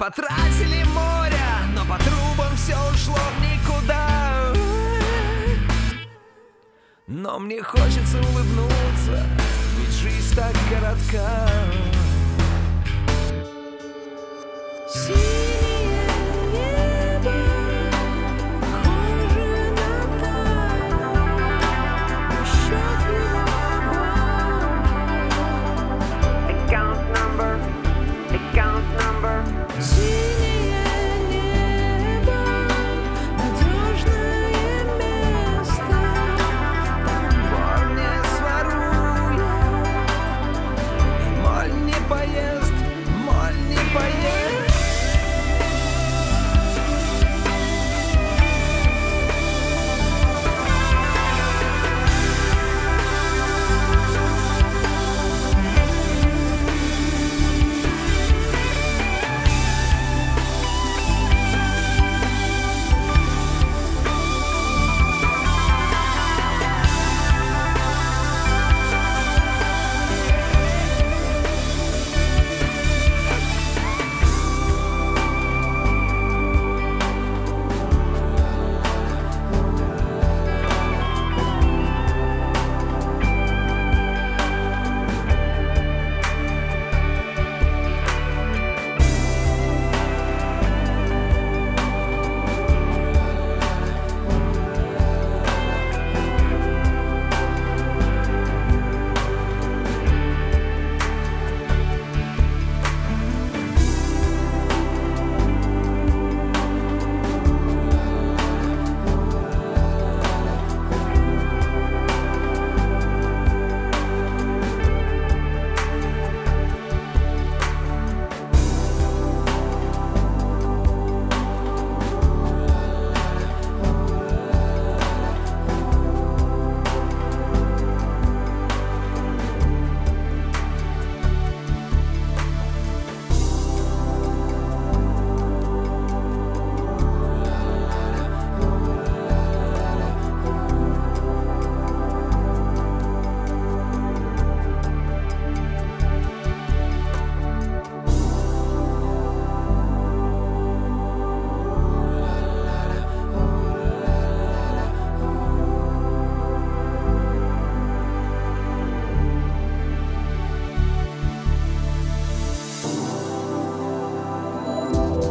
потратили 0.00 0.82
море, 0.94 1.36
но 1.76 1.84
по 1.84 2.02
трубам 2.02 2.56
все 2.56 2.74
ушло 2.90 3.18
в 3.18 3.42
никуда. 3.42 4.54
Но 7.06 7.38
мне 7.38 7.62
хочется 7.62 8.16
улыбнуться, 8.16 9.26
ведь 9.76 9.92
жизнь 9.92 10.34
так 10.34 10.54
коротка. 10.70 11.99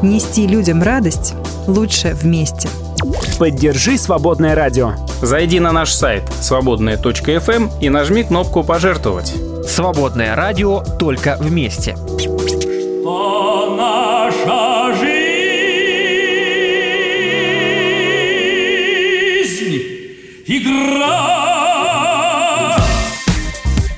Нести 0.01 0.47
людям 0.47 0.81
радость 0.81 1.33
лучше 1.67 2.13
вместе. 2.13 2.69
Поддержи 3.37 3.97
«Свободное 3.97 4.55
радио». 4.55 4.93
Зайди 5.21 5.59
на 5.59 5.73
наш 5.73 5.91
сайт 5.93 6.23
свободная.фм 6.39 7.69
и 7.81 7.89
нажми 7.89 8.23
кнопку 8.23 8.63
«Пожертвовать». 8.63 9.33
Свободное 9.67 10.37
радио 10.37 10.81
только 10.99 11.37
вместе. 11.41 11.97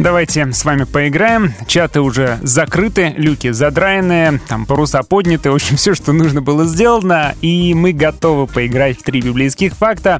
Давайте 0.01 0.51
с 0.51 0.65
вами 0.65 0.85
поиграем. 0.85 1.53
Чаты 1.67 2.01
уже 2.01 2.39
закрыты, 2.41 3.13
люки 3.17 3.51
задраены, 3.51 4.41
там 4.47 4.65
паруса 4.65 5.03
подняты. 5.03 5.51
В 5.51 5.53
общем, 5.53 5.75
все, 5.77 5.93
что 5.93 6.11
нужно 6.11 6.41
было 6.41 6.65
сделано. 6.65 7.35
И 7.41 7.75
мы 7.75 7.93
готовы 7.93 8.47
поиграть 8.47 8.97
в 8.97 9.03
три 9.03 9.21
библейских 9.21 9.75
факта. 9.75 10.19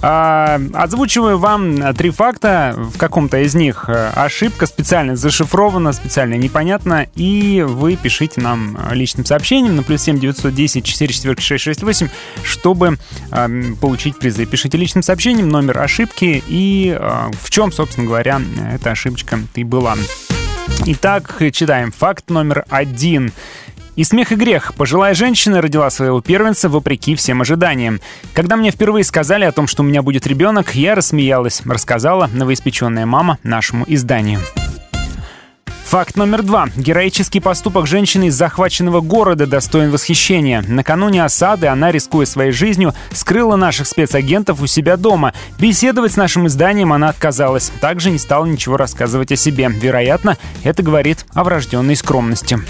А, 0.00 0.60
озвучиваю 0.74 1.38
вам 1.38 1.94
три 1.94 2.10
факта. 2.10 2.74
В 2.76 2.98
каком-то 2.98 3.38
из 3.38 3.54
них 3.54 3.86
э, 3.88 4.10
ошибка 4.14 4.66
специально 4.66 5.16
зашифрована, 5.16 5.92
специально 5.92 6.34
непонятно. 6.34 7.06
И 7.14 7.64
вы 7.66 7.96
пишите 7.96 8.40
нам 8.40 8.78
личным 8.92 9.24
сообщением 9.24 9.76
на 9.76 9.82
плюс 9.82 10.02
7 10.02 10.18
910 10.18 10.86
44 10.86 11.40
668, 11.40 12.08
чтобы 12.42 12.98
э, 13.30 13.62
получить 13.80 14.18
призы. 14.18 14.46
Пишите 14.46 14.78
личным 14.78 15.02
сообщением 15.02 15.50
номер 15.50 15.78
ошибки 15.80 16.42
и 16.46 16.96
э, 16.98 17.30
в 17.40 17.50
чем, 17.50 17.72
собственно 17.72 18.06
говоря, 18.06 18.40
эта 18.72 18.90
ошибочка 18.90 19.40
и 19.54 19.64
была. 19.64 19.96
Итак, 20.86 21.42
читаем 21.52 21.92
факт 21.92 22.30
номер 22.30 22.64
один. 22.68 23.32
И 23.98 24.04
смех 24.04 24.30
и 24.30 24.36
грех. 24.36 24.74
Пожилая 24.76 25.12
женщина 25.12 25.60
родила 25.60 25.90
своего 25.90 26.20
первенца 26.20 26.68
вопреки 26.68 27.16
всем 27.16 27.40
ожиданиям. 27.40 28.00
Когда 28.32 28.54
мне 28.54 28.70
впервые 28.70 29.02
сказали 29.02 29.44
о 29.44 29.50
том, 29.50 29.66
что 29.66 29.82
у 29.82 29.84
меня 29.84 30.02
будет 30.02 30.24
ребенок, 30.24 30.76
я 30.76 30.94
рассмеялась, 30.94 31.62
рассказала 31.64 32.30
новоиспеченная 32.32 33.06
мама 33.06 33.38
нашему 33.42 33.84
изданию. 33.88 34.38
Факт 35.86 36.16
номер 36.16 36.44
два. 36.44 36.68
Героический 36.76 37.40
поступок 37.40 37.88
женщины 37.88 38.28
из 38.28 38.36
захваченного 38.36 39.00
города 39.00 39.48
достоин 39.48 39.90
восхищения. 39.90 40.62
Накануне 40.68 41.24
осады 41.24 41.66
она, 41.66 41.90
рискуя 41.90 42.24
своей 42.24 42.52
жизнью, 42.52 42.94
скрыла 43.10 43.56
наших 43.56 43.88
спецагентов 43.88 44.62
у 44.62 44.68
себя 44.68 44.96
дома. 44.96 45.34
Беседовать 45.58 46.12
с 46.12 46.16
нашим 46.16 46.46
изданием 46.46 46.92
она 46.92 47.08
отказалась. 47.08 47.72
Также 47.80 48.12
не 48.12 48.18
стала 48.18 48.46
ничего 48.46 48.76
рассказывать 48.76 49.32
о 49.32 49.36
себе. 49.36 49.68
Вероятно, 49.68 50.38
это 50.62 50.84
говорит 50.84 51.26
о 51.34 51.42
врожденной 51.42 51.96
скромности. 51.96 52.60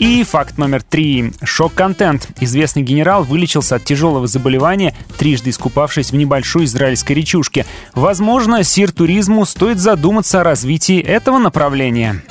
И 0.00 0.24
факт 0.24 0.56
номер 0.56 0.82
три. 0.82 1.30
Шок-контент. 1.44 2.30
Известный 2.40 2.82
генерал 2.82 3.22
вылечился 3.22 3.76
от 3.76 3.84
тяжелого 3.84 4.26
заболевания, 4.26 4.94
трижды 5.18 5.50
искупавшись 5.50 6.10
в 6.10 6.16
небольшой 6.16 6.64
израильской 6.64 7.14
речушке. 7.14 7.66
Возможно, 7.94 8.64
сир 8.64 8.92
туризму 8.92 9.44
стоит 9.44 9.78
задуматься 9.78 10.40
о 10.40 10.44
развитии 10.44 10.98
этого 11.02 11.36
направления. 11.36 12.22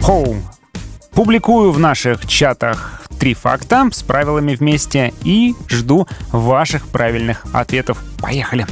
Хоу. 0.00 0.36
Публикую 1.10 1.72
в 1.72 1.80
наших 1.80 2.24
чатах 2.28 3.02
три 3.18 3.34
факта 3.34 3.88
с 3.92 4.04
правилами 4.04 4.54
вместе 4.54 5.12
и 5.24 5.56
жду 5.68 6.06
ваших 6.30 6.86
правильных 6.86 7.44
ответов. 7.52 7.98
Поехали! 8.20 8.64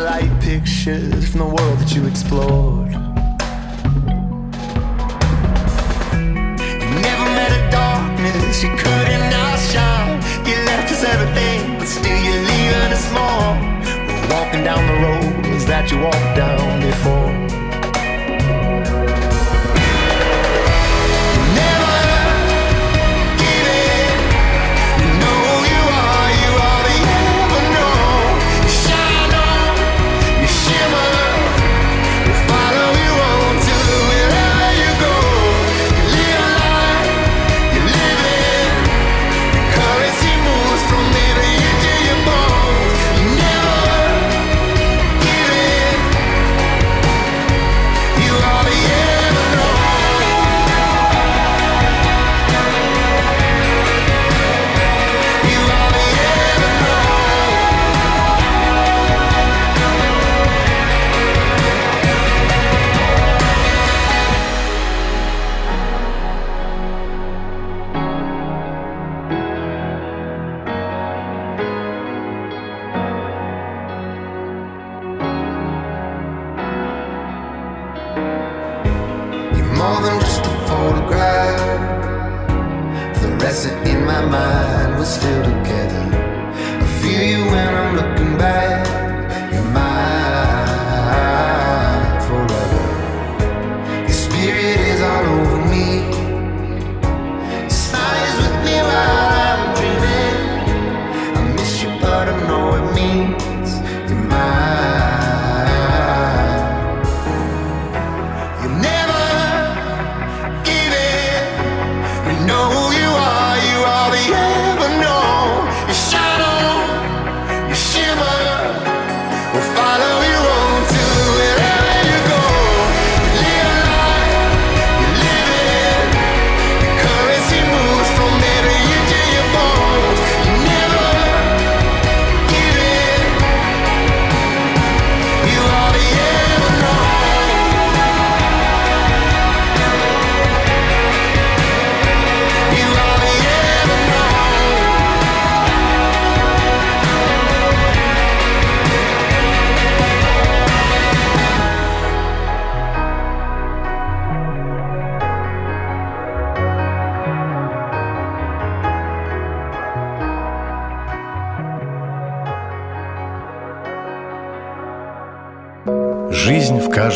Satellite 0.00 0.40
pictures 0.40 1.28
from 1.28 1.40
the 1.40 1.44
world 1.44 1.78
that 1.78 1.94
you 1.94 2.06
explored. 2.06 2.90
You 6.80 6.88
never 7.04 7.26
met 7.36 7.52
a 7.52 7.70
darkness 7.70 8.62
you 8.62 8.70
couldn't 8.70 9.34
outshine. 9.44 10.22
You 10.48 10.56
left 10.64 10.90
us 10.90 11.04
everything, 11.04 11.78
but 11.78 11.86
still 11.86 12.16
you're 12.16 12.44
leaving 12.48 12.92
us 12.96 13.12
more. 13.12 13.52
We're 14.08 14.28
walking 14.32 14.64
down 14.64 14.86
the 14.88 14.96
roads 15.04 15.66
that 15.66 15.90
you 15.90 15.98
walked 15.98 16.34
down 16.34 16.80
before. 16.80 17.59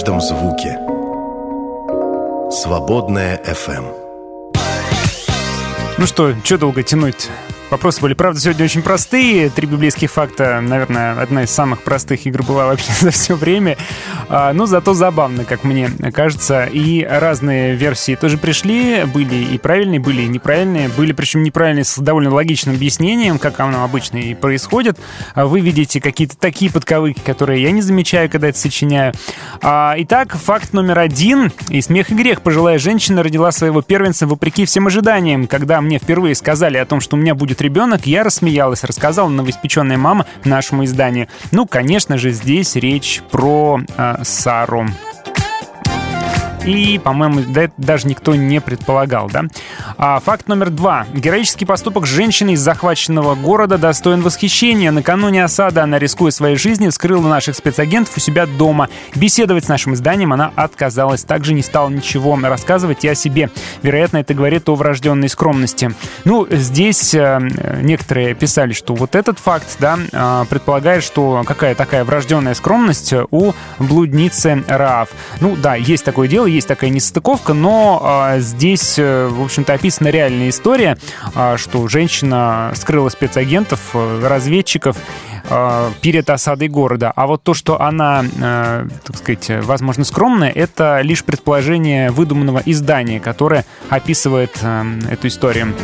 Каждом 0.05 0.21
звуке. 0.21 0.79
Свободная 2.51 3.41
FM. 3.43 3.87
Ну 5.97 6.07
что, 6.07 6.35
что 6.45 6.59
долго 6.59 6.83
тянуть? 6.83 7.31
Вопросы 7.71 8.03
были, 8.03 8.13
правда, 8.13 8.39
сегодня 8.39 8.67
очень 8.67 8.83
простые. 8.83 9.49
Три 9.49 9.67
библейских 9.67 10.11
факта, 10.11 10.61
наверное, 10.61 11.19
одна 11.19 11.45
из 11.45 11.51
самых 11.51 11.83
простых 11.83 12.27
игр 12.27 12.43
была 12.43 12.67
вообще 12.67 12.93
за 13.01 13.13
все 13.13 13.35
время. 13.35 13.79
А, 14.29 14.53
но 14.53 14.67
зато 14.67 14.95
забавно, 14.95 15.45
как 15.45 15.65
мне 15.65 15.91
кажется. 16.13 16.65
И 16.65 17.05
разные 17.05 17.75
версии 17.75 18.15
тоже 18.15 18.39
пришли. 18.39 19.05
Были 19.05 19.37
и 19.37 19.59
правильные, 19.59 20.01
были 20.01 20.23
и 20.23 20.27
неправильные. 20.27 20.89
Были, 20.89 21.13
причем, 21.13 21.43
неправильные 21.43 21.85
с 21.85 21.99
довольно 21.99 22.33
логичным 22.33 22.75
объяснением, 22.75 23.39
как 23.39 23.61
оно 23.61 23.85
обычно 23.85 24.19
и 24.19 24.35
происходит. 24.35 24.99
А 25.35 25.47
Вы 25.47 25.61
видите 25.61 26.01
какие-то 26.01 26.37
такие 26.37 26.71
подковыки, 26.71 27.21
которые 27.21 27.63
я 27.63 27.71
не 27.71 27.83
замечаю, 27.83 28.31
когда 28.31 28.49
это 28.49 28.59
сочиняю. 28.59 29.13
А, 29.63 29.95
Итак, 29.99 30.37
факт 30.37 30.73
номер 30.73 30.99
один. 30.99 31.53
И 31.69 31.81
смех 31.81 32.11
и 32.11 32.15
грех. 32.15 32.43
Пожилая 32.43 32.79
женщина 32.79 33.23
родила 33.23 33.53
своего 33.53 33.83
первенца 33.83 34.27
вопреки 34.27 34.65
всем 34.65 34.87
ожиданиям. 34.87 35.47
Когда 35.47 35.81
мне 35.81 35.99
впервые 35.99 36.35
сказали 36.35 36.77
о 36.79 36.87
том, 36.87 37.01
что 37.01 37.17
у 37.17 37.19
меня 37.19 37.35
будет 37.35 37.61
ребенок, 37.61 38.07
я 38.07 38.25
рассмеялась, 38.25 38.85
рассказала 38.85 39.29
новоиспеченная 39.29 39.99
мама 39.99 40.27
нашему 40.45 40.85
изданию. 40.85 41.29
Ну, 41.51 41.67
конечно 41.67 42.19
же, 42.19 42.31
здесь 42.33 42.77
речь 42.77 43.23
про 43.31 43.81
Сару. 44.24 44.86
И, 46.65 46.99
по-моему, 46.99 47.43
даже 47.77 48.09
никто 48.09 48.35
не 48.35 48.61
предполагал, 48.61 49.29
да. 49.29 49.45
А, 49.99 50.21
факт 50.21 50.49
номер 50.49 50.71
два. 50.71 51.07
Героический 51.13 51.67
поступок 51.67 52.07
женщины 52.07 52.53
из 52.53 52.61
захваченного 52.61 53.35
города 53.35 53.79
достоин 53.79 54.23
восхищения. 54.23 54.91
Накануне 54.91 55.45
осады 55.45 55.81
она, 55.81 55.99
рискуя 55.99 56.31
своей 56.31 56.57
жизнью, 56.57 56.91
вскрыла 56.91 57.29
наших 57.29 57.57
спецагентов 57.57 58.17
у 58.17 58.21
себя 58.21 58.47
дома. 58.47 58.89
Беседовать 59.15 59.67
с 59.67 59.69
нашим 59.69 59.95
изданием 59.95 60.33
она 60.33 60.53
отказалась. 60.57 61.25
Также 61.25 61.55
не 61.55 61.63
стала 61.63 61.91
ничего 61.91 62.39
рассказывать 62.43 63.05
и 63.05 63.09
о 63.09 63.15
себе. 63.15 63.51
Вероятно, 63.83 64.19
это 64.19 64.35
говорит 64.35 64.69
о 64.69 64.75
врожденной 64.75 65.29
скромности. 65.29 65.95
Ну, 66.25 66.47
здесь 66.51 67.15
э, 67.15 67.39
некоторые 67.83 68.35
писали, 68.35 68.73
что 68.73 68.95
вот 68.95 69.15
этот 69.15 69.39
факт, 69.39 69.77
да, 69.79 69.99
э, 70.13 70.45
предполагает, 70.49 71.05
что 71.05 71.43
какая 71.47 71.75
такая 71.75 72.05
врожденная 72.05 72.55
скромность 72.55 73.13
у 73.31 73.53
блудницы 73.79 74.65
Раав. 74.67 75.11
Ну, 75.41 75.57
да, 75.57 75.75
есть 75.75 76.05
такое 76.05 76.29
дело, 76.29 76.47
есть 76.55 76.69
такая 76.69 76.91
несостыковка, 76.91 77.53
но 77.55 78.31
э, 78.35 78.41
здесь, 78.41 78.99
э, 78.99 79.29
в 79.29 79.43
общем-то, 79.43 79.73
описана 79.73 80.09
реальная 80.09 80.49
история, 80.51 80.97
э, 81.35 81.57
что 81.59 81.87
женщина 81.89 82.73
скрыла 82.75 83.09
спецагентов, 83.09 83.81
э, 83.95 84.27
разведчиков, 84.27 84.97
э, 85.49 85.91
перед 86.01 86.31
осадой 86.31 86.69
города. 86.69 87.13
А 87.15 87.27
вот 87.27 87.43
то, 87.43 87.55
что 87.55 87.81
она, 87.81 88.25
э, 88.25 88.89
так 89.05 89.17
сказать, 89.17 89.65
возможно, 89.65 90.05
скромная, 90.05 90.51
это 90.51 91.01
лишь 91.03 91.25
предположение 91.25 92.11
выдуманного 92.11 92.63
издания, 92.65 93.21
которое 93.21 93.65
описывает 93.91 94.59
э, 94.63 94.85
эту 95.11 95.29
историю. 95.29 95.75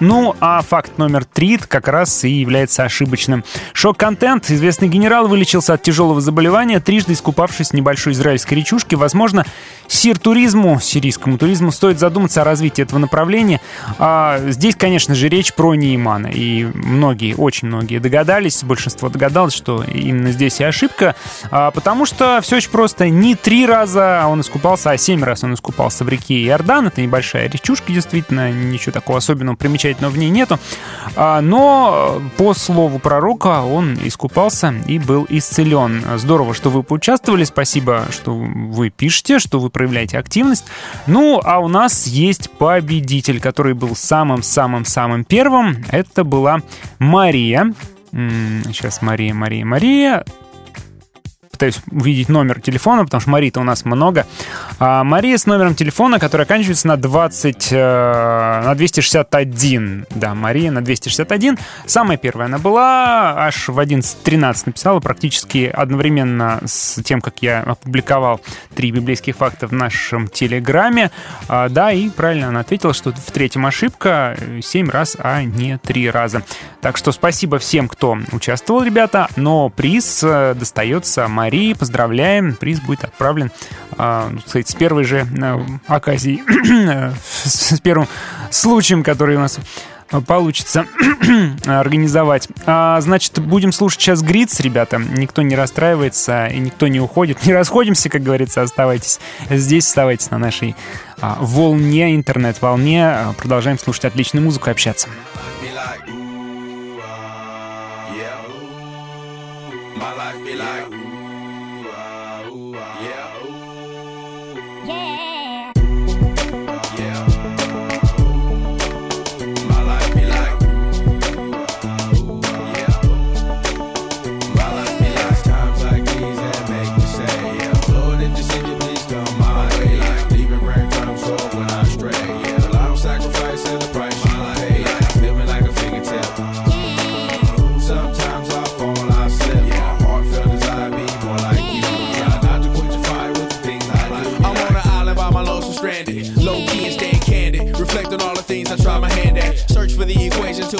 Ну, 0.00 0.34
а 0.40 0.60
факт 0.62 0.98
номер 0.98 1.24
три 1.24 1.56
как 1.56 1.88
раз 1.88 2.24
и 2.24 2.30
является 2.30 2.84
ошибочным. 2.84 3.44
Шок-контент. 3.72 4.50
Известный 4.50 4.88
генерал 4.88 5.28
вылечился 5.28 5.74
от 5.74 5.82
тяжелого 5.82 6.20
заболевания, 6.20 6.80
трижды 6.80 7.12
искупавшись 7.12 7.70
в 7.70 7.74
небольшой 7.74 8.12
израильской 8.12 8.58
речушке. 8.58 8.96
Возможно, 8.96 9.44
сир-туризму, 9.86 10.80
сирийскому 10.80 11.38
туризму, 11.38 11.70
стоит 11.70 11.98
задуматься 11.98 12.42
о 12.42 12.44
развитии 12.44 12.82
этого 12.82 12.98
направления. 12.98 13.60
А 13.98 14.40
здесь, 14.48 14.74
конечно 14.74 15.14
же, 15.14 15.28
речь 15.28 15.54
про 15.54 15.74
Неймана. 15.74 16.28
И 16.28 16.64
многие, 16.74 17.34
очень 17.34 17.68
многие 17.68 17.98
догадались, 17.98 18.64
большинство 18.64 19.08
догадалось, 19.08 19.54
что 19.54 19.84
именно 19.84 20.32
здесь 20.32 20.60
и 20.60 20.64
ошибка. 20.64 21.14
А, 21.50 21.70
потому 21.70 22.04
что 22.04 22.40
все 22.42 22.56
очень 22.56 22.70
просто. 22.70 23.08
Не 23.08 23.36
три 23.36 23.64
раза 23.66 24.24
он 24.26 24.40
искупался, 24.40 24.90
а 24.90 24.96
семь 24.96 25.22
раз 25.22 25.44
он 25.44 25.54
искупался 25.54 26.04
в 26.04 26.08
реке 26.08 26.44
Иордан. 26.46 26.88
Это 26.88 27.00
небольшая 27.00 27.48
речушка, 27.48 27.92
действительно, 27.92 28.50
ничего 28.50 28.92
такого 28.92 29.18
особенного, 29.18 29.54
примечательного 29.56 29.83
в 29.92 30.18
ней 30.18 30.30
нету. 30.30 30.58
А, 31.16 31.40
но 31.40 32.20
по 32.36 32.54
слову 32.54 32.98
пророка 32.98 33.62
он 33.62 33.98
искупался 34.02 34.74
и 34.86 34.98
был 34.98 35.26
исцелен. 35.28 36.04
Здорово, 36.16 36.54
что 36.54 36.70
вы 36.70 36.82
поучаствовали. 36.82 37.44
Спасибо, 37.44 38.06
что 38.10 38.34
вы 38.34 38.90
пишете, 38.90 39.38
что 39.38 39.60
вы 39.60 39.70
проявляете 39.70 40.18
активность. 40.18 40.64
Ну, 41.06 41.40
а 41.44 41.58
у 41.58 41.68
нас 41.68 42.06
есть 42.06 42.50
победитель, 42.50 43.40
который 43.40 43.74
был 43.74 43.94
самым-самым-самым 43.94 45.24
первым. 45.24 45.84
Это 45.90 46.24
была 46.24 46.60
Мария. 46.98 47.72
Сейчас 48.12 49.02
Мария, 49.02 49.34
Мария, 49.34 49.64
Мария 49.64 50.24
пытаюсь 51.54 51.80
увидеть 51.90 52.28
номер 52.28 52.60
телефона, 52.60 53.04
потому 53.04 53.20
что 53.20 53.30
Марии-то 53.30 53.60
у 53.60 53.64
нас 53.64 53.84
много. 53.84 54.26
А 54.80 55.04
Мария 55.04 55.38
с 55.38 55.46
номером 55.46 55.76
телефона, 55.76 56.18
который 56.18 56.42
оканчивается 56.42 56.88
на 56.88 56.96
20, 56.96 57.68
э, 57.70 58.62
на 58.64 58.74
261. 58.74 60.06
Да, 60.10 60.34
Мария 60.34 60.72
на 60.72 60.82
261. 60.82 61.58
Самая 61.86 62.18
первая 62.18 62.46
она 62.46 62.58
была, 62.58 63.46
аж 63.46 63.68
в 63.68 63.78
11.13 63.78 64.62
написала, 64.66 64.98
практически 64.98 65.70
одновременно 65.72 66.60
с 66.64 67.00
тем, 67.02 67.20
как 67.20 67.36
я 67.40 67.60
опубликовал 67.60 68.40
три 68.74 68.90
библейских 68.90 69.36
факта 69.36 69.68
в 69.68 69.72
нашем 69.72 70.26
телеграме. 70.26 71.12
А, 71.48 71.68
да, 71.68 71.92
и 71.92 72.08
правильно 72.08 72.48
она 72.48 72.60
ответила, 72.60 72.92
что 72.92 73.12
в 73.12 73.30
третьем 73.30 73.64
ошибка 73.64 74.36
7 74.60 74.90
раз, 74.90 75.16
а 75.20 75.42
не 75.42 75.78
3 75.78 76.10
раза. 76.10 76.42
Так 76.80 76.96
что 76.96 77.12
спасибо 77.12 77.58
всем, 77.58 77.88
кто 77.88 78.18
участвовал, 78.32 78.82
ребята, 78.82 79.28
но 79.36 79.68
приз 79.68 80.20
э, 80.24 80.54
достается 80.54 81.28
Марии. 81.28 81.43
Поздравляем, 81.74 82.54
приз 82.54 82.80
будет 82.80 83.04
отправлен, 83.04 83.50
э, 83.98 84.30
сказать, 84.46 84.68
с 84.68 84.74
первой 84.74 85.04
же 85.04 85.26
э, 85.26 85.60
оказией, 85.86 86.42
с 87.44 87.80
первым 87.80 88.08
случаем, 88.50 89.02
который 89.02 89.36
у 89.36 89.40
нас 89.40 89.58
получится 90.26 90.86
организовать. 91.66 92.48
А, 92.66 93.00
значит, 93.00 93.38
будем 93.40 93.72
слушать 93.72 94.00
сейчас 94.00 94.22
Гриц, 94.22 94.60
ребята. 94.60 94.98
Никто 94.98 95.42
не 95.42 95.56
расстраивается 95.56 96.46
и 96.46 96.58
никто 96.58 96.86
не 96.88 97.00
уходит. 97.00 97.44
Не 97.46 97.52
расходимся, 97.52 98.08
как 98.08 98.22
говорится, 98.22 98.62
оставайтесь 98.62 99.20
здесь, 99.50 99.86
оставайтесь 99.86 100.30
на 100.30 100.38
нашей 100.38 100.76
а, 101.20 101.38
волне, 101.40 102.14
интернет-волне. 102.14 103.16
Продолжаем 103.38 103.78
слушать 103.78 104.04
отличную 104.04 104.44
музыку 104.44 104.68
и 104.68 104.72
общаться. 104.72 105.08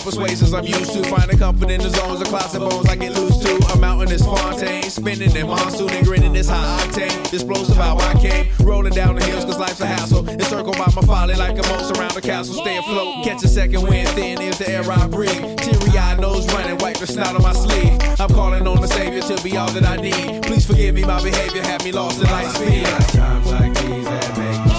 Persuasions 0.01 0.53
I'm 0.55 0.65
used 0.65 0.93
to. 0.93 1.03
Finding 1.05 1.39
comfort 1.39 1.71
in 1.71 1.81
the 1.81 1.91
zones 1.91 2.21
of 2.21 2.29
clouds 2.29 2.55
and 2.55 2.69
bones 2.69 2.89
I 2.89 2.97
get 2.97 3.15
loose 3.15 3.39
to. 3.39 3.55
A 3.73 3.79
mountain 3.79 4.13
is 4.13 4.23
Fontaine. 4.23 4.83
Spinning 4.85 5.35
in 5.37 5.47
monsoon 5.47 5.91
and 5.91 6.07
grinning 6.07 6.33
this 6.33 6.49
high 6.49 6.65
octane. 6.81 7.33
Explosive 7.33 7.77
how 7.77 7.97
I 7.99 8.15
came. 8.21 8.49
Rolling 8.61 8.93
down 8.93 9.17
the 9.17 9.25
hills 9.25 9.45
cause 9.45 9.59
life's 9.59 9.81
a 9.81 9.87
hassle. 9.87 10.29
Encircled 10.29 10.77
by 10.77 10.91
my 10.97 11.03
folly 11.03 11.35
like 11.35 11.59
a 11.59 11.63
moat 11.69 11.97
around 11.99 12.15
the 12.15 12.23
castle. 12.23 12.55
Stay 12.55 12.77
afloat. 12.79 13.25
Catch 13.25 13.45
a 13.45 13.49
second 13.49 13.83
wind 13.83 14.09
thin 14.11 14.41
is 14.41 14.59
the 14.59 14.69
air 14.71 14.83
I 14.91 15.07
breathe. 15.07 15.57
Teary 15.59 15.99
eyed 15.99 16.21
nose 16.21 16.47
running. 16.53 16.79
Wipe 16.79 16.99
the 16.99 17.07
snout 17.07 17.35
on 17.37 17.43
my 17.43 17.53
sleeve. 17.53 17.99
I'm 18.19 18.29
calling 18.31 18.67
on 18.67 18.81
the 18.81 18.89
Savior 18.89 19.21
to 19.23 19.43
be 19.43 19.57
all 19.57 19.71
that 19.71 19.85
I 19.85 19.97
need. 19.97 20.43
Please 20.43 20.67
forgive 20.67 20.95
me, 20.95 21.05
my 21.05 21.23
behavior 21.23 21.63
had 21.63 21.85
me 21.85 21.93
lost 21.93 22.21
in 22.21 22.31
light 22.31 22.51
speed. 22.55 22.85
Times 23.15 23.51
like 23.51 23.75
these 23.75 24.05
that 24.05 24.39
make 24.39 24.74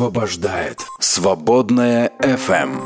освобождает. 0.00 0.86
Свободная 0.98 2.10
FM. 2.20 2.80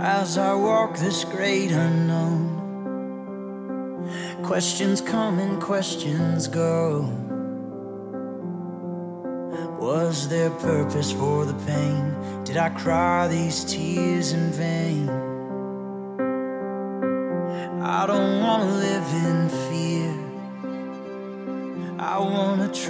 As 0.00 0.36
I 0.36 0.54
walk 0.54 0.98
this 0.98 1.24
great 1.24 1.70
unknown, 1.70 2.50
questions 4.42 5.00
come 5.00 5.38
and 5.38 5.62
questions 5.62 6.48
go. 6.48 7.08
Was 9.78 10.28
there 10.28 10.50
purpose 10.50 11.12
for 11.12 11.44
the 11.44 11.54
pain? 11.64 12.42
Did 12.44 12.56
I 12.56 12.70
cry 12.70 13.28
these 13.28 13.64
tears 13.64 14.32
in 14.32 14.50
vain? 14.50 15.25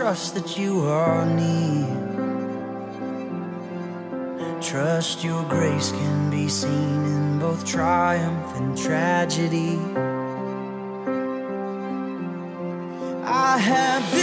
Trust 0.07 0.35
that 0.37 0.57
you 0.57 0.83
are 0.83 1.27
near. 1.27 1.85
Trust 4.63 5.25
your 5.25 5.43
grace 5.49 5.91
can 5.91 6.31
be 6.31 6.49
seen 6.49 7.05
in 7.07 7.41
both 7.41 7.67
triumph 7.67 8.55
and 8.55 8.79
tragedy. 8.79 9.81
I 13.25 13.59
have. 13.59 14.16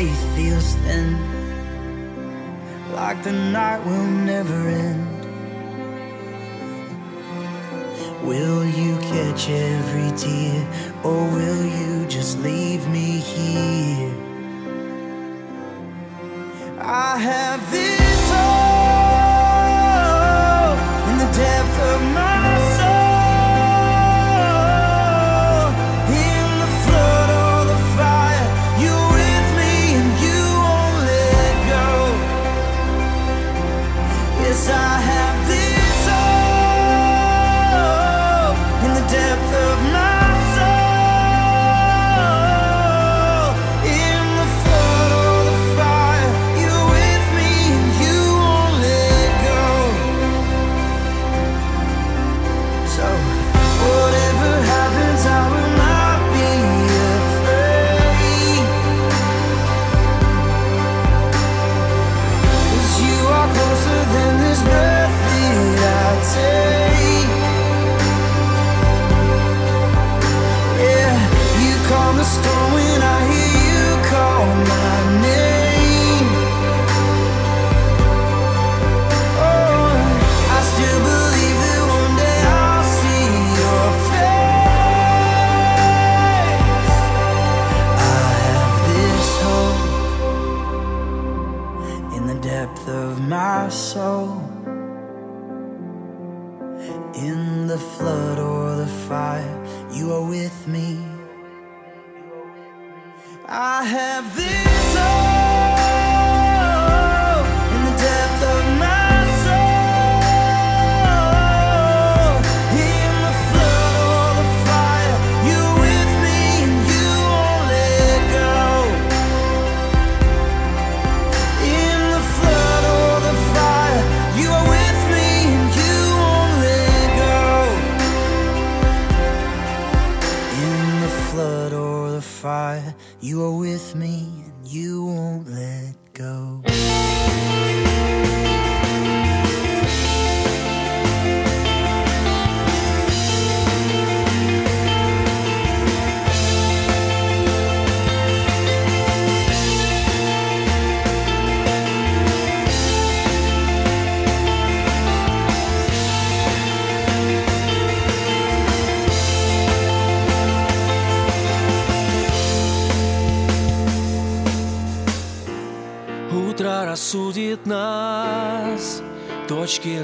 faith 0.00 0.34
feels 0.34 0.74
thin. 0.76 1.08
Like 2.94 3.22
the 3.22 3.32
night 3.32 3.84
will 3.84 4.10
never 4.32 4.60
end. 4.86 5.20
Will 8.26 8.64
you 8.64 8.96
catch 9.12 9.50
every 9.50 10.10
tear, 10.16 10.58
or 11.04 11.20
will 11.36 11.64
you 11.78 12.06
just 12.06 12.38
leave 12.38 12.88
me 12.88 13.08
here? 13.32 14.14
I 16.78 17.18
have 17.18 17.70
this. 17.70 18.09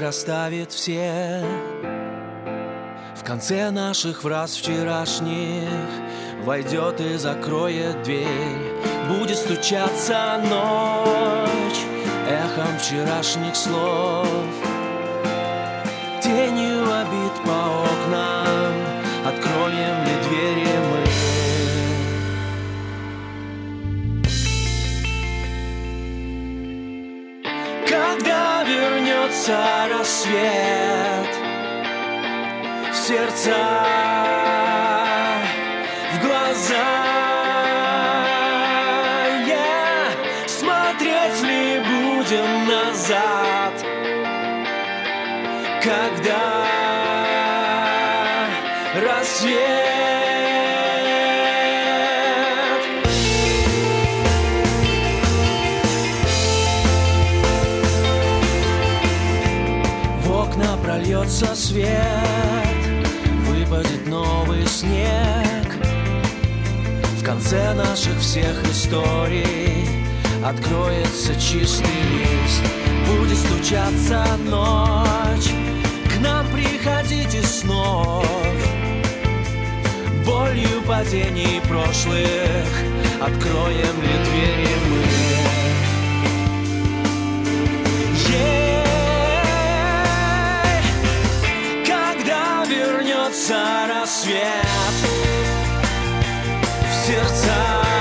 расставит 0.07 0.71
все. 0.71 1.43
В 3.13 3.25
конце 3.25 3.71
наших 3.71 4.23
враз 4.23 4.55
вчерашних 4.55 5.67
Войдет 6.45 7.01
и 7.01 7.17
закроет 7.17 8.03
дверь. 8.03 8.71
Будет 9.09 9.37
стучаться 9.37 10.41
ночь 10.49 11.81
Эхом 12.29 12.79
вчерашних 12.79 13.53
слов. 13.53 14.66
сердца 29.47 29.87
рассвет, 29.89 31.35
в 32.91 32.95
сердца, 32.95 33.85
в 36.13 36.25
глаза. 36.25 37.07
Смотреть 40.47 41.41
ли 41.43 41.79
будем 41.79 42.67
назад, 42.67 43.73
когда 45.81 46.56
прольется 60.97 61.55
свет, 61.55 61.87
выпадет 63.45 64.07
новый 64.07 64.65
снег. 64.65 65.67
В 67.19 67.23
конце 67.23 67.73
наших 67.75 68.17
всех 68.19 68.63
историй 68.65 69.87
откроется 70.43 71.35
чистый 71.39 71.85
лист. 71.85 72.63
Будет 73.07 73.37
стучаться 73.37 74.25
ночь, 74.45 75.51
к 76.09 76.19
нам 76.19 76.47
приходите 76.47 77.43
снова. 77.43 78.25
Болью 80.25 80.81
падений 80.87 81.61
прошлых 81.67 82.67
откроем 83.21 84.01
ли 84.01 84.15
двери 84.25 84.67
мы? 84.89 85.06
за 93.47 93.87
рассвет 93.87 94.65
в 96.83 97.07
сердцах. 97.07 97.96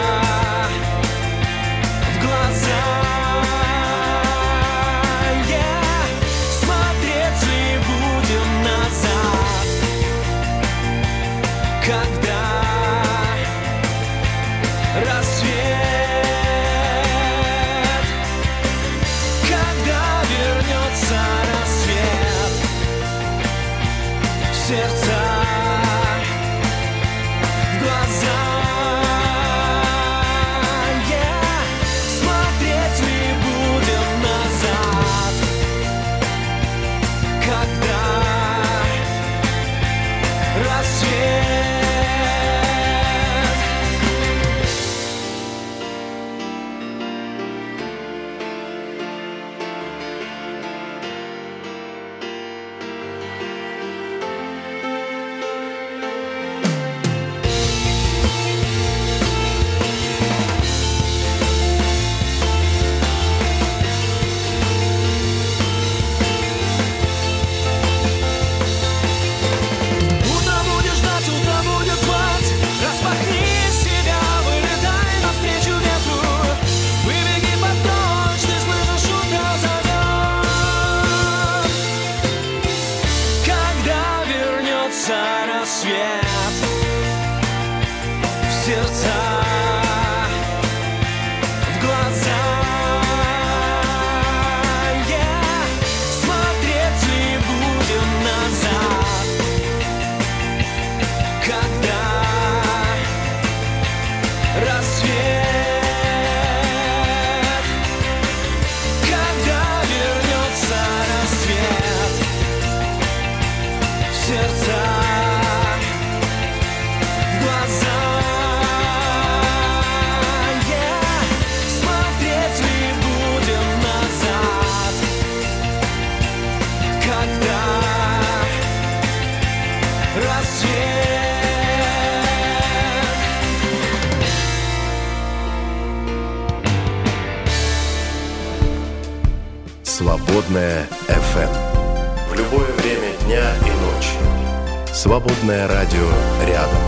Свободное 145.06 145.68
радио 145.68 146.08
рядом. 146.48 146.82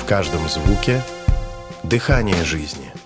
В 0.00 0.04
каждом 0.04 0.48
звуке 0.48 1.02
дыхание 1.82 2.44
жизни– 2.44 2.92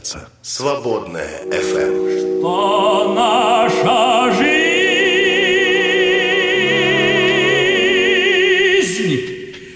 сердца. 0.00 0.28
Свободная 0.42 1.44
FM. 1.50 2.38
Что 2.40 3.14
наша 3.14 4.32
жизнь 4.32 4.50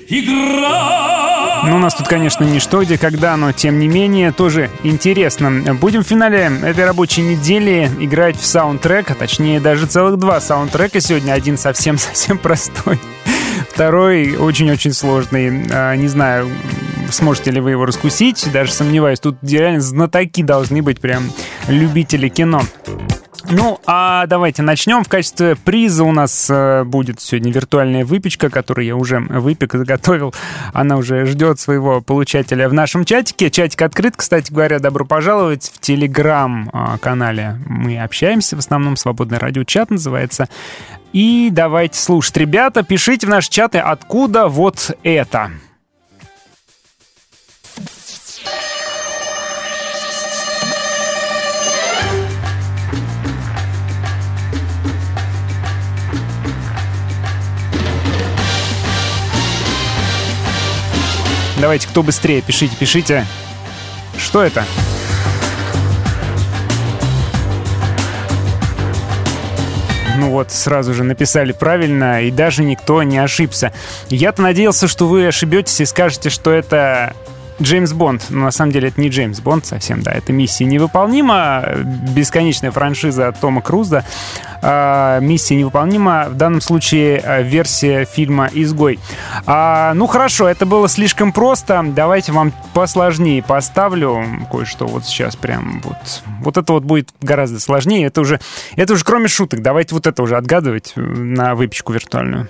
игра 0.09 1.63
Ну, 1.67 1.77
у 1.77 1.79
нас 1.79 1.95
тут, 1.95 2.09
конечно, 2.09 2.45
не 2.45 2.61
что, 2.61 2.83
где, 2.83 2.99
когда, 2.99 3.37
но 3.37 3.53
тем 3.53 3.79
не 3.79 3.89
менее 3.89 4.33
тоже 4.33 4.71
интересно. 4.83 5.75
Будем 5.75 6.03
в 6.03 6.07
финале 6.07 6.51
этой 6.63 6.85
рабочей 6.85 7.23
недели 7.23 7.91
играть 8.01 8.37
в 8.37 8.47
саундтрек, 8.47 9.11
а 9.11 9.15
точнее 9.15 9.61
даже 9.61 9.87
целых 9.87 10.19
два 10.19 10.41
саундтрека 10.41 11.01
сегодня. 11.01 11.33
Один 11.33 11.59
совсем-совсем 11.59 12.39
простой, 12.43 12.99
второй 13.71 14.37
очень-очень 14.37 14.93
сложный. 14.93 15.67
А, 15.71 15.95
Не 15.97 16.09
знаю, 16.09 16.51
сможете 17.11 17.51
ли 17.51 17.61
вы 17.61 17.73
его 17.73 17.87
раскусить, 17.87 18.51
даже 18.53 18.73
сомневаюсь. 18.73 19.21
Тут 19.21 19.37
реально 19.43 19.81
знатоки 19.81 20.43
должны 20.43 20.83
быть, 20.83 21.01
прям 21.01 21.31
любители 21.69 22.29
кино. 22.29 22.63
Ну, 23.51 23.79
а 23.87 24.27
давайте 24.27 24.63
начнем. 24.63 25.05
В 25.05 25.09
качестве 25.09 25.55
приза 25.55 26.03
у 26.05 26.13
нас 26.13 26.49
э, 26.49 26.83
будет 26.85 27.21
сегодня 27.21 27.53
виртуальная 27.53 28.05
выпечка, 28.05 28.49
которую 28.49 28.87
я 28.87 28.97
уже 28.97 29.21
выпек, 29.21 29.75
заготовил. 29.75 30.35
Она 30.73 30.97
уже 30.97 31.27
ждет 31.27 31.61
своего 31.61 32.01
получателя 32.01 32.69
в 32.69 32.73
нашем 32.73 33.05
чатике. 33.05 33.51
Чатик 33.51 33.83
открыт, 33.83 34.15
кстати 34.17 34.51
говоря. 34.51 34.79
Добро 34.79 35.05
пожаловать 35.05 35.71
в 35.75 35.79
Телеграм-канале. 35.79 37.59
Мы 37.67 38.01
общаемся, 38.01 38.57
в 38.57 38.61
основном 38.61 38.97
свободный 38.97 39.39
радиочат 39.39 39.91
называется. 39.91 40.49
И 41.13 41.51
давайте 41.53 42.01
слушать. 42.01 42.37
Ребята, 42.39 42.83
пишите 42.83 43.27
в 43.27 43.31
наши 43.31 43.51
чаты, 43.51 43.79
откуда 43.79 44.49
вот 44.49 44.97
это. 45.03 45.51
Давайте, 61.65 61.89
кто 61.89 62.03
быстрее, 62.03 62.43
пишите, 62.43 62.77
пишите. 62.77 63.27
Что 64.19 64.43
это? 64.43 64.67
Ну 70.19 70.29
вот, 70.29 70.53
сразу 70.53 70.93
же 70.93 71.05
написали 71.05 71.53
правильно, 71.53 72.21
и 72.21 72.31
даже 72.31 72.65
никто 72.65 73.03
не 73.03 73.17
ошибся. 73.17 73.73
Я-то 74.11 74.43
надеялся, 74.43 74.87
что 74.89 75.09
вы 75.09 75.27
ошибетесь 75.27 75.81
и 75.81 75.87
скажете, 75.87 76.29
что 76.29 76.51
это 76.51 77.17
Джеймс 77.63 77.93
Бонд. 77.93 78.27
Но 78.31 78.45
на 78.45 78.51
самом 78.51 78.73
деле 78.73 78.89
это 78.89 79.01
не 79.01 79.09
Джеймс 79.09 79.41
Бонд 79.41 79.67
совсем, 79.67 80.03
да. 80.03 80.13
Это 80.13 80.33
«Миссия 80.33 80.65
невыполнима». 80.65 81.65
Бесконечная 82.15 82.71
франшиза 82.71 83.33
Тома 83.41 83.63
Круза. 83.63 84.05
А, 84.63 85.21
«Миссия 85.21 85.57
невыполнима». 85.57 86.27
В 86.29 86.37
данном 86.37 86.61
случае 86.61 87.19
а, 87.19 87.43
версия 87.43 88.05
фильма 88.05 88.49
«Изгой». 88.53 88.99
А, 89.47 89.95
ну 89.95 90.07
хорошо, 90.07 90.49
это 90.49 90.67
было 90.67 90.89
слишком 90.89 91.33
просто. 91.33 91.85
Давайте 91.85 92.33
вам 92.33 92.53
посложнее 92.73 93.43
поставлю 93.43 94.25
кое-что 94.51 94.87
вот 94.87 95.05
сейчас 95.05 95.37
прям 95.37 95.81
вот. 95.85 96.23
Вот 96.41 96.57
это 96.57 96.73
вот 96.73 96.85
будет 96.85 97.11
гораздо 97.21 97.61
сложнее. 97.61 98.07
Это 98.07 98.21
уже, 98.21 98.41
это 98.77 98.95
уже 98.95 99.05
кроме 99.05 99.29
шуток. 99.29 99.63
Давайте 99.63 99.95
вот 99.95 100.07
это 100.07 100.23
уже 100.23 100.37
отгадывать 100.37 100.93
э, 100.97 101.01
на 101.01 101.55
выпечку 101.55 101.93
виртуальную. 101.93 102.49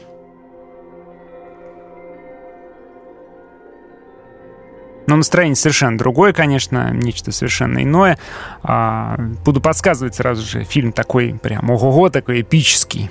Но 5.07 5.17
настроение 5.17 5.57
совершенно 5.57 5.99
другое, 5.99 6.33
конечно, 6.33 6.91
нечто 6.93 7.31
совершенно 7.31 7.83
иное. 7.83 8.19
А, 8.63 9.17
буду 9.45 9.61
подсказывать 9.61 10.15
сразу 10.15 10.43
же. 10.47 10.65
Фильм 10.65 10.93
такой 10.93 11.39
прям 11.43 11.71
ого-го, 11.71 12.09
такой 12.09 12.41
эпический. 12.41 13.11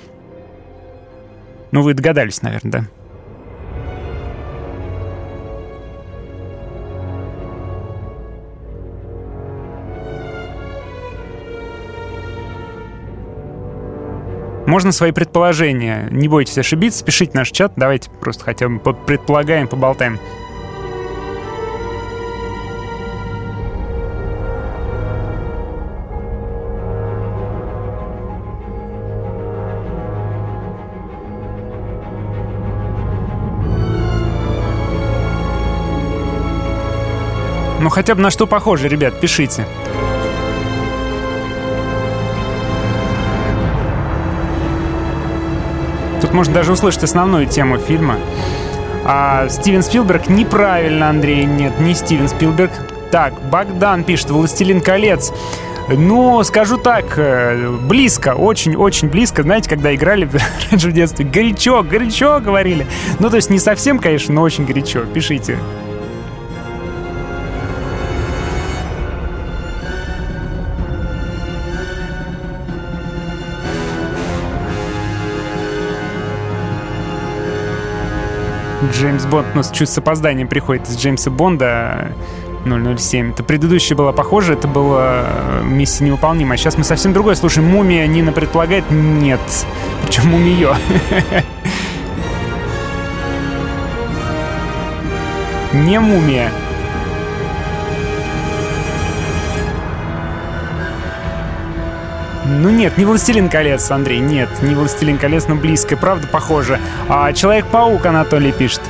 Ну, 1.70 1.82
вы 1.82 1.94
догадались, 1.94 2.42
наверное, 2.42 2.70
да? 2.70 2.84
Можно 14.66 14.92
свои 14.92 15.12
предположения. 15.12 16.08
Не 16.10 16.26
бойтесь 16.26 16.58
ошибиться, 16.58 17.04
пишите 17.04 17.32
наш 17.34 17.50
чат. 17.50 17.74
Давайте 17.76 18.10
просто 18.10 18.44
хотя 18.44 18.68
бы 18.68 18.94
предполагаем, 18.94 19.68
поболтаем. 19.68 20.18
Хотя 37.94 38.16
бы 38.16 38.22
на 38.22 38.30
что 38.30 38.48
похоже, 38.48 38.88
ребят, 38.88 39.20
пишите. 39.20 39.64
Тут 46.20 46.32
можно 46.32 46.54
даже 46.54 46.72
услышать 46.72 47.04
основную 47.04 47.46
тему 47.46 47.78
фильма. 47.78 48.16
А 49.04 49.48
Стивен 49.48 49.82
Спилберг 49.82 50.28
неправильно, 50.28 51.08
Андрей, 51.08 51.44
нет, 51.44 51.78
не 51.78 51.94
Стивен 51.94 52.28
Спилберг. 52.28 52.72
Так, 53.12 53.34
Богдан 53.48 54.02
пишет 54.02 54.30
«Властелин 54.30 54.80
колец». 54.80 55.32
Ну, 55.88 56.42
скажу 56.42 56.78
так, 56.78 57.18
э, 57.18 57.76
близко, 57.82 58.34
очень-очень 58.34 59.08
близко. 59.08 59.42
Знаете, 59.42 59.68
когда 59.68 59.94
играли 59.94 60.28
раньше 60.70 60.88
в 60.88 60.92
детстве, 60.94 61.26
горячо, 61.26 61.82
горячо 61.82 62.40
говорили. 62.40 62.86
Ну, 63.20 63.28
то 63.30 63.36
есть 63.36 63.50
не 63.50 63.58
совсем, 63.58 63.98
конечно, 63.98 64.34
но 64.34 64.42
очень 64.42 64.64
горячо. 64.64 65.00
Пишите. 65.04 65.58
Джеймс 78.94 79.26
Бонд 79.26 79.54
нас 79.54 79.70
чуть 79.70 79.88
с 79.88 79.98
опозданием 79.98 80.46
приходит 80.48 80.88
из 80.88 80.96
Джеймса 80.96 81.30
Бонда 81.30 82.12
007. 82.64 83.32
Это 83.32 83.42
предыдущая 83.42 83.96
была 83.96 84.12
похожа, 84.12 84.52
это 84.54 84.68
была 84.68 85.24
э, 85.26 85.62
миссия 85.64 86.04
невыполнима. 86.04 86.54
А 86.54 86.56
сейчас 86.56 86.78
мы 86.78 86.84
совсем 86.84 87.12
другое 87.12 87.34
слушаем. 87.34 87.68
Мумия 87.68 88.06
Нина 88.06 88.32
предполагает 88.32 88.84
нет. 88.90 89.40
Причем 90.04 90.28
мумиё. 90.28 90.74
Не 95.72 95.98
мумия. 95.98 96.50
Ну 102.46 102.68
нет, 102.68 102.98
не 102.98 103.06
«Властелин 103.06 103.48
колец», 103.48 103.90
Андрей, 103.90 104.18
нет, 104.18 104.50
не 104.62 104.74
«Властелин 104.74 105.16
колец», 105.16 105.46
но 105.48 105.54
близко, 105.54 105.96
правда, 105.96 106.26
похоже. 106.26 106.78
А 107.08 107.32
«Человек-паук» 107.32 108.04
Анатолий 108.04 108.52
пишет. 108.52 108.82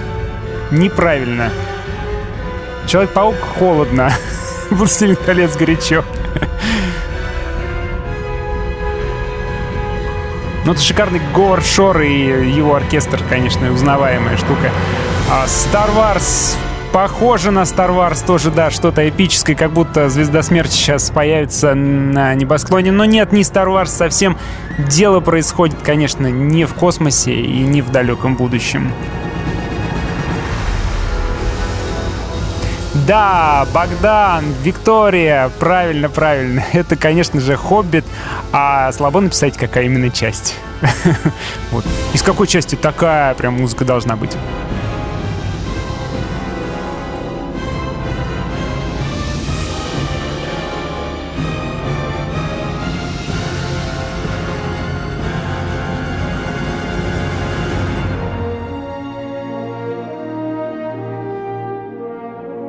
Неправильно. 0.72 1.50
«Человек-паук» 2.86 3.36
холодно. 3.58 4.12
«Властелин 4.70 5.16
колец» 5.16 5.56
горячо. 5.56 6.04
Ну, 10.64 10.72
это 10.72 10.80
шикарный 10.80 11.20
Говард 11.34 11.66
Шор 11.66 12.00
и 12.00 12.50
его 12.50 12.74
оркестр, 12.74 13.20
конечно, 13.28 13.70
узнаваемая 13.70 14.36
штука. 14.36 14.72
А 15.30 15.44
Star 15.46 15.94
Wars 15.94 16.56
Похоже 16.94 17.50
на 17.50 17.62
Star 17.62 17.90
Wars 17.90 18.24
тоже, 18.24 18.52
да, 18.52 18.70
что-то 18.70 19.08
эпическое, 19.08 19.56
как 19.56 19.72
будто 19.72 20.08
Звезда 20.08 20.44
Смерти 20.44 20.74
сейчас 20.74 21.10
появится 21.10 21.74
на 21.74 22.36
небосклоне. 22.36 22.92
Но 22.92 23.04
нет, 23.04 23.32
не 23.32 23.40
Star 23.40 23.66
Wars 23.66 23.88
совсем. 23.88 24.38
Дело 24.78 25.18
происходит, 25.18 25.76
конечно, 25.82 26.28
не 26.28 26.66
в 26.66 26.74
космосе 26.74 27.34
и 27.34 27.62
не 27.62 27.82
в 27.82 27.90
далеком 27.90 28.36
будущем. 28.36 28.92
Да, 33.08 33.66
Богдан, 33.74 34.44
Виктория, 34.62 35.50
правильно, 35.58 36.08
правильно. 36.08 36.62
Это, 36.72 36.94
конечно 36.94 37.40
же, 37.40 37.56
Хоббит. 37.56 38.04
А 38.52 38.92
слабо 38.92 39.20
написать, 39.20 39.56
какая 39.56 39.86
именно 39.86 40.10
часть. 40.10 40.54
Вот. 41.72 41.84
Из 42.12 42.22
какой 42.22 42.46
части 42.46 42.76
такая 42.76 43.34
прям 43.34 43.54
музыка 43.54 43.84
должна 43.84 44.14
быть? 44.14 44.36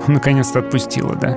наконец-то 0.12 0.60
отпустила, 0.60 1.16
да? 1.16 1.36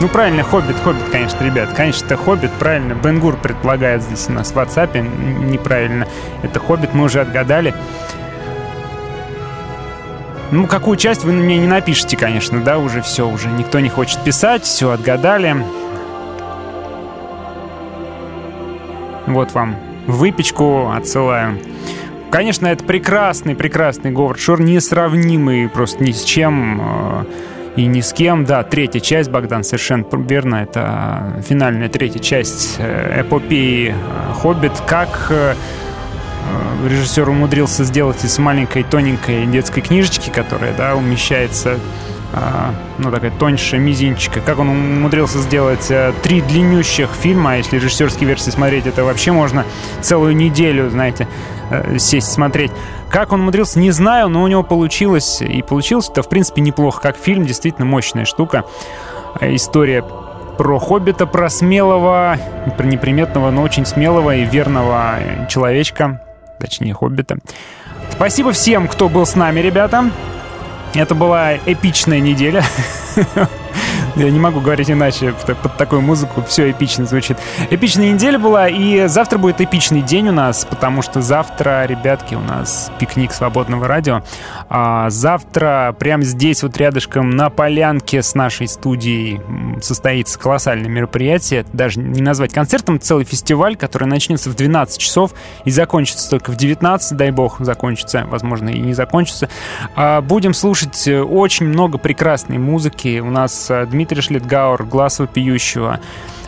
Ну, 0.00 0.08
правильно, 0.08 0.42
Хоббит, 0.42 0.76
Хоббит, 0.84 1.08
конечно, 1.10 1.42
ребят. 1.42 1.70
Конечно, 1.74 2.04
это 2.04 2.16
Хоббит, 2.18 2.52
правильно. 2.58 2.92
Бенгур 2.92 3.36
предполагает 3.36 4.02
здесь 4.02 4.26
у 4.28 4.32
нас 4.32 4.50
в 4.52 4.56
WhatsApp. 4.58 5.00
Неправильно. 5.46 6.06
Это 6.42 6.60
Хоббит, 6.60 6.92
мы 6.92 7.04
уже 7.04 7.22
отгадали. 7.22 7.74
Ну, 10.50 10.66
какую 10.66 10.98
часть 10.98 11.24
вы 11.24 11.32
мне 11.32 11.56
не 11.56 11.66
напишите, 11.66 12.16
конечно, 12.18 12.60
да, 12.60 12.78
уже 12.78 13.00
все, 13.00 13.26
уже 13.26 13.48
никто 13.48 13.80
не 13.80 13.88
хочет 13.88 14.22
писать, 14.22 14.64
все, 14.64 14.90
отгадали. 14.90 15.56
Вот 19.26 19.52
вам 19.52 19.76
выпечку 20.06 20.90
отсылаю. 20.90 21.58
Конечно, 22.34 22.66
это 22.66 22.82
прекрасный, 22.82 23.54
прекрасный 23.54 24.10
Говард 24.10 24.40
Шор, 24.40 24.60
несравнимый 24.60 25.68
просто 25.68 26.02
ни 26.02 26.10
с 26.10 26.24
чем 26.24 26.80
э, 26.82 27.24
и 27.76 27.86
ни 27.86 28.00
с 28.00 28.12
кем. 28.12 28.44
Да, 28.44 28.64
третья 28.64 28.98
часть, 28.98 29.30
Богдан, 29.30 29.62
совершенно 29.62 30.04
верно, 30.14 30.56
это 30.56 31.40
финальная 31.48 31.88
третья 31.88 32.18
часть 32.18 32.74
э, 32.80 33.20
эпопеи 33.20 33.94
э, 33.94 34.32
«Хоббит». 34.34 34.72
Как 34.88 35.32
режиссер 36.84 37.28
умудрился 37.28 37.84
сделать 37.84 38.24
из 38.24 38.36
маленькой 38.40 38.82
тоненькой 38.82 39.46
детской 39.46 39.80
книжечки, 39.80 40.30
которая, 40.30 40.74
да, 40.76 40.96
умещается 40.96 41.78
ну, 42.98 43.10
такая 43.10 43.30
тоньше 43.30 43.78
мизинчика. 43.78 44.40
Как 44.40 44.58
он 44.58 44.68
умудрился 44.68 45.38
сделать 45.38 45.90
три 46.22 46.40
длиннющих 46.40 47.10
фильма, 47.10 47.52
а 47.52 47.56
если 47.56 47.76
режиссерские 47.76 48.28
версии 48.28 48.50
смотреть, 48.50 48.86
это 48.86 49.04
вообще 49.04 49.32
можно 49.32 49.64
целую 50.00 50.34
неделю, 50.36 50.90
знаете, 50.90 51.28
э, 51.70 51.98
сесть 51.98 52.32
смотреть. 52.32 52.72
Как 53.10 53.32
он 53.32 53.42
умудрился, 53.42 53.78
не 53.78 53.90
знаю, 53.90 54.28
но 54.28 54.42
у 54.42 54.46
него 54.48 54.62
получилось. 54.62 55.40
И 55.40 55.62
получилось 55.62 56.08
это, 56.10 56.22
в 56.22 56.28
принципе, 56.28 56.60
неплохо. 56.60 57.00
Как 57.00 57.16
фильм, 57.16 57.44
действительно 57.44 57.86
мощная 57.86 58.24
штука. 58.24 58.64
Э, 59.40 59.54
история 59.54 60.04
про 60.56 60.78
Хоббита, 60.78 61.26
про 61.26 61.48
смелого, 61.50 62.36
про 62.76 62.86
неприметного, 62.86 63.50
но 63.50 63.62
очень 63.62 63.86
смелого 63.86 64.36
и 64.36 64.44
верного 64.44 65.18
человечка, 65.48 66.22
точнее, 66.60 66.94
Хоббита. 66.94 67.38
Спасибо 68.10 68.52
всем, 68.52 68.86
кто 68.86 69.08
был 69.08 69.26
с 69.26 69.34
нами, 69.34 69.60
ребята. 69.60 70.10
Это 70.94 71.14
была 71.14 71.56
эпичная 71.56 72.20
неделя. 72.20 72.64
Я 74.16 74.30
не 74.30 74.38
могу 74.38 74.60
говорить 74.60 74.90
иначе, 74.90 75.34
под, 75.46 75.76
такую 75.76 76.02
музыку 76.02 76.44
все 76.46 76.70
эпично 76.70 77.06
звучит. 77.06 77.38
Эпичная 77.70 78.12
неделя 78.12 78.38
была, 78.38 78.68
и 78.68 79.06
завтра 79.06 79.38
будет 79.38 79.60
эпичный 79.60 80.02
день 80.02 80.28
у 80.28 80.32
нас, 80.32 80.64
потому 80.64 81.02
что 81.02 81.20
завтра, 81.20 81.86
ребятки, 81.86 82.34
у 82.34 82.40
нас 82.40 82.90
пикник 82.98 83.32
свободного 83.32 83.86
радио. 83.86 84.22
А 84.68 85.10
завтра 85.10 85.94
прямо 85.98 86.22
здесь, 86.22 86.62
вот 86.62 86.76
рядышком 86.76 87.30
на 87.30 87.50
полянке 87.50 88.22
с 88.22 88.34
нашей 88.34 88.68
студией 88.68 89.40
состоится 89.80 90.38
колоссальное 90.38 90.88
мероприятие. 90.88 91.64
Даже 91.72 92.00
не 92.00 92.22
назвать 92.22 92.52
концертом, 92.52 93.00
целый 93.00 93.24
фестиваль, 93.24 93.76
который 93.76 94.06
начнется 94.08 94.50
в 94.50 94.54
12 94.54 94.98
часов 94.98 95.32
и 95.64 95.70
закончится 95.70 96.28
только 96.30 96.50
в 96.50 96.56
19, 96.56 97.16
дай 97.16 97.30
бог, 97.30 97.56
закончится, 97.60 98.26
возможно, 98.28 98.68
и 98.68 98.78
не 98.78 98.94
закончится. 98.94 99.48
А, 99.96 100.20
Будем 100.20 100.54
слушать 100.54 101.06
э, 101.06 101.20
очень 101.20 101.66
много 101.66 101.98
прекрасной 101.98 102.58
музыки. 102.58 103.20
У 103.20 103.30
нас 103.30 103.70
э, 103.70 103.83
Дмитрий 103.86 104.22
Шлитгауэр, 104.22 104.84
«Глаз 104.84 105.18
вопиющего», 105.18 106.00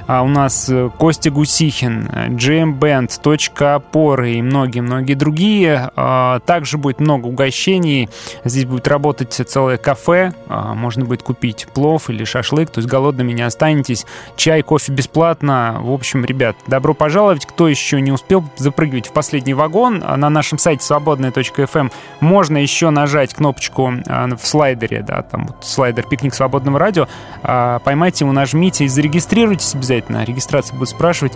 а 0.07 0.23
у 0.23 0.29
нас 0.29 0.69
э, 0.69 0.89
Костя 0.97 1.31
Гусихин, 1.31 2.09
э, 2.13 2.29
GM 2.29 2.79
Band, 2.79 3.11
Точка 3.21 3.75
опоры 3.75 4.35
и 4.35 4.43
многие-многие 4.43 5.15
другие. 5.15 5.91
А, 5.97 6.39
Также 6.41 6.79
будет 6.79 7.01
много 7.01 7.27
угощений. 7.27 8.09
Здесь 8.45 8.67
будет 8.67 8.87
работать 8.87 9.33
целое 9.33 9.79
кафе. 9.79 10.33
А, 10.49 10.75
Можно 10.75 11.05
будет 11.05 11.25
купить 11.25 11.67
плов 11.75 12.09
или 12.09 12.23
шашлык, 12.25 12.71
то 12.71 12.79
есть 12.79 12.89
голодными 12.89 13.33
не 13.33 13.43
останетесь. 13.43 14.07
Чай, 14.37 14.63
кофе 14.63 14.93
бесплатно. 14.93 15.79
В 15.81 15.93
общем, 15.93 16.25
ребят, 16.25 16.57
добро 16.69 16.95
пожаловать. 16.95 17.45
Кто 17.45 17.67
еще 17.67 18.01
не 18.01 18.13
успел 18.13 18.45
запрыгивать 18.57 19.09
в 19.09 19.13
последний 19.13 19.55
вагон, 19.55 20.05
а 20.07 20.17
на 20.17 20.31
нашем 20.31 20.59
сайте 20.59 20.85
свободная.фм 20.85 21.89
можно 22.21 22.59
еще 22.59 22.91
нажать 22.91 23.35
кнопочку 23.35 23.93
в 24.07 24.47
слайдере, 24.47 25.03
да, 25.03 25.23
там 25.23 25.47
вот 25.49 25.65
слайдер 25.65 26.05
«Пикник 26.05 26.35
свободного 26.35 26.79
радио». 26.79 27.09
Поймайте 27.43 28.25
его, 28.25 28.33
нажмите 28.33 28.85
и 28.85 28.89
зарегистрируйтесь 28.89 29.75
обязательно. 29.75 29.96
Регистрация 29.99 30.77
будет 30.77 30.89
спрашивать 30.89 31.33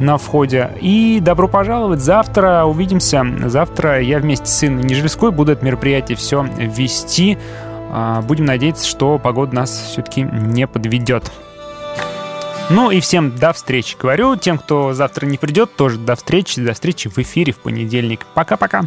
на 0.00 0.18
входе. 0.18 0.70
И 0.80 1.20
добро 1.20 1.48
пожаловать. 1.48 2.00
Завтра 2.00 2.64
увидимся. 2.64 3.24
Завтра 3.46 4.00
я 4.00 4.18
вместе 4.18 4.46
с 4.46 4.64
Инной 4.64 4.82
Нежельской 4.84 5.30
буду 5.30 5.52
это 5.52 5.64
мероприятие 5.64 6.16
все 6.16 6.42
вести. 6.42 7.38
А, 7.90 8.22
Будем 8.22 8.44
надеяться, 8.44 8.86
что 8.86 9.18
погода 9.18 9.54
нас 9.54 9.70
все-таки 9.70 10.22
не 10.22 10.66
подведет. 10.66 11.30
Ну 12.70 12.90
и 12.90 13.00
всем 13.00 13.36
до 13.36 13.52
встречи. 13.52 13.96
Говорю, 14.00 14.36
тем, 14.36 14.58
кто 14.58 14.94
завтра 14.94 15.26
не 15.26 15.36
придет, 15.36 15.76
тоже 15.76 15.98
до 15.98 16.16
встречи. 16.16 16.60
До 16.60 16.72
встречи 16.72 17.08
в 17.08 17.18
эфире 17.18 17.52
в 17.52 17.58
понедельник. 17.58 18.26
Пока-пока. 18.34 18.84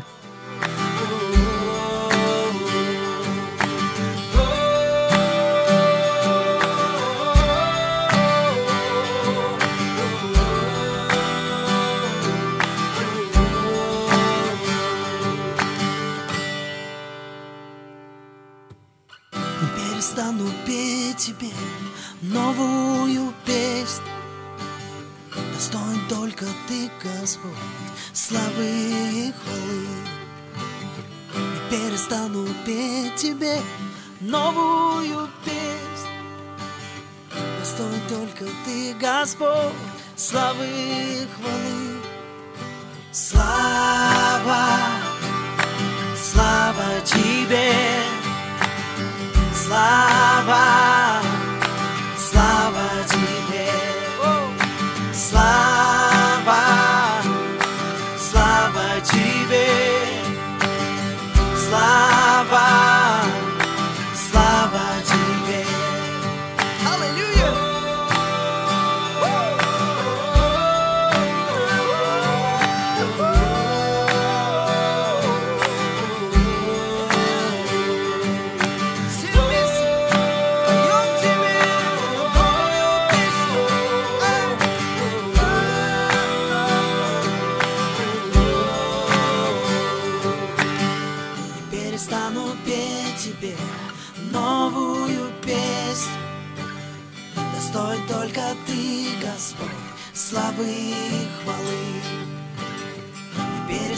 Перестану 20.07 20.49
петь 20.65 21.17
тебе 21.17 21.51
новую 22.21 23.33
песню 23.45 24.05
Достоин 25.53 25.99
только 26.07 26.45
ты, 26.65 26.89
Господь, 27.03 27.51
славы 28.13 28.69
и 28.69 29.33
хвалы. 29.33 29.87
Не 31.35 31.69
перестану 31.69 32.47
петь 32.65 33.15
тебе 33.15 33.59
новую 34.21 35.27
песню 35.43 36.15
Достоин 37.59 38.01
только 38.07 38.45
ты, 38.63 38.93
Господь, 38.93 39.73
славы 40.15 40.67
и 40.67 41.27
хвалы. 41.35 41.99
Слава, 43.11 44.69
слава 46.15 47.01
тебе 47.03 47.86
Слава, 49.67 51.06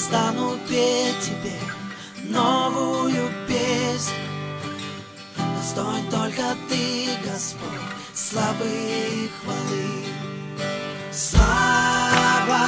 Перестану 0.09 0.57
петь 0.67 1.19
тебе 1.21 1.53
новую 2.23 3.29
песню. 3.47 4.15
Достоин 5.55 6.09
только 6.09 6.55
ты, 6.67 7.09
Господь, 7.23 7.69
славы 8.15 8.65
и 8.65 9.29
хвалы. 9.39 10.05
Слава, 11.11 12.67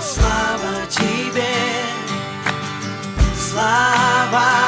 слава 0.00 0.86
тебе, 0.90 1.52
слава, 3.50 4.30
слава 4.30 4.61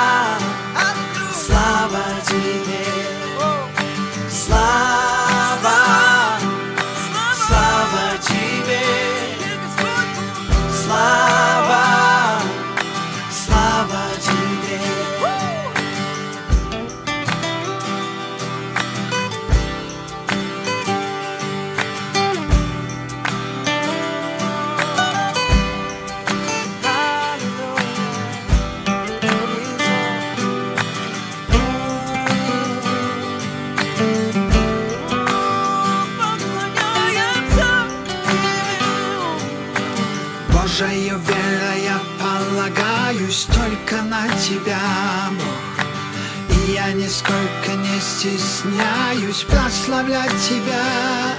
стесняюсь 48.25 49.43
прославлять 49.43 50.33
Тебя. 50.49 51.37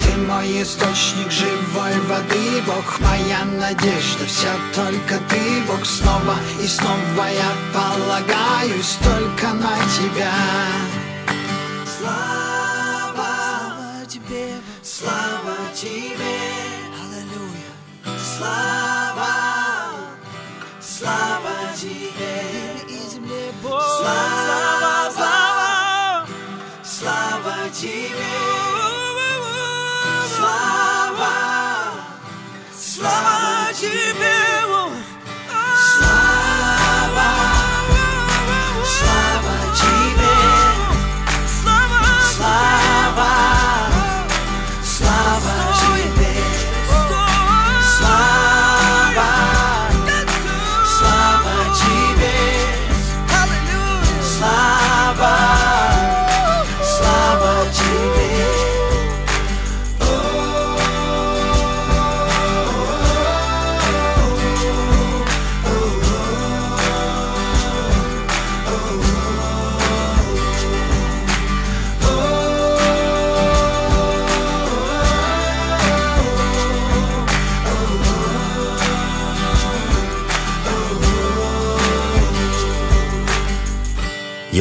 Ты 0.00 0.16
мой 0.26 0.62
источник 0.62 1.30
живой 1.30 2.00
воды, 2.08 2.62
Бог, 2.66 2.98
моя 3.00 3.44
надежда, 3.44 4.24
вся 4.26 4.54
только 4.74 5.18
Ты, 5.28 5.62
Бог, 5.68 5.84
снова 5.84 6.36
и 6.62 6.66
снова 6.66 7.26
я 7.28 7.52
полагаюсь 7.74 8.96
только 9.02 9.52
на 9.52 9.76
Тебя. 9.98 10.32
Слава, 11.98 13.26
слава 13.36 14.06
тебе, 14.08 14.54
слава 14.82 15.56
тебе, 15.74 16.38
аллилуйя. 17.02 18.16
Слава, 18.38 19.28
слава 20.80 21.54
тебе, 21.76 22.88
и 22.88 23.10
земле 23.10 23.52
Бог. 23.62 23.82
Слава, 24.00 24.55
слава 27.66 27.70
тебе, 27.70 28.45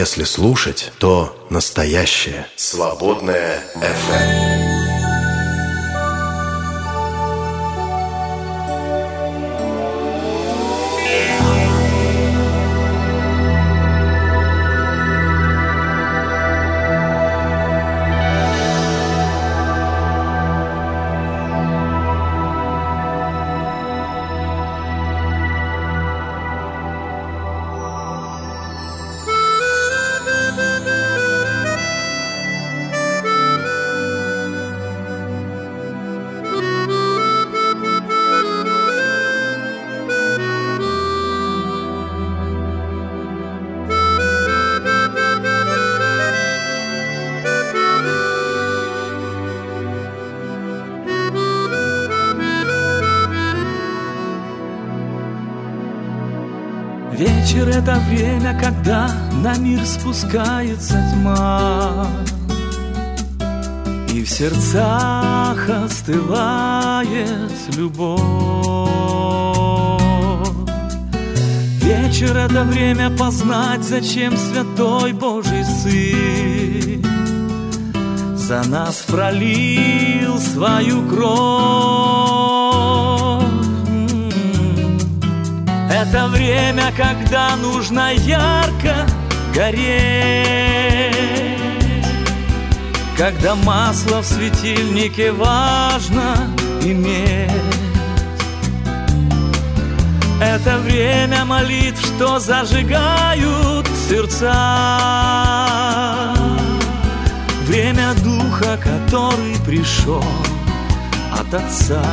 Если 0.06 0.24
слушать, 0.24 0.92
то 1.00 1.36
настоящее. 1.50 2.46
Свободная 2.56 3.64
FM. 3.74 4.65
Спускается 59.86 60.96
тьма 61.14 62.08
И 64.14 64.24
в 64.24 64.30
сердцах 64.30 65.70
остывает 65.70 67.52
любовь. 67.78 68.22
Вечер— 71.82 72.36
это 72.50 72.64
время 72.64 73.10
познать, 73.12 73.84
зачем 73.84 74.36
святой 74.38 75.14
Божий 75.14 75.64
Сын 75.64 77.04
За 78.36 78.64
нас 78.64 79.04
пролил 79.08 80.40
свою 80.40 81.08
кровь. 81.08 82.26
Это 85.92 86.28
время, 86.28 86.94
когда 86.96 87.56
нужно 87.58 88.14
ярко 88.14 89.06
гореть 89.56 91.16
Когда 93.18 93.56
масло 93.56 94.22
в 94.22 94.26
светильнике 94.26 95.32
важно 95.32 96.36
иметь. 96.84 97.50
Это 100.42 100.78
время 100.80 101.46
молитв, 101.46 102.06
что 102.06 102.40
зажигают 102.40 103.88
сердца. 104.10 104.54
Время 107.64 108.14
духа, 108.16 108.78
который 108.78 109.56
пришел 109.66 110.24
от 111.32 111.54
Отца. 111.54 112.04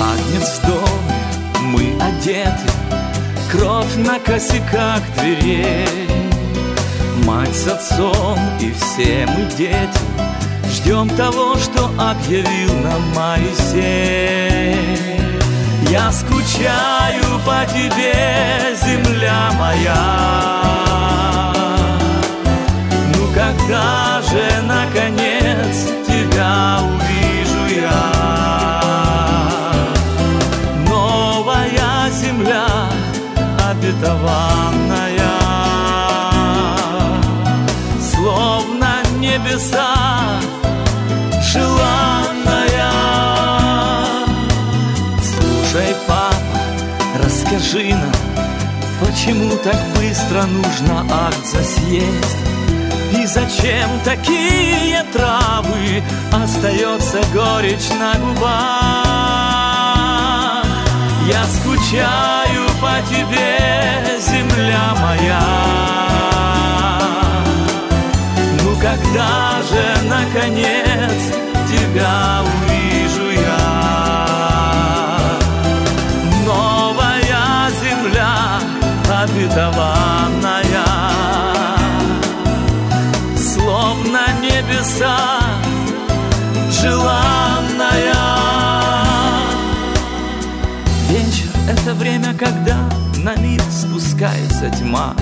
Агнец 0.00 0.60
в 0.60 0.66
доме, 0.66 1.20
мы 1.62 1.92
одеты, 2.00 2.70
Кровь 3.50 3.96
на 3.96 4.18
косяках 4.18 5.00
дверей. 5.18 6.08
Мать 7.24 7.54
с 7.54 7.66
отцом 7.66 8.38
и 8.60 8.72
все 8.72 9.26
мы 9.26 9.44
дети 9.56 10.06
Ждем 10.86 11.08
того, 11.10 11.56
что 11.56 11.86
объявил 11.98 12.72
нам 12.82 13.02
Моисей. 13.14 14.76
Я 15.90 16.12
скучаю 16.12 17.40
по 17.44 17.64
тебе, 17.72 18.76
земля 18.76 19.50
моя. 19.58 19.94
Ну 23.14 23.26
когда 23.34 24.22
же, 24.22 24.62
наконец, 24.62 25.15
обетованная 33.96 35.18
Словно 38.00 39.02
небеса 39.18 40.40
желанная. 41.42 42.90
Слушай, 45.22 45.94
папа, 46.06 47.22
расскажи 47.22 47.94
нам 47.94 48.12
Почему 49.00 49.50
так 49.58 49.76
быстро 49.96 50.42
нужно 50.44 51.06
акт 51.10 51.46
засесть? 51.46 52.36
И 53.12 53.26
зачем 53.26 53.88
такие 54.04 55.04
травы? 55.12 56.02
Остается 56.32 57.20
горечь 57.32 57.90
на 57.98 58.14
губах 58.18 59.55
Я 61.28 61.44
скучаю 61.44 62.68
по 62.80 63.02
тебе, 63.08 64.20
земля 64.20 64.94
моя. 65.00 65.42
Ну 68.62 68.76
когда 68.76 69.60
же, 69.68 69.84
наконец, 70.04 71.34
тебя 71.68 72.44
увижу 72.44 73.28
я? 73.32 73.58
Новая 76.44 77.70
земля 77.80 78.60
обетованная 79.10 80.86
Словно 83.36 84.20
небеса 84.40 85.45
Вечер— 91.08 91.48
это 91.70 91.94
время, 91.94 92.34
когда 92.34 92.88
на 93.18 93.36
мир 93.36 93.62
спускается 93.70 94.68
тьма. 94.70 95.14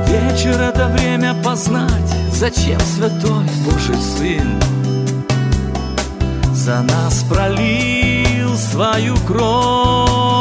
Вечер— 0.08 0.60
это 0.62 0.88
время 0.88 1.34
познать, 1.42 2.14
зачем 2.30 2.80
святой 2.80 3.46
Божий 3.64 3.96
Сын 3.96 4.60
За 6.52 6.82
нас 6.82 7.24
пролил 7.28 8.56
свою 8.56 9.16
кровь 9.26 10.31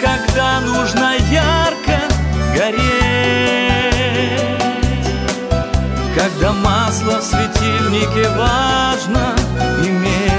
когда 0.00 0.60
нужно 0.60 1.14
ярко 1.30 1.98
гореть. 2.54 2.78
Когда 6.14 6.52
масло 6.52 7.18
в 7.18 7.22
светильнике 7.22 8.28
важно 8.30 9.34
иметь. 9.84 10.38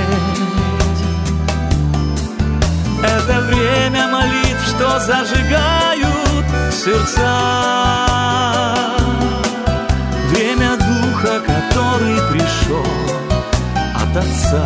Это 3.03 3.41
время 3.41 4.07
молитв, 4.07 4.67
что 4.67 4.99
зажигают 4.99 6.45
сердца. 6.71 8.05
Время 10.29 10.77
духа, 10.77 11.39
который 11.39 12.19
пришел 12.31 12.85
от 13.95 14.17
Отца 14.17 14.65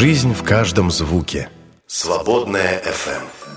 Жизнь 0.00 0.32
в 0.32 0.44
каждом 0.44 0.92
звуке. 0.92 1.48
Свободная 1.88 2.80
FM. 2.80 3.47